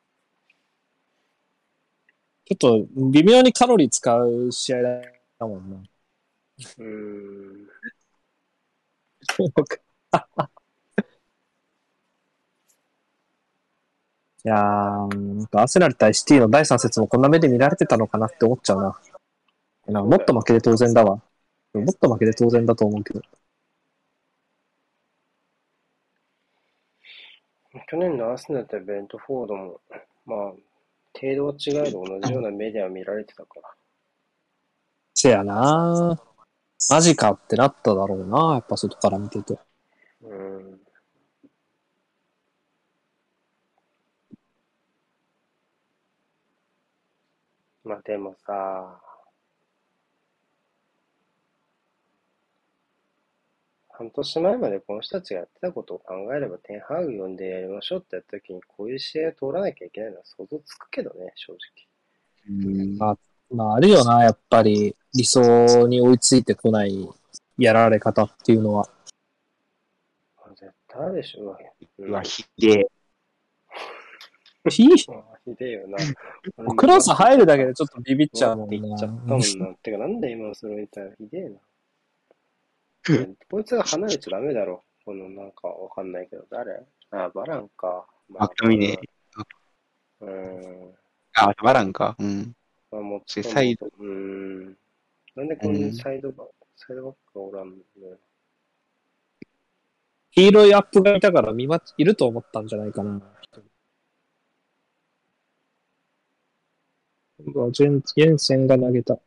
[2.54, 5.76] っと微妙にカロリー使う試合だもんな。
[5.76, 7.68] うーん。
[9.38, 9.44] い
[14.48, 18.98] やー、アセナル対シティの第3節もこんな目で見られてたのかなって思っちゃうな。
[19.86, 21.20] なんかもっと負けで当然だわ。
[21.74, 23.22] もっと負けで当然だと思うけど。
[27.90, 29.80] 去年のアーセナル対ベントフォードも、
[30.26, 30.38] まあ、
[31.18, 33.62] 程度は違えど同じような目では見られてたから。
[35.14, 36.27] せやなー。
[36.90, 39.58] マジかってなっただろうな、やっぱ外から見てて。
[40.22, 40.80] うん。
[47.84, 49.00] まあでもさ、
[53.90, 61.54] 半年前までこの人たちがやってたことを考えれば、テンハーグ呼んでやりましょうってやった時に、こういう試合を通らなきゃいけないのは想像つくけどね、正
[62.48, 63.18] うんま
[63.50, 67.08] まあ、あるよな、やっぱり理想に追いついてこない
[67.56, 68.88] やられ方っていうのは。
[70.36, 70.54] 直。
[70.54, 71.58] 絶対あるでしょ、うわ。
[71.98, 72.86] うわ、ひでえ。
[74.70, 75.98] ひでえ よな。
[76.76, 79.40] クロス入るだけでちょっとビビっちゃうもんって言っちゃったもんな。
[79.68, 79.74] な。
[79.76, 81.10] てか、なんで今のそれみたいな。
[81.16, 81.58] ひでえな。
[83.50, 84.84] こいつが離れちゃダメだろ。
[85.04, 86.84] このなんかわかんないけど、誰？
[87.10, 88.06] あ、バランか。
[88.28, 88.98] まマクトミネイ。
[90.20, 90.94] うーん。
[91.34, 92.14] あ、バランか。
[92.18, 92.54] うん。
[92.90, 93.86] まあ、もそれサイド。
[93.86, 94.76] うーん。
[95.36, 97.76] なんでこのサイドバック、サイドバックがおらんの
[100.32, 103.20] 黄色いアップがいたから見ま、いると思ったんじゃないかな。
[107.44, 109.18] 今度はジェン、ジェンセンが投げた。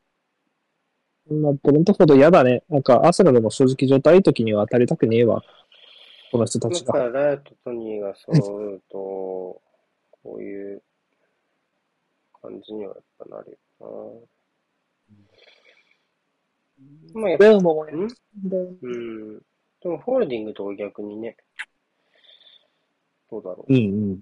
[1.30, 2.64] まあ、ブレントフォード嫌だね。
[2.70, 5.44] なんか、アーセナルも正直状態いい時には当たりたくねえわ。
[6.32, 6.94] この人たちが。
[6.94, 10.84] だから、ライトとトニーが揃うと、こういう
[12.42, 14.28] 感じにはやっぱなるよ
[17.14, 17.20] な。
[17.22, 17.90] まあ、やっぱ、でも、ん？
[17.90, 18.88] う？
[18.88, 19.38] ん。
[19.82, 21.38] でも、ホールディングとか逆にね、
[23.30, 23.74] どうだろう。
[23.74, 24.20] うんうん。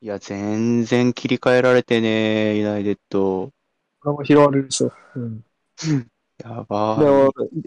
[0.00, 3.52] いや、全然切り替えられてね、ユナイテッド。
[4.00, 4.92] これも拾われるでしょ。
[5.16, 5.44] うん。
[6.38, 7.62] やばでもい。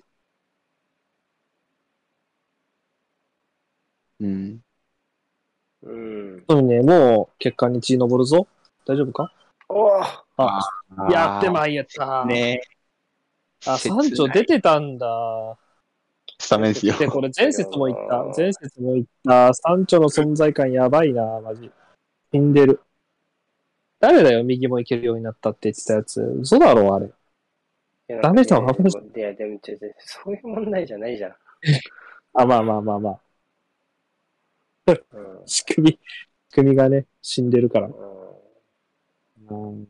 [4.22, 4.64] うん。
[5.84, 6.44] うん。
[6.50, 8.48] そうね、もう結果に血昇るぞ。
[8.86, 9.32] 大丈夫か？
[9.70, 10.02] おお
[10.38, 10.60] あ、
[11.12, 12.26] やってまいやった。
[12.26, 12.62] ね
[13.66, 15.58] あ、サンチョ出てたんだ。
[16.40, 16.98] スタメンですよ。
[16.98, 18.24] で、これ前節も言った。
[18.36, 19.54] 前節も言った。
[19.54, 21.70] サンチョの存在感やばいな、マジ。
[22.32, 22.82] 死んでる。
[24.00, 26.22] 誰だよ、右もいけるようになったって言ってたやつ。
[26.42, 27.12] 嘘だろ、あれ。
[28.22, 29.60] ダメだわいや、いやでも、
[30.00, 31.36] そういう問題じゃないじゃん。
[32.34, 33.20] あ、まあまあまあまあ。
[35.14, 35.48] うん。
[35.48, 36.00] 仕組み、
[36.50, 37.88] 仕組みがね、死んでるから。
[37.88, 38.22] うん
[39.50, 39.88] うん、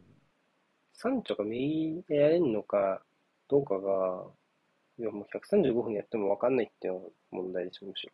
[0.93, 3.04] サンチョが右でやれんのか
[3.47, 4.24] どうかが、
[4.97, 8.14] いやもう135分やっても分かんないっていう問題でしょ、むしろ。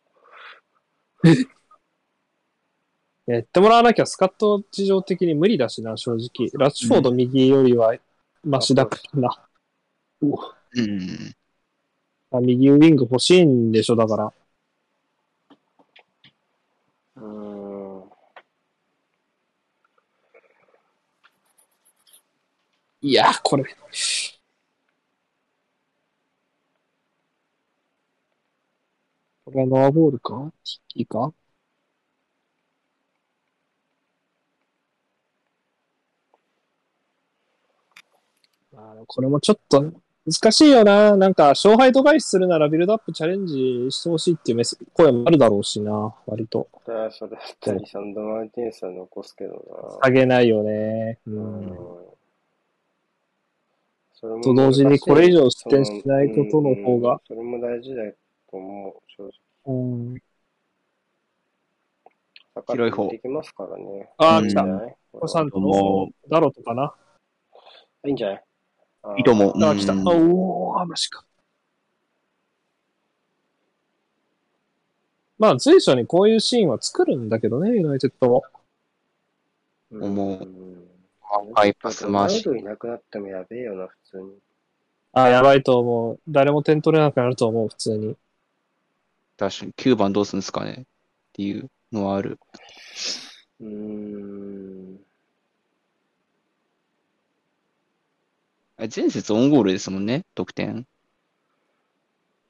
[3.26, 6.50] やってもらわなきゃスカット事情的に無理だしな、正直。
[6.54, 7.94] ラッシュフォード右よりは
[8.42, 9.48] マシだからな。
[10.22, 11.34] うわうん。
[12.30, 14.32] あ右ウィング欲しいんでしょ、だから。
[17.16, 17.24] うー
[18.06, 18.10] ん。
[23.00, 23.64] いや、これ。
[29.44, 30.52] これはノアボールか？
[30.94, 31.32] いいか？
[38.74, 39.92] あーこれもちょっと
[40.26, 41.16] 難しいよな。
[41.16, 46.68] なんか、勝敗度外視するならビルドアップチャレンジしてほしいっていうメス声もあるだろうしな、割と。
[46.86, 51.18] だからそれだったらリサンド・マルティネスは残すけど下げないよね。
[51.26, 51.42] うな。
[51.42, 51.62] ん。
[51.64, 52.17] それも
[54.20, 57.20] と同時にこれ以上失点しないことの方が。
[57.26, 58.02] それも大事だ
[58.50, 59.30] と思う、正
[59.66, 60.20] うん、直。
[62.68, 64.10] 広い方できますからね。
[64.18, 64.62] あー、うん来た。
[64.62, 66.94] いいんじゃないこれさんもダロトかな
[68.04, 68.42] いいんじゃない？
[69.18, 69.64] いいと思う。
[69.64, 69.92] あ、来た。
[69.92, 71.24] あうんおー、マジか。
[75.38, 78.42] まあ、随所にこういうシーンは作るんだけどね、ユナイテッドも。
[79.92, 80.87] 思ううん
[81.54, 84.38] ハイパス回しロナウドいなくなってもやべえよな、普通に。
[85.12, 86.20] あ、やばいと思う。
[86.28, 88.16] 誰も点取れなくなると思う、普通に。
[89.36, 90.84] 確かに9番どうするんですかねっ
[91.32, 92.38] ていうのはある。
[93.60, 94.98] うーん。
[98.78, 100.86] あれ前節オンゴールですもんね、得点。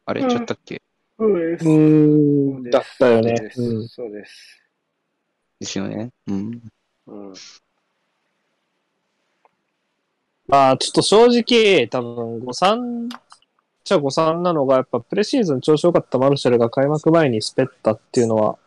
[0.05, 0.83] あれ、うんちゃったっけ
[1.19, 3.37] そうですうーん、だったよね。
[3.37, 3.89] そうですうん。
[3.89, 4.63] そうです。
[5.61, 6.11] ですよね。
[6.27, 6.63] うん。
[7.07, 7.35] うん。
[10.49, 13.09] まあ、ちょっと正直、多分5-3、
[13.85, 18.59] じゃあ5-3なのが、やっぱプレシーズン調子良かったマルシャルが開幕前に滑ったっていうのは、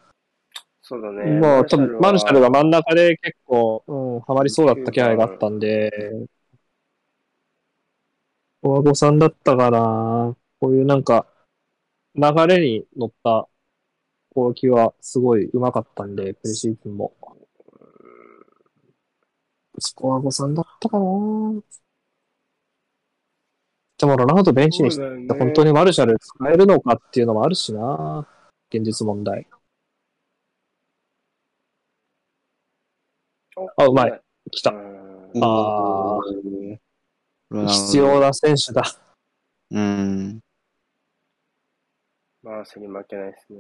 [0.84, 1.39] そうだね。
[1.39, 5.89] もう多分マルシャルがが真ん中で結構、うん、ハマりそうだった気配があったんで、
[8.61, 10.36] ここは5-3だったかな。
[10.59, 11.25] こういうなんか、
[12.13, 13.47] 流れに乗った
[14.36, 17.13] 攻撃はすごい上手かったんで、プレシーズンも。
[19.82, 21.61] スコア5-3だったかな。
[23.97, 28.27] でもロナウドベンチにして本当にマルシャル使えるのかっていうのもあるしな。
[28.73, 29.47] 現実問題。
[33.77, 34.21] あうまい。
[34.49, 34.71] 来た。
[34.71, 36.77] うんあー
[37.49, 38.84] ロナウド必要な選手だ。
[39.71, 40.39] うん。
[42.43, 43.59] マースに負けないですね。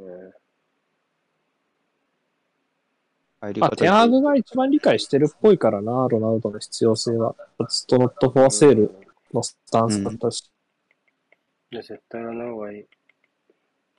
[3.41, 7.35] まあ、入り方テンハグが一番理解してるっぽいからな、ロナウドの必要性は。
[7.67, 8.95] ストノット・フォア・セール
[9.33, 10.51] のスタンスだったし。
[11.71, 12.85] いや、絶対やらない方がいい。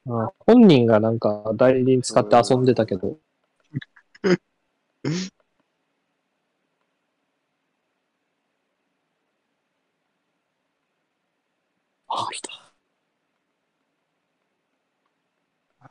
[0.05, 3.18] まあ本人がなんか代理人使って遊んでたけど。
[12.09, 12.52] あ、来た。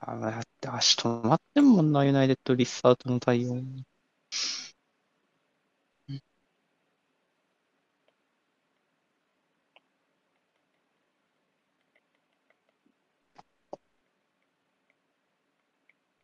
[0.03, 3.61] あだって足止まってんもんな、ユナイテッドリスタートの対応。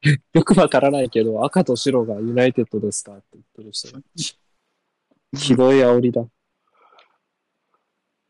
[0.34, 3.90] よくわからないけど、赤と白がユナイテッドですかって言ってる人。
[5.36, 6.22] ひどい煽りだ。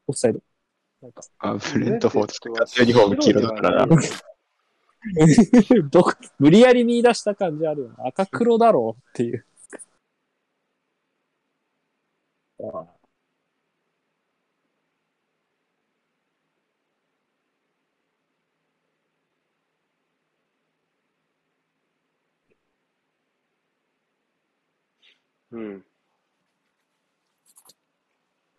[0.07, 0.41] オフサイド。
[1.01, 2.33] なんか、あ、ブレントフォード。
[2.81, 3.97] ユニフォーム黄色だからな。
[5.91, 8.07] どこ無理やり見出した感じあるよな。
[8.07, 9.45] 赤黒だろうっていう。
[12.59, 12.97] ああ
[25.51, 25.85] うん。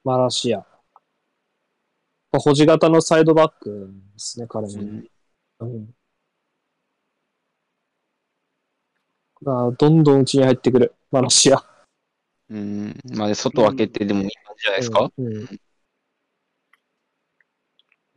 [0.04, 0.66] マラシア。
[2.32, 5.02] 保持型のサイドバックですね、彼も。
[5.60, 5.94] うん。
[9.46, 11.62] あどんどん内に入ってくる、マラシア。
[12.50, 12.98] うん。
[13.16, 15.10] まあ、外開けてでもいい感じじゃないですか？
[15.16, 15.60] うんうん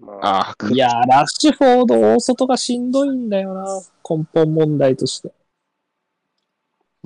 [0.04, 5.32] まあ、いやー、ラッシュフォード大外がしんどいんだよな、根本問題として。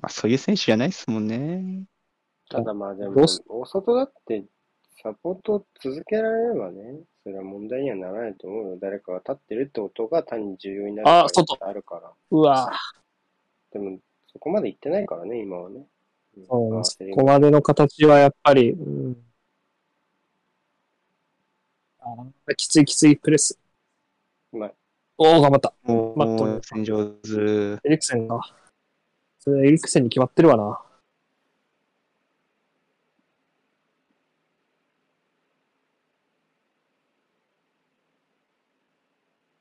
[0.01, 1.83] まあ、そういう選手じゃないですもんね。
[2.49, 4.45] ただまあでも大外だって
[5.03, 8.77] サポート続けられればね、それは問題にはならないと思うよ。
[8.79, 12.11] 誰かが立ってるってことが単に重要になるあるから。
[12.31, 12.71] うわ
[13.73, 13.99] でも、
[14.35, 15.87] そこまで行ってないからね、今はね。
[16.35, 19.15] うんそうまあそこまでの形はやっぱり、うん、
[22.01, 23.57] あーきついきついプレス。
[24.51, 24.73] まあ、
[25.17, 25.73] おお、頑張った。
[25.83, 27.31] もう、まあと戦上手。
[27.85, 28.41] エリクセンが。
[29.39, 30.84] それエリクセンに決まってるわな。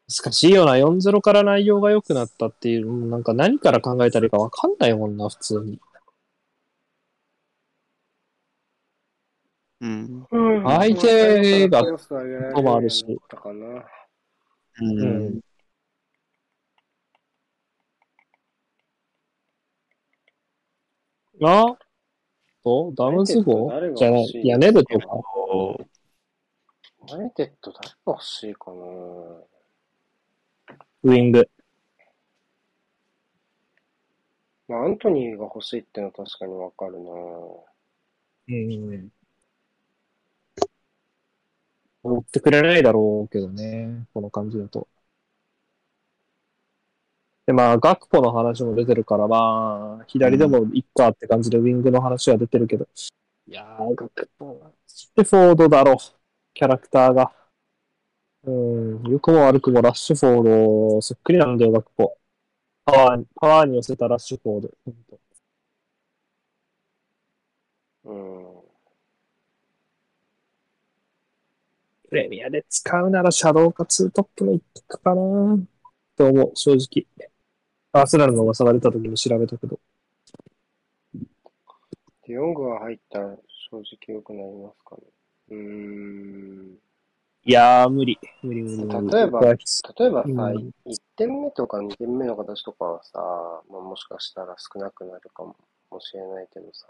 [0.08, 0.76] 難しいよな。
[0.76, 5.80] 4-0から内容が良くなったっていう、なんか何から考えたらいいかわかんないもんな、普通に。
[9.80, 10.26] うん。
[10.64, 11.82] 相手が、
[12.54, 13.04] ともあるし。
[14.80, 15.00] うん。
[15.00, 15.40] うん
[21.40, 21.76] な
[22.62, 22.92] と？
[22.96, 23.68] ダムズ号？
[23.96, 24.24] じゃない。
[24.24, 25.06] いや、ネブとか？
[27.10, 28.76] マネテッド誰が欲しいかな？
[31.04, 31.46] ウィング。
[34.66, 37.10] まあ、アントニーが欲しいってのは確かにわかるな
[38.48, 39.10] うん。
[42.02, 44.88] 追ってくれないだろうけどね、この感じだと。
[47.46, 52.88] で、まあ、ガクポの話も出てるから、まあ、左でもいっかって感じでウィングの話は出てるけど。
[53.46, 55.98] いやー、ガクポは、ステフォードだろ、
[56.54, 57.43] キャラクターが。
[58.46, 62.16] うん、良くも悪くもラッシュフォード、そっくりなんだよ、ガクポ。
[62.84, 64.70] パワー、パワーに寄せたラッシュフォード。
[68.04, 68.44] うん。
[72.10, 75.58] プレミアで使うならシャドウかツートップの一択かな
[76.16, 77.06] と思う、正直。
[77.92, 79.80] アーセナルの噂が出た時に調べたけど。
[81.14, 83.36] ディヨングが入ったら
[83.70, 85.02] 正直良くなりますかね。
[85.50, 86.78] うーん。
[87.46, 88.18] いやー、無理。
[88.42, 89.12] 無理無理無理。
[89.12, 89.56] 例えば例
[90.06, 93.18] えばさ、うん1点目とか2点目の形とかはさ、
[93.70, 95.54] まあ、もしかしたら少なくなるかも
[96.00, 96.86] しれないけどさ、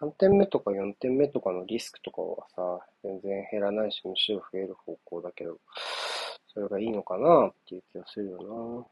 [0.00, 5.58] 3点目とか4点目とかのリスクとかはさ、全然減らないし、むしろ増える方向だけど、
[6.52, 8.86] それがいいのかなっていう気がするよ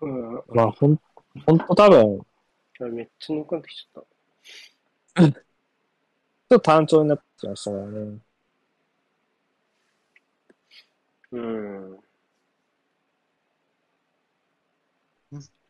[0.00, 0.06] な。
[0.08, 0.42] うん。
[0.48, 0.98] まあ、ほん、
[1.46, 2.20] ほんと多分、
[2.80, 4.04] あれめっちゃ抜かれてきちゃっ
[5.14, 5.38] た。
[6.50, 8.18] ちょっと単調になってきましたからね。
[11.30, 11.98] うん。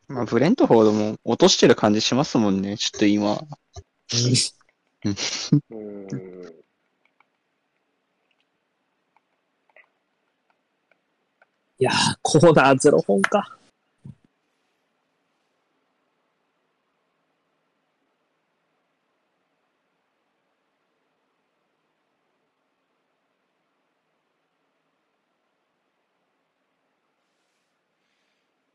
[0.07, 2.77] まあ、ブレントフォードも落としてる感じしますもんね。
[2.77, 3.39] ちょっと今。
[5.03, 5.13] うん。
[11.79, 13.57] いやー、コーナーゼロ本か。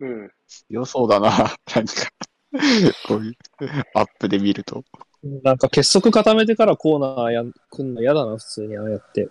[0.00, 0.32] うん。
[0.68, 1.30] 強そうだな。
[1.30, 1.54] なんか、
[3.08, 3.34] こういう
[3.94, 4.84] アップで見ると。
[5.42, 9.26] なんか結束固めてからコーナーやくんの嫌だな、普通にああやって。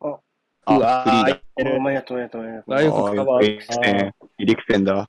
[0.00, 0.20] あ、う
[0.64, 1.76] あ、わフリーだ。
[1.76, 3.96] お前やとめやとめやとあよくカバーエリクセン、
[4.38, 5.08] エリクセンだ。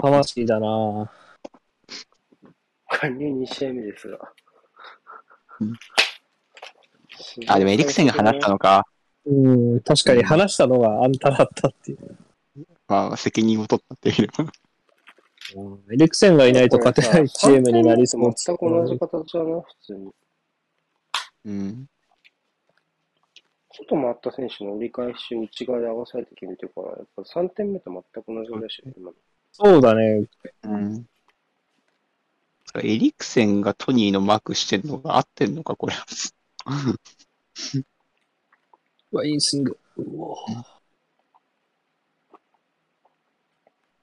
[0.00, 1.10] 魂だな
[2.88, 4.18] 加入2試合目ですが
[5.60, 5.72] うん。
[7.46, 8.86] あ、でもエリクセンが話したのか。
[9.26, 12.18] うん、確かに話したのがあんただったっていう。
[12.86, 14.28] まあ、責任を取ったっていう。
[15.92, 18.32] エリクセンがいないと勝てないチームになりそう。
[18.34, 20.12] 全く同じ形だな、普通に。
[21.44, 21.86] うん。
[23.72, 29.16] 外回った選手の折り返し内側で合わされて決めてるから、やっぱ3点目と全く同じぐらいでしょ、今の。
[29.52, 30.24] そうだね。
[30.62, 31.06] うん。
[32.76, 35.94] エリクセンがトニーのマークしてんのが合ってんのか、これ。
[39.12, 39.78] うわ、いいスイング。
[39.96, 40.36] うお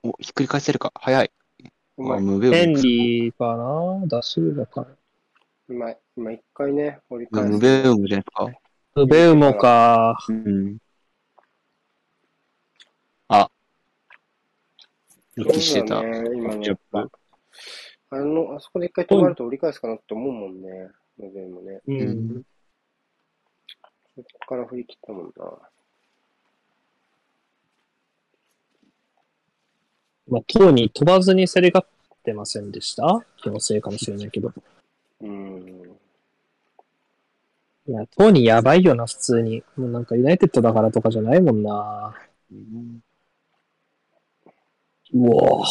[0.03, 0.91] お、ひっくり返せるか？
[0.95, 1.31] 早い。
[1.63, 2.73] あ、うまい、ムベヘン。
[2.73, 4.07] リーかな？
[4.07, 4.87] ダシルバかな？
[5.67, 5.97] うまい。
[6.17, 7.59] 今一回ね、折り返ムす。
[7.59, 8.51] ベウムじゃないですか。
[8.95, 10.17] ウベウモか。
[10.27, 10.77] うん。
[13.27, 13.49] あ。
[15.37, 16.01] 息してた。
[16.01, 17.11] そうだね、今のチョップ。
[18.09, 20.89] あの、あそこで一回止まると折り返すかなって思うもんね。
[21.17, 21.81] ムベもね。
[21.87, 21.93] う。
[21.93, 22.43] うん
[24.13, 25.70] そこから振り切ったもんな。
[30.31, 33.25] まあ、塔に飛ばずに競り勝ってませんでした？
[33.43, 34.53] 気のせいかもしれないけど。
[35.21, 35.91] うん。
[37.87, 39.61] いや、塔にやばいよな、普通に。
[39.75, 42.15] もうなんかユナイテッドだからとかじゃないもんな。
[42.49, 43.03] うん
[45.13, 45.65] うおー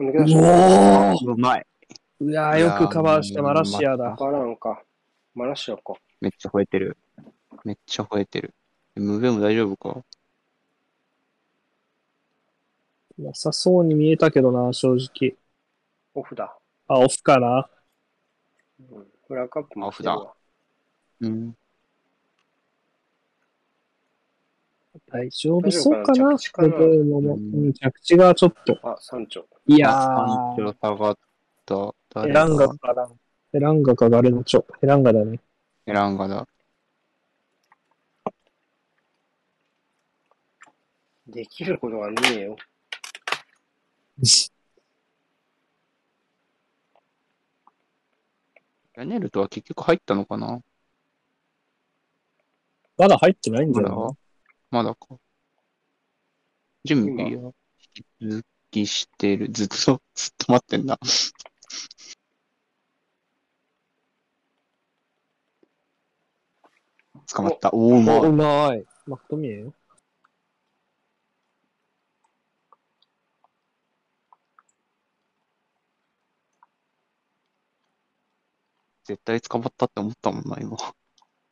[0.00, 1.66] うおーうまい。
[2.18, 4.16] うわーよくカバーしたマラシアだ。
[4.16, 4.82] か。
[5.36, 5.94] マラシアか。
[6.20, 6.96] めっちゃ吠えてる。
[7.64, 8.52] めっちゃ吠えてる。
[8.96, 10.02] ムベウム大丈夫か？
[13.18, 15.36] なさそうに見えたけどな、正直。
[16.14, 16.56] オフだ。
[16.86, 17.68] あ、オフかな？
[18.90, 19.06] うん。
[19.26, 20.34] フラカップもオフだ。
[21.20, 21.56] うん。
[25.10, 26.12] 大丈夫そうかな？
[26.12, 26.38] 大丈夫かな？
[26.38, 26.70] 着地かな？
[26.70, 28.78] これももうんうん着地がちょっと。
[28.82, 29.46] あ、山頂。
[29.66, 31.18] いやあー、山頂下がっ
[31.66, 31.94] た。
[32.14, 33.08] 誰ヘランガだかな？
[33.52, 34.64] ヘランガかガルナチョ。
[34.80, 35.40] ヘランガだね。
[35.86, 36.46] エランガだ。
[41.26, 42.56] できることがねえよ。
[48.96, 50.60] ヤネルトは結局入ったのかな？
[52.96, 54.14] まだ入ってないんじまだゃない？
[54.70, 54.94] まだ？
[54.94, 55.18] か。
[56.84, 57.52] 準備は
[57.96, 59.48] 引き続帰してる。
[59.50, 60.98] ずっと、 ずっと待ってんな。
[67.32, 67.70] 捕まった。
[67.72, 68.32] おお、うまお、うい。
[68.32, 68.84] まい。
[69.06, 69.64] マクトミエ
[79.08, 80.76] 絶対捕まったって思ったもんな、今。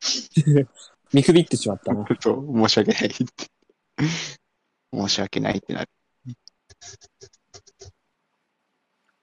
[1.12, 2.04] 見くびってしまったな。
[2.20, 3.46] そう、申し訳ないって。
[4.92, 5.90] 申し訳ないってなる。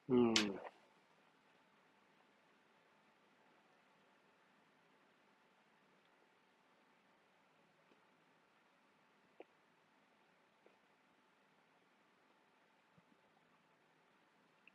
[0.07, 0.33] うん。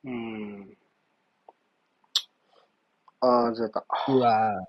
[0.05, 0.78] うん。
[3.21, 3.85] ああ、ずれた。
[4.09, 4.67] うわ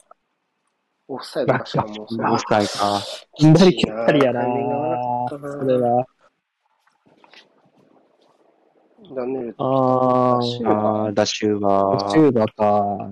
[1.07, 3.01] オフサイドかしかもうそれオフサイか。
[3.39, 3.47] ぁ。
[3.47, 6.05] んだりきったりやなタイミングが悪かったなそれは。
[9.15, 13.09] ダンネルあダッシュー、ああ、ダッシューバーか。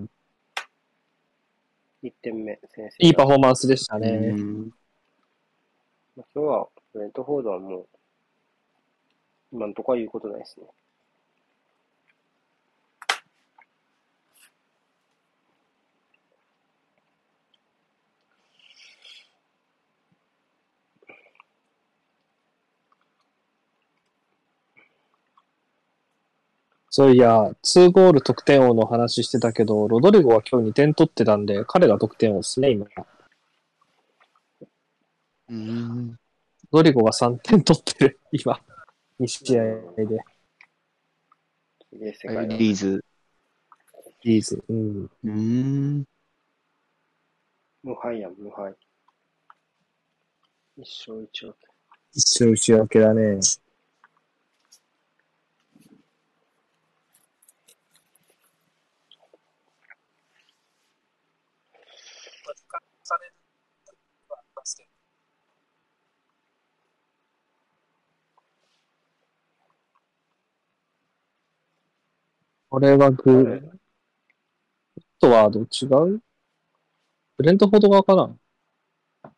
[2.03, 3.07] 1点目、先生。
[3.07, 4.11] いいパフォーマンスでしたうね。
[4.11, 4.69] ん。
[6.15, 7.87] まあ今日は、ブレントフォードはもう、
[9.51, 10.67] 今のところは言うことないですね。
[26.97, 32.87] そういや、2ゴール得点王の話してたけど、ロドリゴは今日2点取ってたんで、彼が得点王ですね、今。
[32.89, 33.05] ロ
[35.49, 36.19] うん。
[36.71, 38.59] ドリゴが3点取ってる、 今。
[39.19, 39.63] 2試合
[39.95, 40.23] で。
[41.91, 43.05] リーズ。
[44.23, 44.63] リーズ。
[44.67, 45.11] うん。
[45.23, 46.05] うん。
[47.83, 48.73] 無敗やん、無敗。
[50.77, 51.67] 一勝一分け。
[52.13, 53.39] 一勝内分けだね。
[72.69, 73.69] これはグー。
[73.69, 76.21] あとはどっちがう？
[77.37, 78.35] ブレントフォード側かな？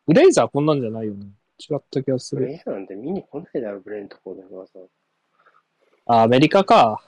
[0.06, 1.26] ブレイザーこんなんじゃないよね。
[1.58, 2.42] 違った気がする。
[2.42, 4.86] ブレイザーなんて見に来ないだろ、ブレントフォードにわざわ
[6.06, 7.02] あ、アメリカか。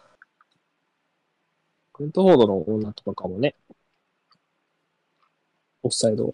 [1.94, 3.54] ブレントフォードの女とかかもね。
[5.82, 6.32] オフサイド。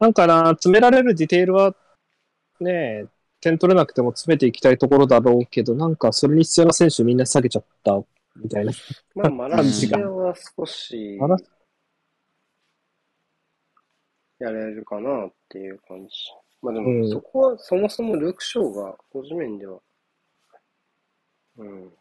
[0.00, 1.76] なんかな、詰められるディテールは、
[2.58, 3.06] ねえ、
[3.40, 8.02] 点取れなくても詰めていきたいところだろうけど、なんかそれに必要な選手みんな下げちゃった
[8.36, 8.72] みたいな。
[9.14, 11.18] まあ、マラシアは少し
[14.38, 16.14] やれるかなっていう感じ。
[16.62, 19.80] まあでうんも、そこはそもそもルーク・ショーが個人面では、
[21.58, 21.92] うん、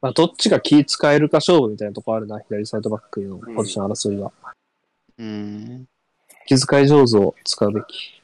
[0.00, 4.32] まあ、どっちが気使えるか勝負みたいなとこあるな、左サイドバックのポジション争いは。
[5.18, 5.86] うん。
[6.46, 8.22] 気遣い上手を使うべき。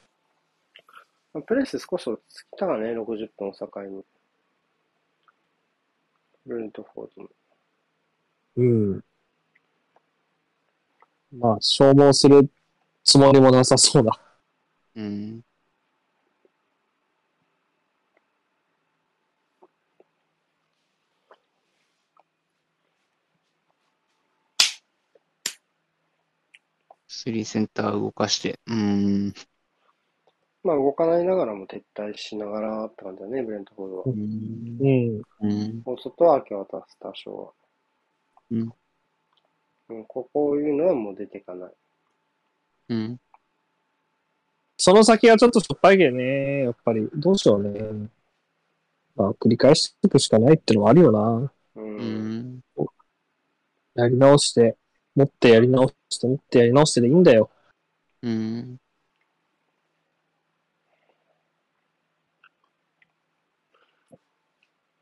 [1.33, 4.03] まあプレス少し落ち着きたかね、60分を境に。
[6.45, 7.29] ブレントフォードの。
[8.57, 9.03] うん。
[11.31, 12.49] まあ、消耗する
[13.03, 14.19] つもりもなさそうだ。
[14.95, 15.41] うん。
[27.21, 28.61] スリーセンター動かして。
[28.65, 29.33] うん。
[30.63, 34.03] まあ動かないながらも撤退しながらって感じだね、ブレントフォードは。
[34.05, 34.77] うん。
[34.79, 35.21] うん。
[35.41, 35.81] うん。
[35.83, 37.51] 大外は明け渡す、多少は。
[38.51, 38.73] うん。
[39.89, 41.71] うん、ここいうのはもう出ていかない。
[42.87, 43.19] うん。
[44.77, 47.09] その先はちょっとしょっぱいけどね、やっぱり。
[47.13, 48.09] どうしようね。
[49.17, 51.51] まあ、繰り返していくしかないってのもあるよな。
[51.75, 52.61] うん。
[52.77, 52.87] うん。
[53.95, 54.77] やり直して、
[55.19, 57.49] 持ってやり直して、持ってやり直してでいいんだよ。
[58.23, 58.77] うん。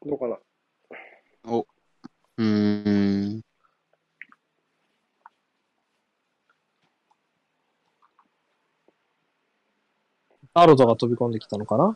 [0.03, 0.39] どうかな。
[2.37, 3.41] うん。
[10.55, 11.95] アーロドが飛び込んできたのかな？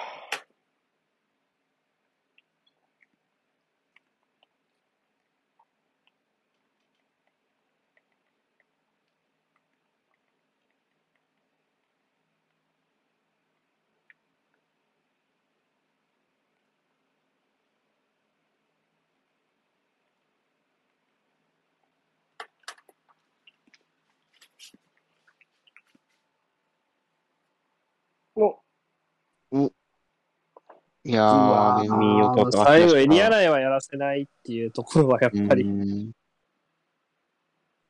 [31.11, 36.11] いやー、ベンミンよかりました最後エリア内はやらせないっていうところはやっぱり、うん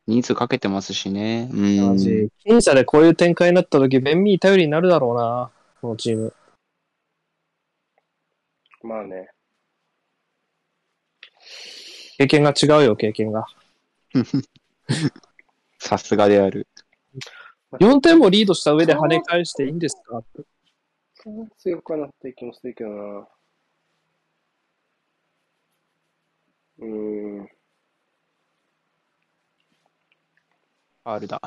[0.07, 1.47] 人数かけてますしね。
[1.53, 1.97] うマん。
[1.97, 6.33] ジ僅差でこういう展開になった時、ベンミー頼りになるだろうな、このチーム。
[8.81, 9.29] まあね。
[12.17, 13.45] 経験が違うよ、経験が。
[15.77, 16.67] さすがである。
[17.79, 20.23] 4点もリードした上で跳ね返していいんですか？
[21.57, 23.27] 強くはなった気もするけどな。
[26.79, 27.49] うーん。
[31.03, 31.39] あるだ。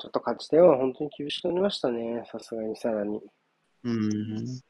[0.00, 2.22] ちょっと勝ち点は本当に厳しくなりましたね。
[2.30, 3.20] さすがにさらに。
[3.82, 4.60] うん。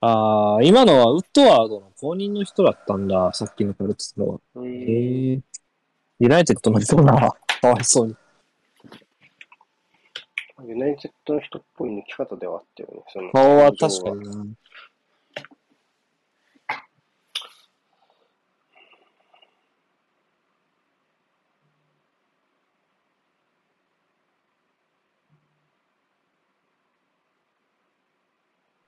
[0.00, 4.40] ああ、今のはウッドワードの公認の人だったんだ、さっきのカルツのは。
[4.66, 5.40] へえ。
[6.18, 7.36] ユナイテッドの人だ。
[7.60, 8.16] かわいそうに。
[10.66, 13.02] ユナイテッドの人っぽい抜き方ではあったよね。
[13.12, 14.46] その顔は確かにな。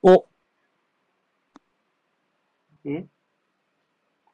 [0.02, 0.26] お、
[2.90, 3.09] ん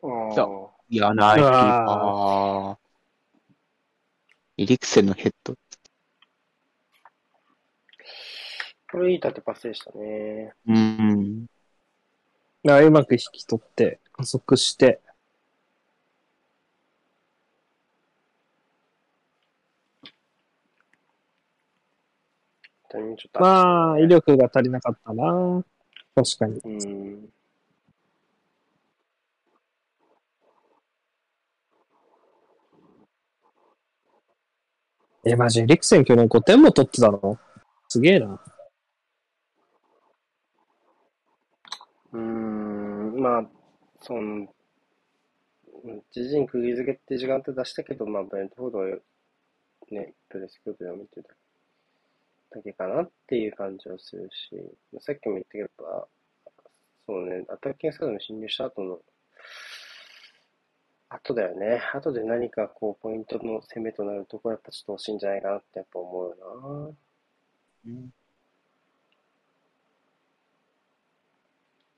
[0.02, 0.70] ああ。
[0.88, 2.76] いや、ナイスキーうパー。
[4.58, 5.54] エリクセンのヘッド。
[8.90, 10.52] これいい縦パスでしたね。
[10.66, 11.46] うん。
[12.68, 15.00] あうまく引き取って、加速して。
[23.38, 25.64] まあ、威力が足りなかったな。
[26.14, 26.58] 確かに。
[26.58, 27.28] うーん。
[35.24, 37.38] え、マジ、リクセン去年5点も取ってたの？
[37.88, 38.40] すげえな。
[42.12, 43.46] うーん、まあ、
[44.00, 44.48] その、
[46.14, 48.86] 自陣釘付けって時間って出したけど、まあ、ブレントフォードは
[49.90, 51.34] ね、プレスクートを見てた
[52.56, 54.56] だけかなっていう感じはするし、
[55.00, 56.08] さっきも言ったけど、
[57.06, 58.98] そうね、アタッキングサイドに侵入した後の、
[61.10, 61.82] 後だよね。
[61.92, 66.94] 後で何かこう、ポイントの攻めとなるところやっぱちょっと惜しいんじゃないかなってやっぱ思うよ
[67.84, 67.94] いや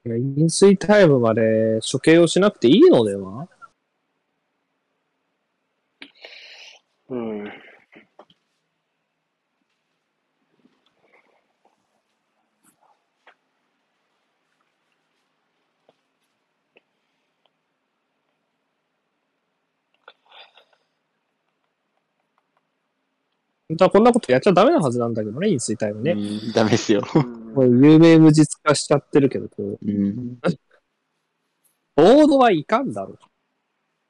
[0.05, 3.49] 飲水タイムまで処刑をしなくていいのでは？
[7.09, 7.16] な。
[7.16, 7.45] うん。
[23.69, 26.12] 本当はこんなことやっちゃダメなはずなんだけどね、飲水タイムね。
[26.12, 27.03] うんダメですよ。
[27.55, 30.39] もう有名無実化しちゃってるけど、こう、うん。
[31.97, 33.19] ボードはいかんだろ。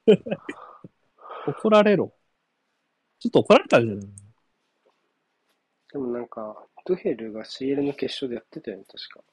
[1.46, 2.12] 怒られろ。
[3.20, 4.06] ちょっと怒られたんじゃない？
[5.92, 9.24] でもなんか、ドゥヘルが CL の決勝でやってたよね、確か。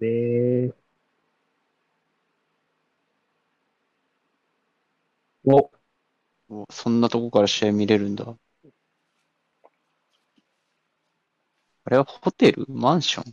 [0.00, 0.74] で、
[5.44, 5.70] お、
[6.50, 8.36] おそんなとこから試合見れるんだ。
[11.86, 12.66] あれはホテル？
[12.68, 13.32] マンション？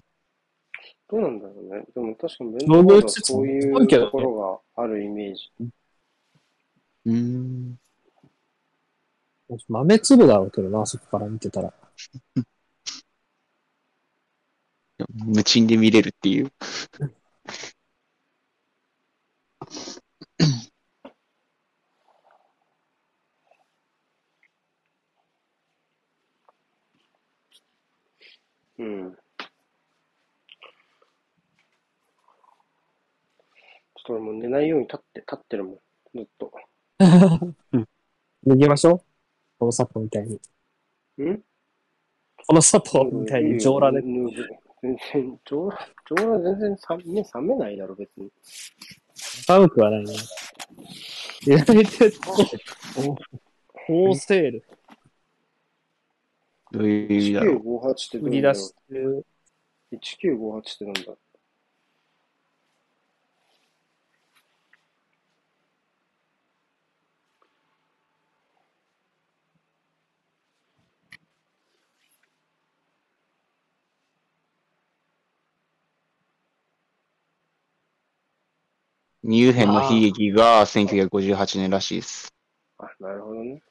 [1.10, 1.84] どうなんだろうね。
[1.96, 5.52] でも確かにベント動物フォードはそういうところがあるイメージ。
[7.06, 7.80] うーん。
[9.68, 11.74] 豆粒だろうけどな、そこから見てたら。
[15.26, 16.52] 無賃で見れるっていう。
[28.84, 29.16] うん。
[29.16, 29.16] ちょ
[34.02, 35.76] っと俺もう寝ないように立って、立ってるもん。
[36.14, 36.52] ずっと。
[38.46, 38.98] 脱ぎましょう。
[39.58, 40.36] このサポみたいに。
[40.36, 40.40] ん？
[42.46, 44.02] このサポみたいに上裸で。
[44.02, 48.30] 全然、上裸、上裸全然さ目覚めないだろ、別に。
[49.16, 50.14] 寒くはないね。
[51.44, 51.74] ユナイテ
[52.10, 52.34] ッド、
[53.88, 54.66] ホーセール、
[56.74, 57.58] どういう意味だろう。
[57.58, 59.26] 1958ってど売り出してる。
[59.92, 61.02] う ?1958 ってなんだ
[79.22, 82.34] ミュンヘンの悲劇が1958年らしいです。
[82.78, 83.62] あ、なるほどね。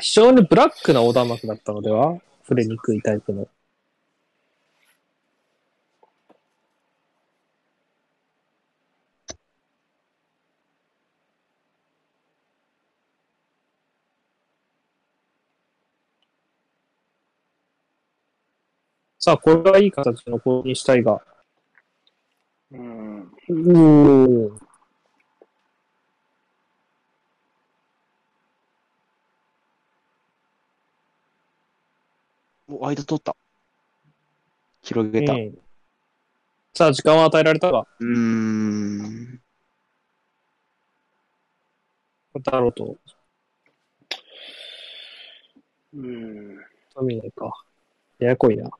[0.00, 2.18] 非常にブラックな横断幕だったのでは？
[2.42, 3.48] 触れにくいタイプの。
[19.18, 21.22] さあ、これはいい形の子にしたいが。
[22.70, 23.32] うん。
[23.48, 24.63] おお。
[32.68, 33.36] お、間取った。
[34.82, 35.32] 広げた。
[35.32, 35.58] ううん
[36.76, 39.40] さあ、時間は与えられたが、ーん。
[42.42, 42.96] だろうと、
[45.94, 46.58] うん。
[47.06, 47.50] 見ないか。
[48.18, 48.70] ややこいな。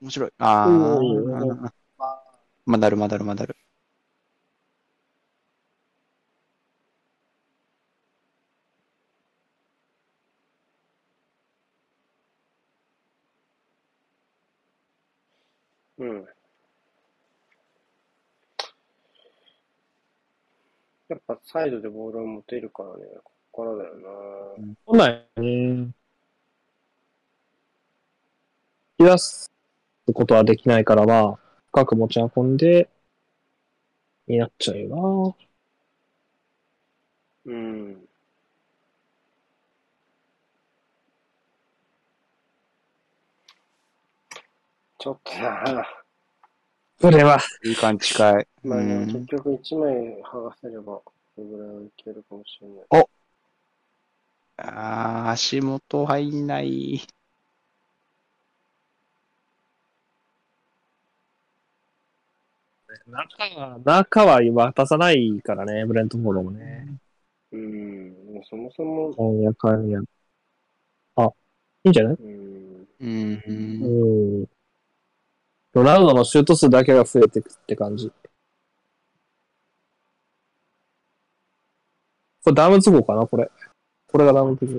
[0.00, 0.32] 面白い。
[0.38, 1.72] あおー。
[2.66, 3.56] まだるまだるまだる。
[15.98, 16.26] うん。
[21.12, 24.08] やっぱサイドでボールを持てるからね、ここからだよな。
[24.86, 25.42] そうなんやね。
[25.42, 25.94] 引
[28.96, 29.52] き出す
[30.14, 32.88] ことはできないから、まあ、深く持ち運んで、
[34.26, 35.36] になっちゃうよ
[37.44, 38.08] うん。
[44.98, 46.01] ちょっとな。
[47.02, 47.10] な。
[47.10, 47.38] これは。
[47.64, 48.46] いい感じ近い。
[48.64, 49.92] まあでもうん結局1枚
[50.22, 53.06] 剥がせれば、これぐらいはいけるかもしれない。
[54.58, 57.00] あー、足元入んない。
[63.06, 66.86] 中は、中は渡さないからね、ブレントフォードもね。
[67.52, 68.14] うん。
[68.48, 70.00] そもそも、こんやかんや。
[71.16, 71.28] あ、い
[71.84, 72.16] いんじゃない？
[72.18, 72.88] うん。
[73.00, 73.42] うん。
[73.42, 74.46] うん。
[75.72, 78.12] ロナウドのシュート数だけが増えていくって感じ。
[82.44, 83.26] これダム都合かな？
[83.26, 83.50] これ。
[84.08, 84.72] これがダム都合。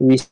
[0.00, 0.28] ウィッサ。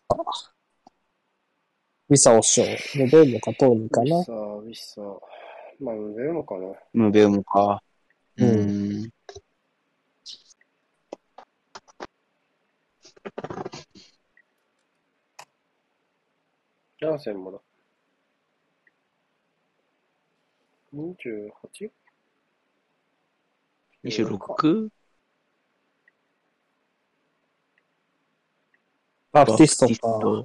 [2.09, 2.99] ウィッサ押しよう。
[2.99, 4.17] で、ベーモかトーニかな？
[4.17, 5.21] ウィッサー、ウィッサー。
[5.81, 6.75] まあ、ムベウもかな。
[6.93, 7.83] ムベウムか。
[8.37, 9.11] ううんん。
[17.01, 17.59] ヤンセンもだ。
[20.93, 21.91] 28?
[24.05, 24.89] 26?
[29.33, 30.45] バプティスト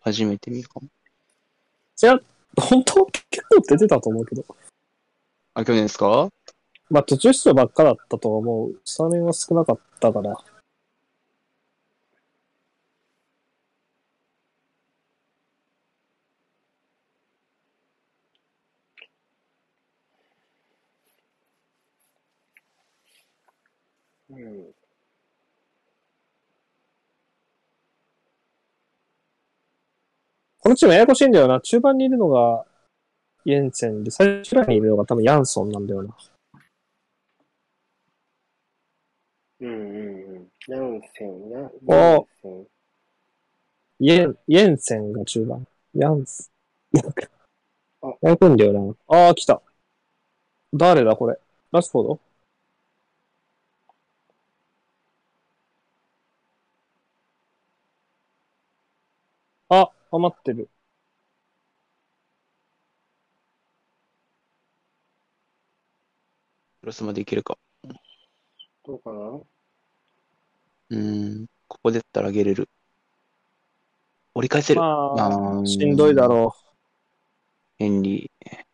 [0.00, 0.86] 初めて見るかも。
[0.86, 2.18] いや、
[2.56, 4.44] 本当結構出てたと思うけど。
[5.54, 6.28] あ、去年ですか？
[6.88, 8.80] まあ途中出場ばっかだったとは思う。
[8.84, 10.36] スタメンは少なかったから。
[24.30, 24.64] うん。
[24.64, 24.74] こ
[30.70, 31.60] のチームややこしいんだよな。
[31.60, 32.64] 中盤にいるのが
[33.44, 36.16] イエンセンで、最初にいるのが多分ヤンソンなんだよな。
[39.60, 40.48] うんうんうん。
[40.68, 41.70] ヤンセン、ヤン
[42.42, 42.66] セン。
[43.98, 45.66] イエン、イエンセンが中盤。
[45.94, 46.50] ヤンス。
[46.92, 47.28] なんか
[48.02, 48.72] あ、ややこいんだよ
[49.08, 49.16] な。
[49.16, 49.60] ああ、来た。
[50.72, 51.38] 誰だこれ。
[51.72, 52.20] ラッシュフォード
[59.70, 60.68] あ、余ってる。
[66.80, 67.58] クロスまでいけるか。
[68.86, 69.40] どうかな？
[70.90, 71.46] うん。
[71.68, 72.68] ここでやったら上げれる。
[74.34, 74.80] 折り返せる。
[74.80, 76.56] まあしんどいだろ
[77.78, 78.69] ヘンリー。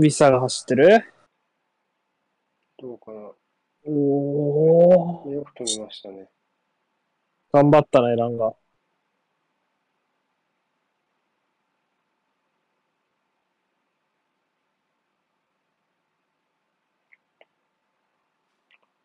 [0.00, 1.12] ウィサが走ってる？
[2.78, 3.32] どうかな
[3.84, 5.30] おー。
[5.30, 6.26] よく飛びましたね。
[7.52, 8.54] 頑張ったね、ランが。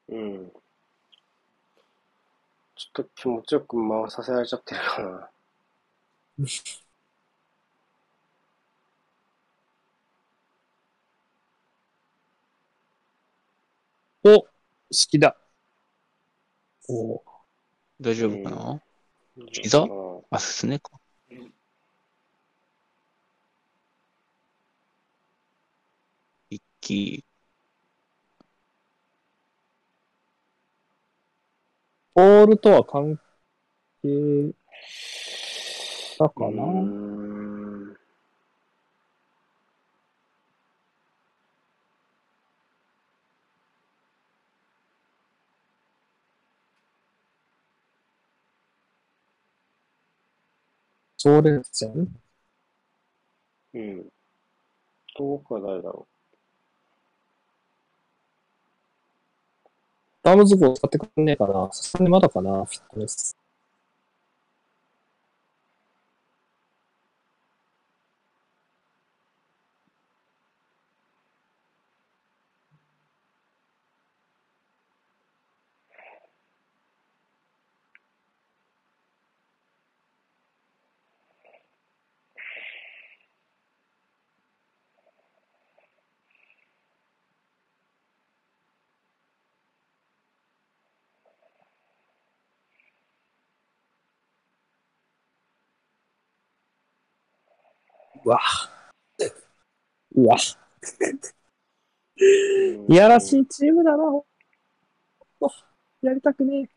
[0.08, 0.50] うん。
[2.78, 5.30] ちょっと気持ちよく回させられちゃってるかな。
[14.92, 15.38] 式だ。
[16.90, 17.22] お
[18.02, 18.82] 大丈夫かな、
[19.38, 19.86] うん膝あ
[20.32, 20.92] あ、すねか。
[26.50, 27.24] 一気。
[32.16, 33.20] ボールとは関
[34.02, 34.56] 係
[36.18, 37.26] だかうな、ん
[51.26, 52.08] 総連戦
[53.74, 54.06] うん。
[55.18, 56.08] 遠くは誰だろ
[60.22, 63.36] ダムズ号使ってくんねえかなさすがにまだかなフィットネス。
[98.26, 98.42] うわ。
[100.16, 100.36] うわ。
[102.88, 104.04] いやらしいチームだな。
[106.02, 106.70] やりたくねえ。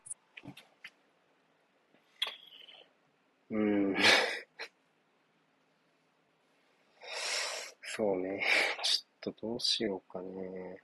[3.49, 3.95] うん。
[7.81, 8.45] そうね。
[8.83, 10.83] ちょっとどうしようかね。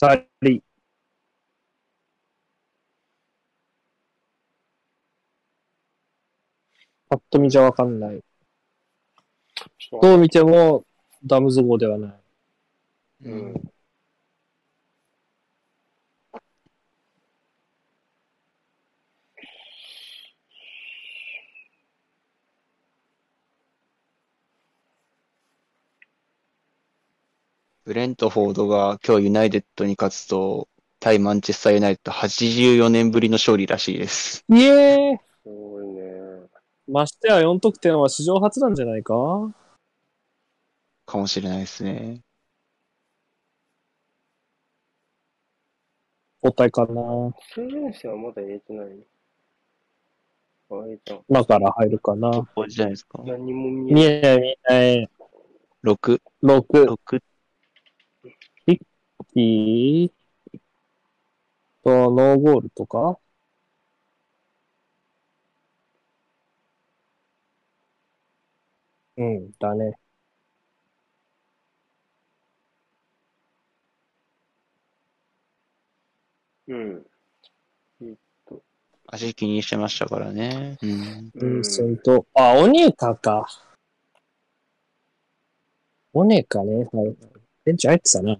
[0.00, 0.62] 二人。
[7.08, 8.22] パッと見じゃわかんない。
[10.00, 10.84] どう見ても
[11.24, 12.14] ダムズ号ではない。
[13.24, 13.72] うん。
[27.88, 30.68] ブレントフォードが今日ユナイテッドに勝つと、
[31.00, 34.44] 対マンチェスターユナイテッド84年ぶりの勝利らしいです。
[34.50, 36.02] イエーイすごいね。
[36.86, 39.14] ましてや4得点は史上初なんじゃないか？
[41.06, 42.20] かもしれないですね。
[46.42, 48.86] 交代かな数年生はまだ入れてない。
[51.26, 53.22] 今から入るかなこれじゃないですか？
[53.24, 54.34] 何も見見えない。
[54.34, 55.08] えない見えない。
[55.84, 57.20] 6、6、6、
[59.40, 60.10] いい
[61.84, 63.18] と、ノーゴールとか？
[69.16, 69.98] うん、だね。
[76.68, 77.06] うん。
[79.06, 80.76] 足気にしてましたからね。
[80.82, 80.90] うん。
[80.90, 82.26] ヴィンセント。
[82.34, 83.48] あ、オニエカか。
[86.12, 86.88] オネカね。
[86.92, 87.16] はい。
[87.64, 88.38] ベンチ入ってたな。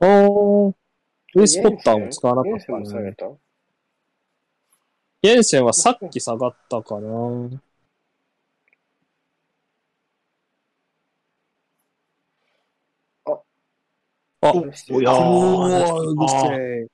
[0.00, 0.74] おー。
[1.34, 3.12] ルイス・ポッターも使わなかったね。
[3.14, 3.26] た
[5.22, 7.08] イエンセンはさっき下がったかな。
[14.40, 14.52] あ。
[14.52, 16.88] おやー。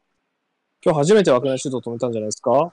[0.82, 2.72] 今日初めて枠内シュートを止めたんじゃないですか？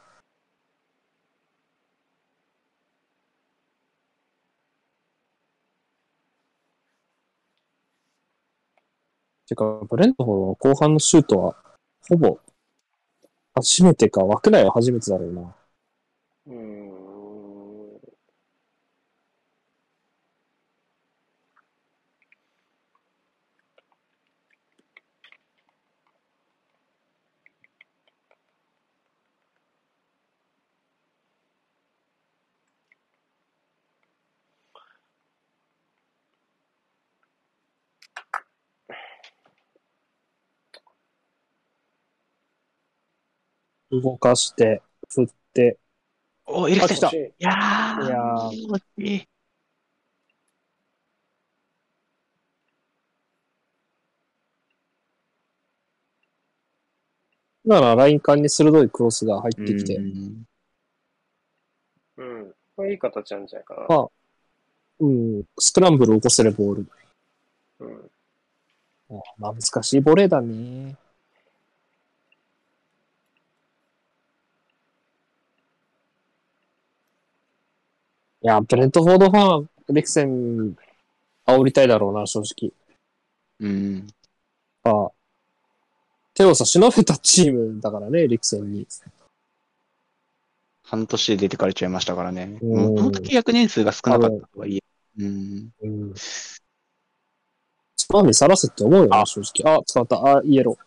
[9.52, 11.56] てか、ブレントフォの後半のシュートは、
[12.08, 12.40] ほぼ、
[13.54, 15.56] 初めてか、枠内は初めてだろうな。
[16.48, 17.01] うん。
[43.92, 45.78] 動かして、振って。
[46.46, 49.28] お、エリクセンあ来た惜しいいやー、いやー惜しい
[57.64, 60.46] ならライン間に鋭いクロスが入ってきてう、ん
[62.18, 62.54] うん。
[62.76, 63.96] これいい形なんじゃないかな。
[63.96, 64.10] あ
[65.00, 66.88] うん、スクランブル起こせるボール。
[67.80, 68.12] うん。
[69.38, 70.96] まあ難しいボレーだね。
[78.44, 80.76] いや、ブレントフォードファン、レクセン、
[81.46, 82.74] 煽りたいだろうな、正直。
[83.60, 84.08] うん。
[84.84, 85.12] ああ
[86.34, 88.88] 手を差し伸べたチームだからね、レクセンに。
[90.84, 92.58] 半年で出てかれちゃいましたからね。
[92.62, 94.82] うんもともと契約年数が少なかったとはいえ。
[95.20, 95.70] うん。
[95.84, 96.14] うん。
[96.16, 96.58] つ
[98.10, 99.72] まみさらせって思うよな、正直。
[99.78, 100.16] あ、使った。
[100.18, 100.78] あ、イエロー。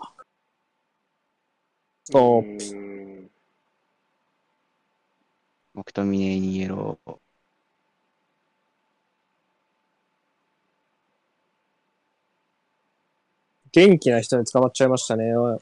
[2.05, 3.31] そううん。
[5.72, 7.23] マクトミネーにイエロー。
[13.74, 15.24] 元気な人に捕まっちゃいましたね。
[15.30, 15.59] うん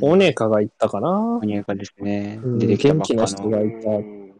[0.00, 1.40] オネカが言ったかなオ。
[1.40, 2.40] ネカですね。
[2.42, 3.66] うん出てきたばっか元気な人がの。
[3.66, 4.34] いたうん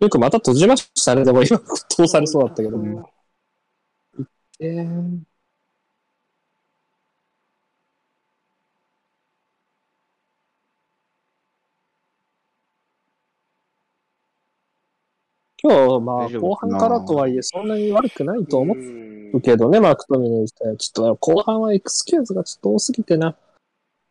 [0.00, 1.24] よくまた閉じましたね。
[1.24, 2.78] でも今、通されそうだったけど。
[2.78, 3.04] うん
[4.60, 5.20] えー
[15.62, 20.76] 今日、まあ、後半からとはいえ、そんなに悪くないと思うんうけどね、マーク・トミネにしては。
[20.76, 23.36] ちょっと、後半はエクスキューズがちょっと多すぎてな。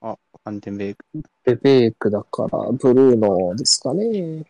[0.01, 1.05] あ、ファンテンベイク。
[1.43, 4.45] ベベークだから、ブルーノですかね。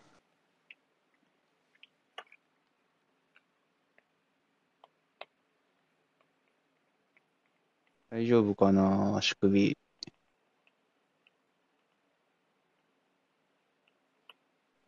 [8.12, 9.78] 大丈夫かな足首。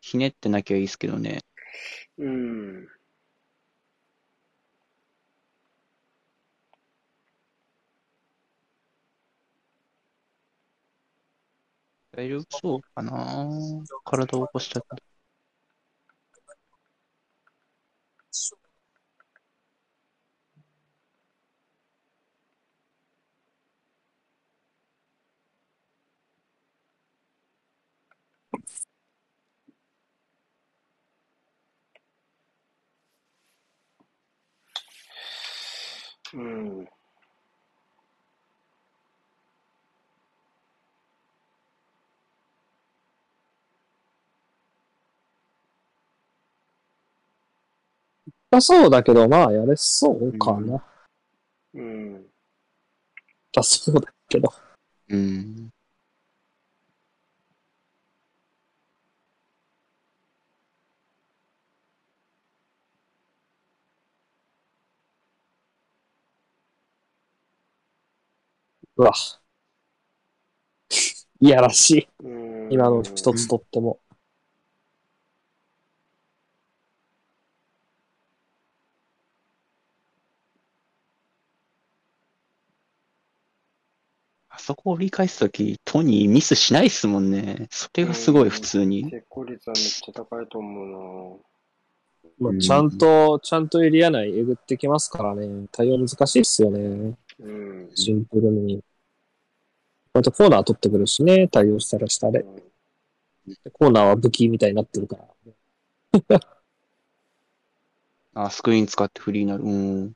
[0.00, 1.40] ひねってなきゃいいですけどね。
[2.18, 2.88] うん。
[12.12, 13.48] 大丈夫そうかな
[14.04, 15.11] 体を起こしちゃった。
[48.52, 50.80] だそうだけど、まあ、やれそうかな。
[51.74, 52.26] うん。
[53.52, 54.52] だそうだけど。
[55.10, 55.70] うん。
[68.96, 69.12] うわ。
[71.40, 72.08] いやらしい。
[72.24, 72.28] う
[72.68, 74.00] ん今の一つとっても。
[84.48, 87.66] あそこを折り返すとき、トニーミスしないっすもんね。
[87.70, 89.10] それがすごい、普通に。
[89.10, 91.52] 成功率はめっちゃ高いと思うん
[92.38, 95.66] まあ、ちゃんと、ちゃんとエリア内えぐってきますからね。
[95.72, 97.18] 対応難しいっすよね。
[97.40, 97.90] うん。
[97.96, 98.84] シンプルに。
[100.14, 101.48] またコーナー取ってくるしね。
[101.48, 102.44] 対応したら下で。
[103.72, 106.40] コーナーは武器みたいになってるから。
[108.44, 109.64] あ、スクリーン使ってフリーになる。
[109.64, 109.68] う
[110.04, 110.12] ん。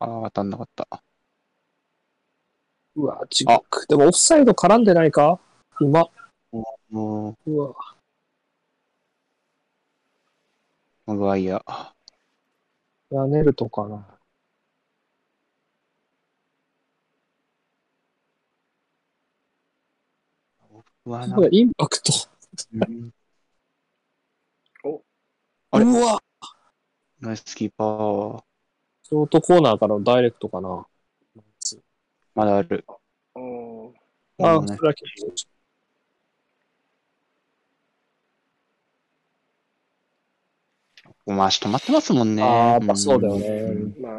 [0.00, 1.05] あー、当たんなかった。
[2.96, 3.86] うわ、地獄。
[3.88, 5.38] でもオフサイド絡んでないか？
[5.80, 6.08] 今。
[6.90, 7.70] もうわ。
[7.70, 7.74] う、
[11.06, 11.62] マグワイア。
[13.10, 14.06] やネルトかな。
[21.04, 22.12] うわ、すごいインパクト。
[22.72, 23.12] うん
[24.84, 25.02] お
[25.70, 25.84] あれ？
[25.84, 26.18] うわ
[27.20, 28.42] ナイスキーパー。
[29.02, 30.86] ショートコーナーからのダイレクトかな。
[32.36, 32.84] まだある。
[33.34, 33.94] うん。
[34.46, 35.10] あ、うんそれは結
[41.24, 42.42] 構まあ足止まってますもんね。
[42.42, 44.12] あーやっぱそうだよねんまあ、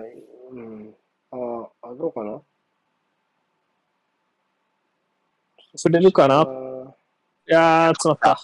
[0.52, 0.96] うん。
[1.32, 2.42] ああ、どうかな？
[5.76, 6.42] 触れるかな？
[7.48, 8.40] いやー、詰まった。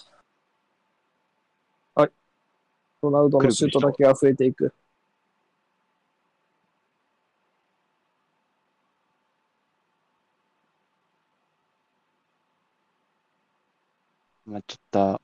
[2.00, 2.10] はい。
[3.02, 4.72] ロナウドのシュートだけが増えていく。
[14.58, 15.20] っちゃった。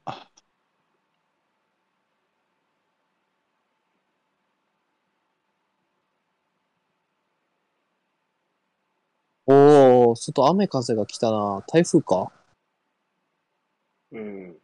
[9.47, 11.63] おー、外雨風が来たな。
[11.67, 12.33] 台風か？
[14.13, 14.57] うん。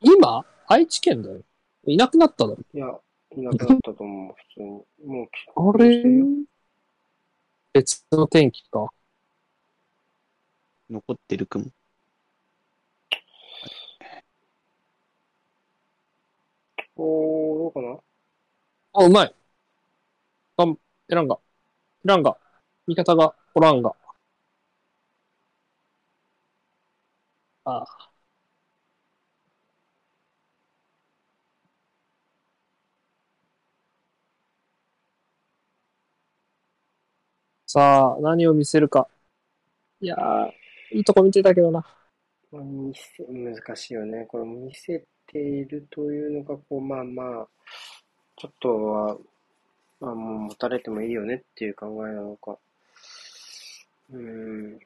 [0.00, 0.44] 今？
[0.68, 1.42] 愛知県だよ。
[1.86, 2.58] いなくなっただろ。
[2.74, 2.86] いや、
[3.36, 4.68] いなくなったと思う、 普通に。
[5.06, 6.02] もうき、あれ？
[7.72, 8.88] 別の天気か。
[10.90, 11.66] 残ってる雲。
[16.96, 17.98] おー、どうかな？
[18.92, 19.34] あ、うまい。
[20.58, 20.64] あ、
[21.08, 21.36] エランガ。
[21.36, 21.38] エ
[22.08, 22.38] ランガ。
[22.86, 23.94] 味方がおらんが。
[27.64, 28.12] ああ。
[37.66, 39.08] さあ、何を見せるか。
[40.00, 40.52] いやー、
[40.92, 41.86] いいとこ見てたけどな。
[42.50, 44.26] まあ、見せ、難しいよね。
[44.26, 47.48] これ見せているというのが、こう、まあまあ、
[48.36, 49.18] ちょっとは、
[50.00, 52.58] まあ、もう持たれてもいいよねっていう考えなのか。
[54.12, 54.78] うん。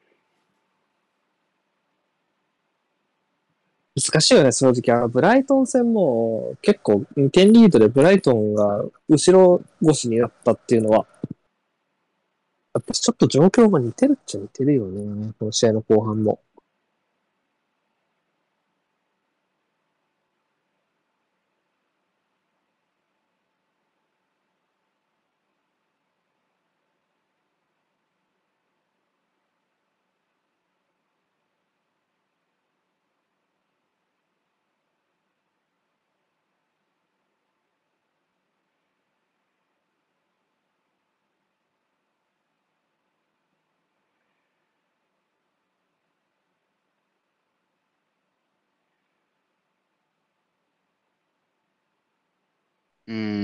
[3.93, 4.97] 難しいよね、正直。
[4.97, 11.05] あの、ブライトン戦も結構2点リードでブライトンが後ろ越しになったっていうのは、
[12.73, 15.33] やっぱちょっと状況が似てるっちゃ似てるよね。
[15.37, 16.39] この試合の後半も。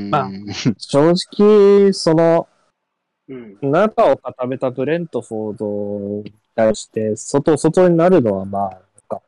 [0.09, 0.29] まあ
[0.77, 2.47] 正直、その、
[3.27, 3.57] うん。
[3.61, 9.21] 中を固めたブレントフォードに対して、外、外になるのはまあ、なんか、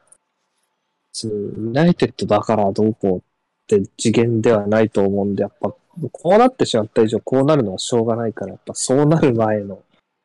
[1.24, 3.22] ユナイテッドだからどうこうっ
[3.68, 5.74] て次元ではないと思うんで、やっぱ、
[6.12, 9.84] こうなってしまった以上、こうなるのはしょうがないから、やっぱそうなる前の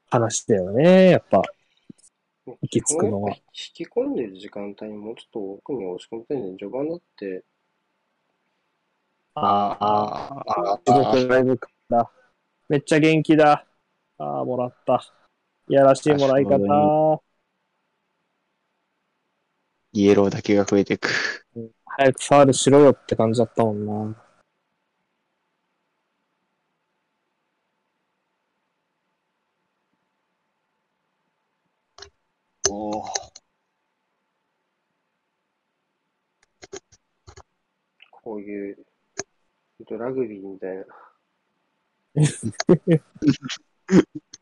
[0.09, 1.43] 話だよね、やっぱ。
[2.47, 3.41] 行き着くのは引
[3.73, 7.43] き込んでる時間帯にもうちょっと奥に押し込みたいんで、序盤だって、
[9.37, 11.59] ああ、ああ、すごくライブ
[11.89, 12.11] だ。
[12.69, 13.67] めっちゃ元気だ。
[14.19, 15.05] ああ、もらった。
[15.69, 17.23] いやらしいもらい方。
[19.93, 21.09] イエローだけが増えてく。
[21.85, 24.17] 早くファールしろよって感じだったもんな。
[32.71, 33.35] おー
[38.11, 38.84] こういう、
[39.99, 40.85] ラグビーみたいな。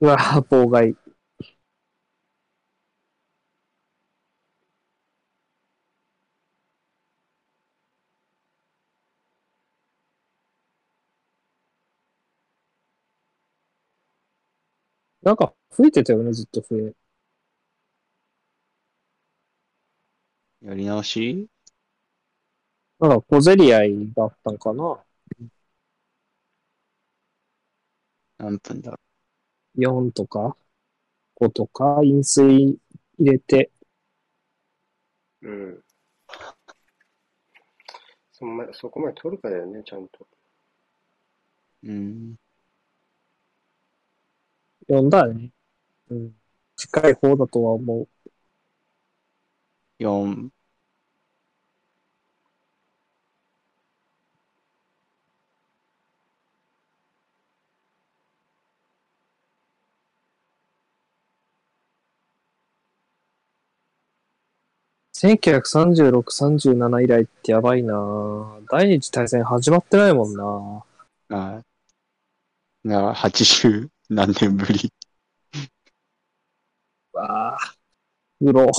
[0.00, 0.94] うわぁ、妨害。
[15.22, 16.94] なんか吹いてたよね、ずっと笛。
[20.62, 21.48] やり直し？
[22.98, 25.04] なんか小競り合いがあったんかな
[28.38, 28.98] 何分だ
[29.76, 30.56] ?4 とか
[31.34, 32.78] 5とか、飲水入
[33.18, 33.70] れて、
[35.42, 35.84] うん。
[38.32, 40.26] そんまそこまで取るかだよね、ちゃんと。
[41.82, 42.36] うん。
[44.88, 45.50] 4だね。
[46.10, 46.34] うん。
[46.76, 48.08] 近い方だとは思う。
[49.98, 50.52] 4。
[65.22, 70.84] 1936、37以来ってやばいなぁ第二次大戦始まってないもんな
[71.28, 71.62] あ
[72.84, 74.90] だから80何年ぶり。
[77.12, 77.74] わあ、
[78.40, 78.70] うろ。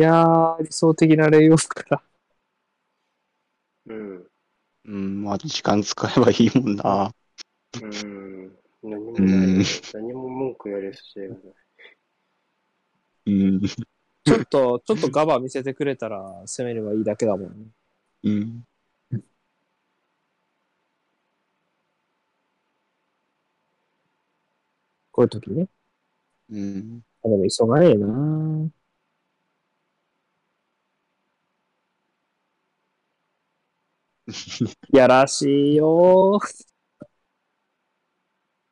[0.00, 2.02] やー、理想的なレイオフから。
[3.86, 4.26] うん。
[4.84, 7.12] うん、まあ時間使えばいいもんな。
[7.82, 8.56] うん。
[8.82, 9.12] 何も。
[9.92, 11.42] 何も文句言われる試合がない。
[13.26, 13.60] うん。
[13.60, 17.66] ちょっと、ちょっとガバ見せてくれたら攻めればいいだけだもんね。
[18.24, 18.64] うん。
[25.12, 25.68] こういう時ね。
[26.50, 27.02] うん。
[27.22, 28.70] あでも急がねえな
[34.92, 36.70] やらしいよー。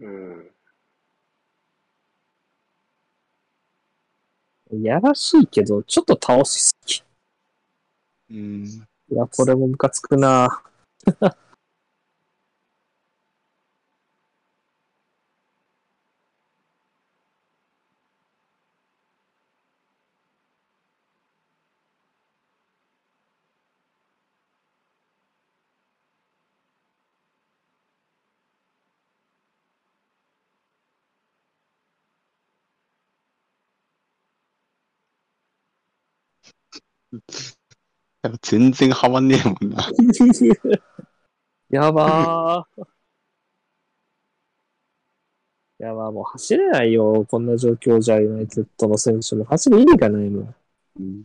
[0.01, 0.51] うん。
[4.83, 7.03] やらしいけど、ちょっと倒しすぎ。
[8.31, 8.65] うん。
[8.67, 10.63] いや、これもムカつくな
[38.43, 39.89] 全然ハマんねえもんな。
[41.71, 42.87] やばー。
[45.79, 47.25] やばー、もう走れないよ。
[47.29, 50.55] こんな状況じゃ、ユナイテッドの選手も走る意味がないもん。
[50.99, 51.25] うん。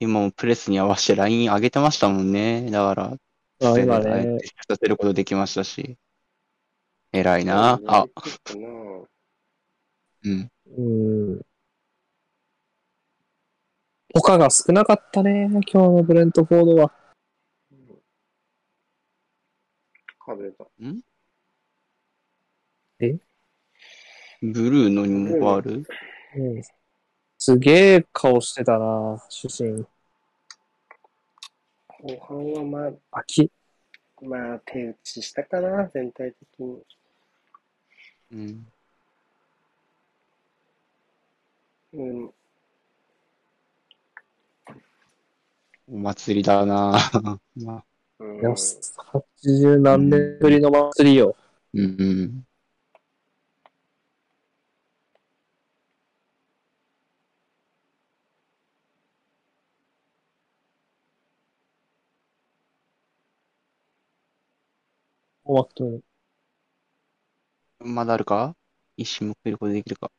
[0.00, 2.70] 今もプレスに合わせてライン上げてましたもんね。
[2.70, 3.18] だから、
[3.62, 5.98] あ今ねて、させることできましたし。
[7.12, 7.80] 偉いな。
[7.86, 8.06] あ、
[10.24, 10.50] うん。
[10.76, 10.82] う
[11.36, 11.40] ん。
[14.16, 16.92] 他が少なかったね、今日のブレントフォードは。
[20.24, 20.64] 外れた。
[24.40, 25.86] ブルーノにもファール
[26.36, 26.62] うん。
[27.38, 29.84] すげえ顔してたな、主審。
[31.88, 33.50] 後半はまあ、あき、
[34.22, 36.82] まあ、手打ちしたかな、全体的に。
[38.30, 38.66] うん。
[41.94, 42.34] うん。
[45.86, 46.92] お祭りだな。
[47.56, 47.84] まあ、
[48.18, 48.50] うんいや
[48.96, 51.36] 80何年ぶりの祭りよ。
[51.74, 52.44] うんうん。
[65.44, 66.00] 終わったね
[67.78, 68.56] まだあるか？
[68.96, 70.10] 一瞬も来ることできるか？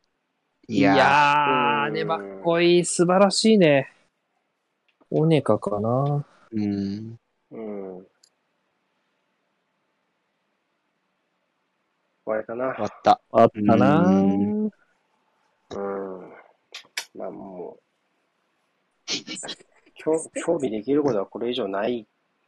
[0.68, 3.95] いいやーやー、粘っこい、素晴らしいね。
[5.18, 6.26] オネカかな。
[6.52, 7.18] うん。
[7.52, 8.06] うん。
[12.26, 12.74] 終わりかな。
[12.76, 13.22] 終わった。
[13.32, 14.72] あったなうん。
[17.16, 17.84] まあもう、
[19.96, 22.06] 競競技できることはこれ以上ない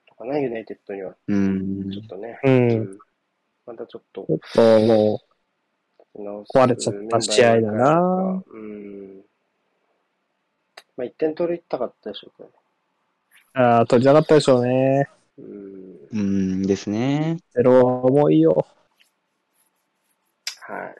[0.09, 1.15] のかな、ユナイテッドには。
[1.27, 2.01] うんちょ。
[2.03, 2.37] っとね。
[2.43, 2.49] う。
[2.49, 2.99] うん
[3.65, 5.21] またちょっとちょっとも
[6.15, 9.26] 直す壊れちゃった試合だなうん。
[10.97, 12.55] まあ1点取りたかったでしょうけどね。
[13.55, 15.09] う、ああ、取りたかったでしょうね。
[15.37, 15.97] うん。
[16.11, 17.37] うんですね。
[17.53, 18.65] ゼロは重いよ。
[20.61, 20.95] はい。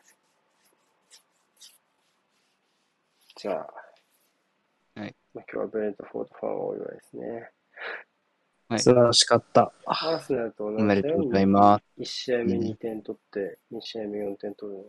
[3.35, 7.49] じゃあ、はいまあ、今日はブレントフォードファンお祝いですね。
[8.69, 9.71] はい素晴らしかった。
[9.85, 12.01] アーセナルと同じおめでとうございます。
[12.01, 14.83] 1試合目うん2点取って、2試合目4点取るの。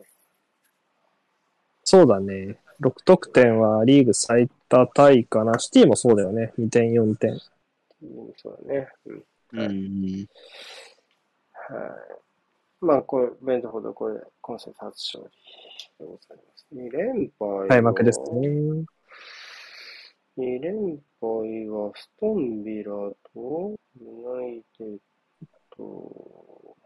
[1.91, 2.59] そうだね。
[2.83, 5.59] 6得点はリーグ最多タイかな。
[5.59, 6.53] シティもそうだよね。
[6.59, 7.31] 2点、4点。
[7.31, 7.41] うん、
[8.37, 8.89] そうだね。
[9.07, 9.25] うん。
[9.53, 10.29] うん。
[11.55, 12.85] はい。
[12.85, 15.31] まあ、これ、ブレントフォード、これ、今節初勝利
[15.99, 16.67] でございます。
[16.75, 18.49] 2連敗は開幕ですね。
[20.37, 24.07] 2連敗はストンビラとユ
[24.37, 24.99] ナイテッ
[25.75, 26.77] ド、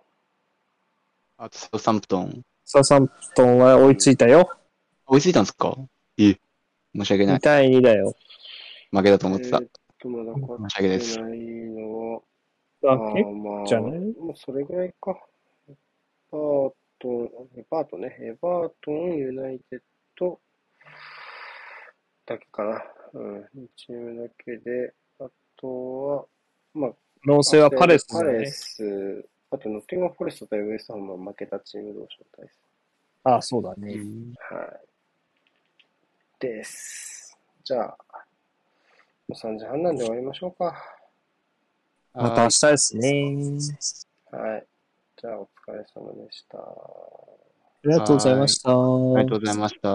[1.39, 2.43] あと、サウサンプトン。
[2.65, 4.49] ササンプトンは追いついたよ。
[5.13, 5.77] 追いついたんですか？
[6.17, 6.39] え
[6.97, 7.41] 申し訳な2い。
[7.41, 8.15] 対2だよ。
[8.91, 9.65] 負けだと思ってたえー。
[9.67, 9.69] っ
[9.99, 12.21] と、まだ勝申し訳ないですってないのは、
[12.85, 14.01] ああーまあ、じゃない？
[14.19, 15.19] もうそれぐらいか。
[15.69, 15.75] エ
[16.31, 18.17] バートン、エバートンね。
[18.21, 19.81] エバートン、ユナイテッ
[20.17, 20.41] と、
[22.25, 22.83] だけかな。
[23.13, 25.29] うん、2チームだけで、あ
[25.59, 26.25] とは、
[26.73, 26.97] まあ、可
[27.33, 28.47] 能性はパレスだパレね。
[28.47, 32.49] ス、あとノッティンガム・フォレスト対ウエストハムは負けたチーム同士の対
[33.25, 33.89] ああ、そうだね。
[34.51, 34.81] はい。
[36.43, 37.39] です。
[37.63, 37.97] じゃあ、
[39.29, 40.75] もう3時半なんで終わりましょうか。
[42.15, 43.37] また明日ですね。
[44.33, 44.67] はい。
[45.17, 46.59] じゃあ、お疲れ様でした。
[46.59, 46.65] あ
[47.85, 48.71] りがとうございました。
[48.71, 49.89] ありがとうございました。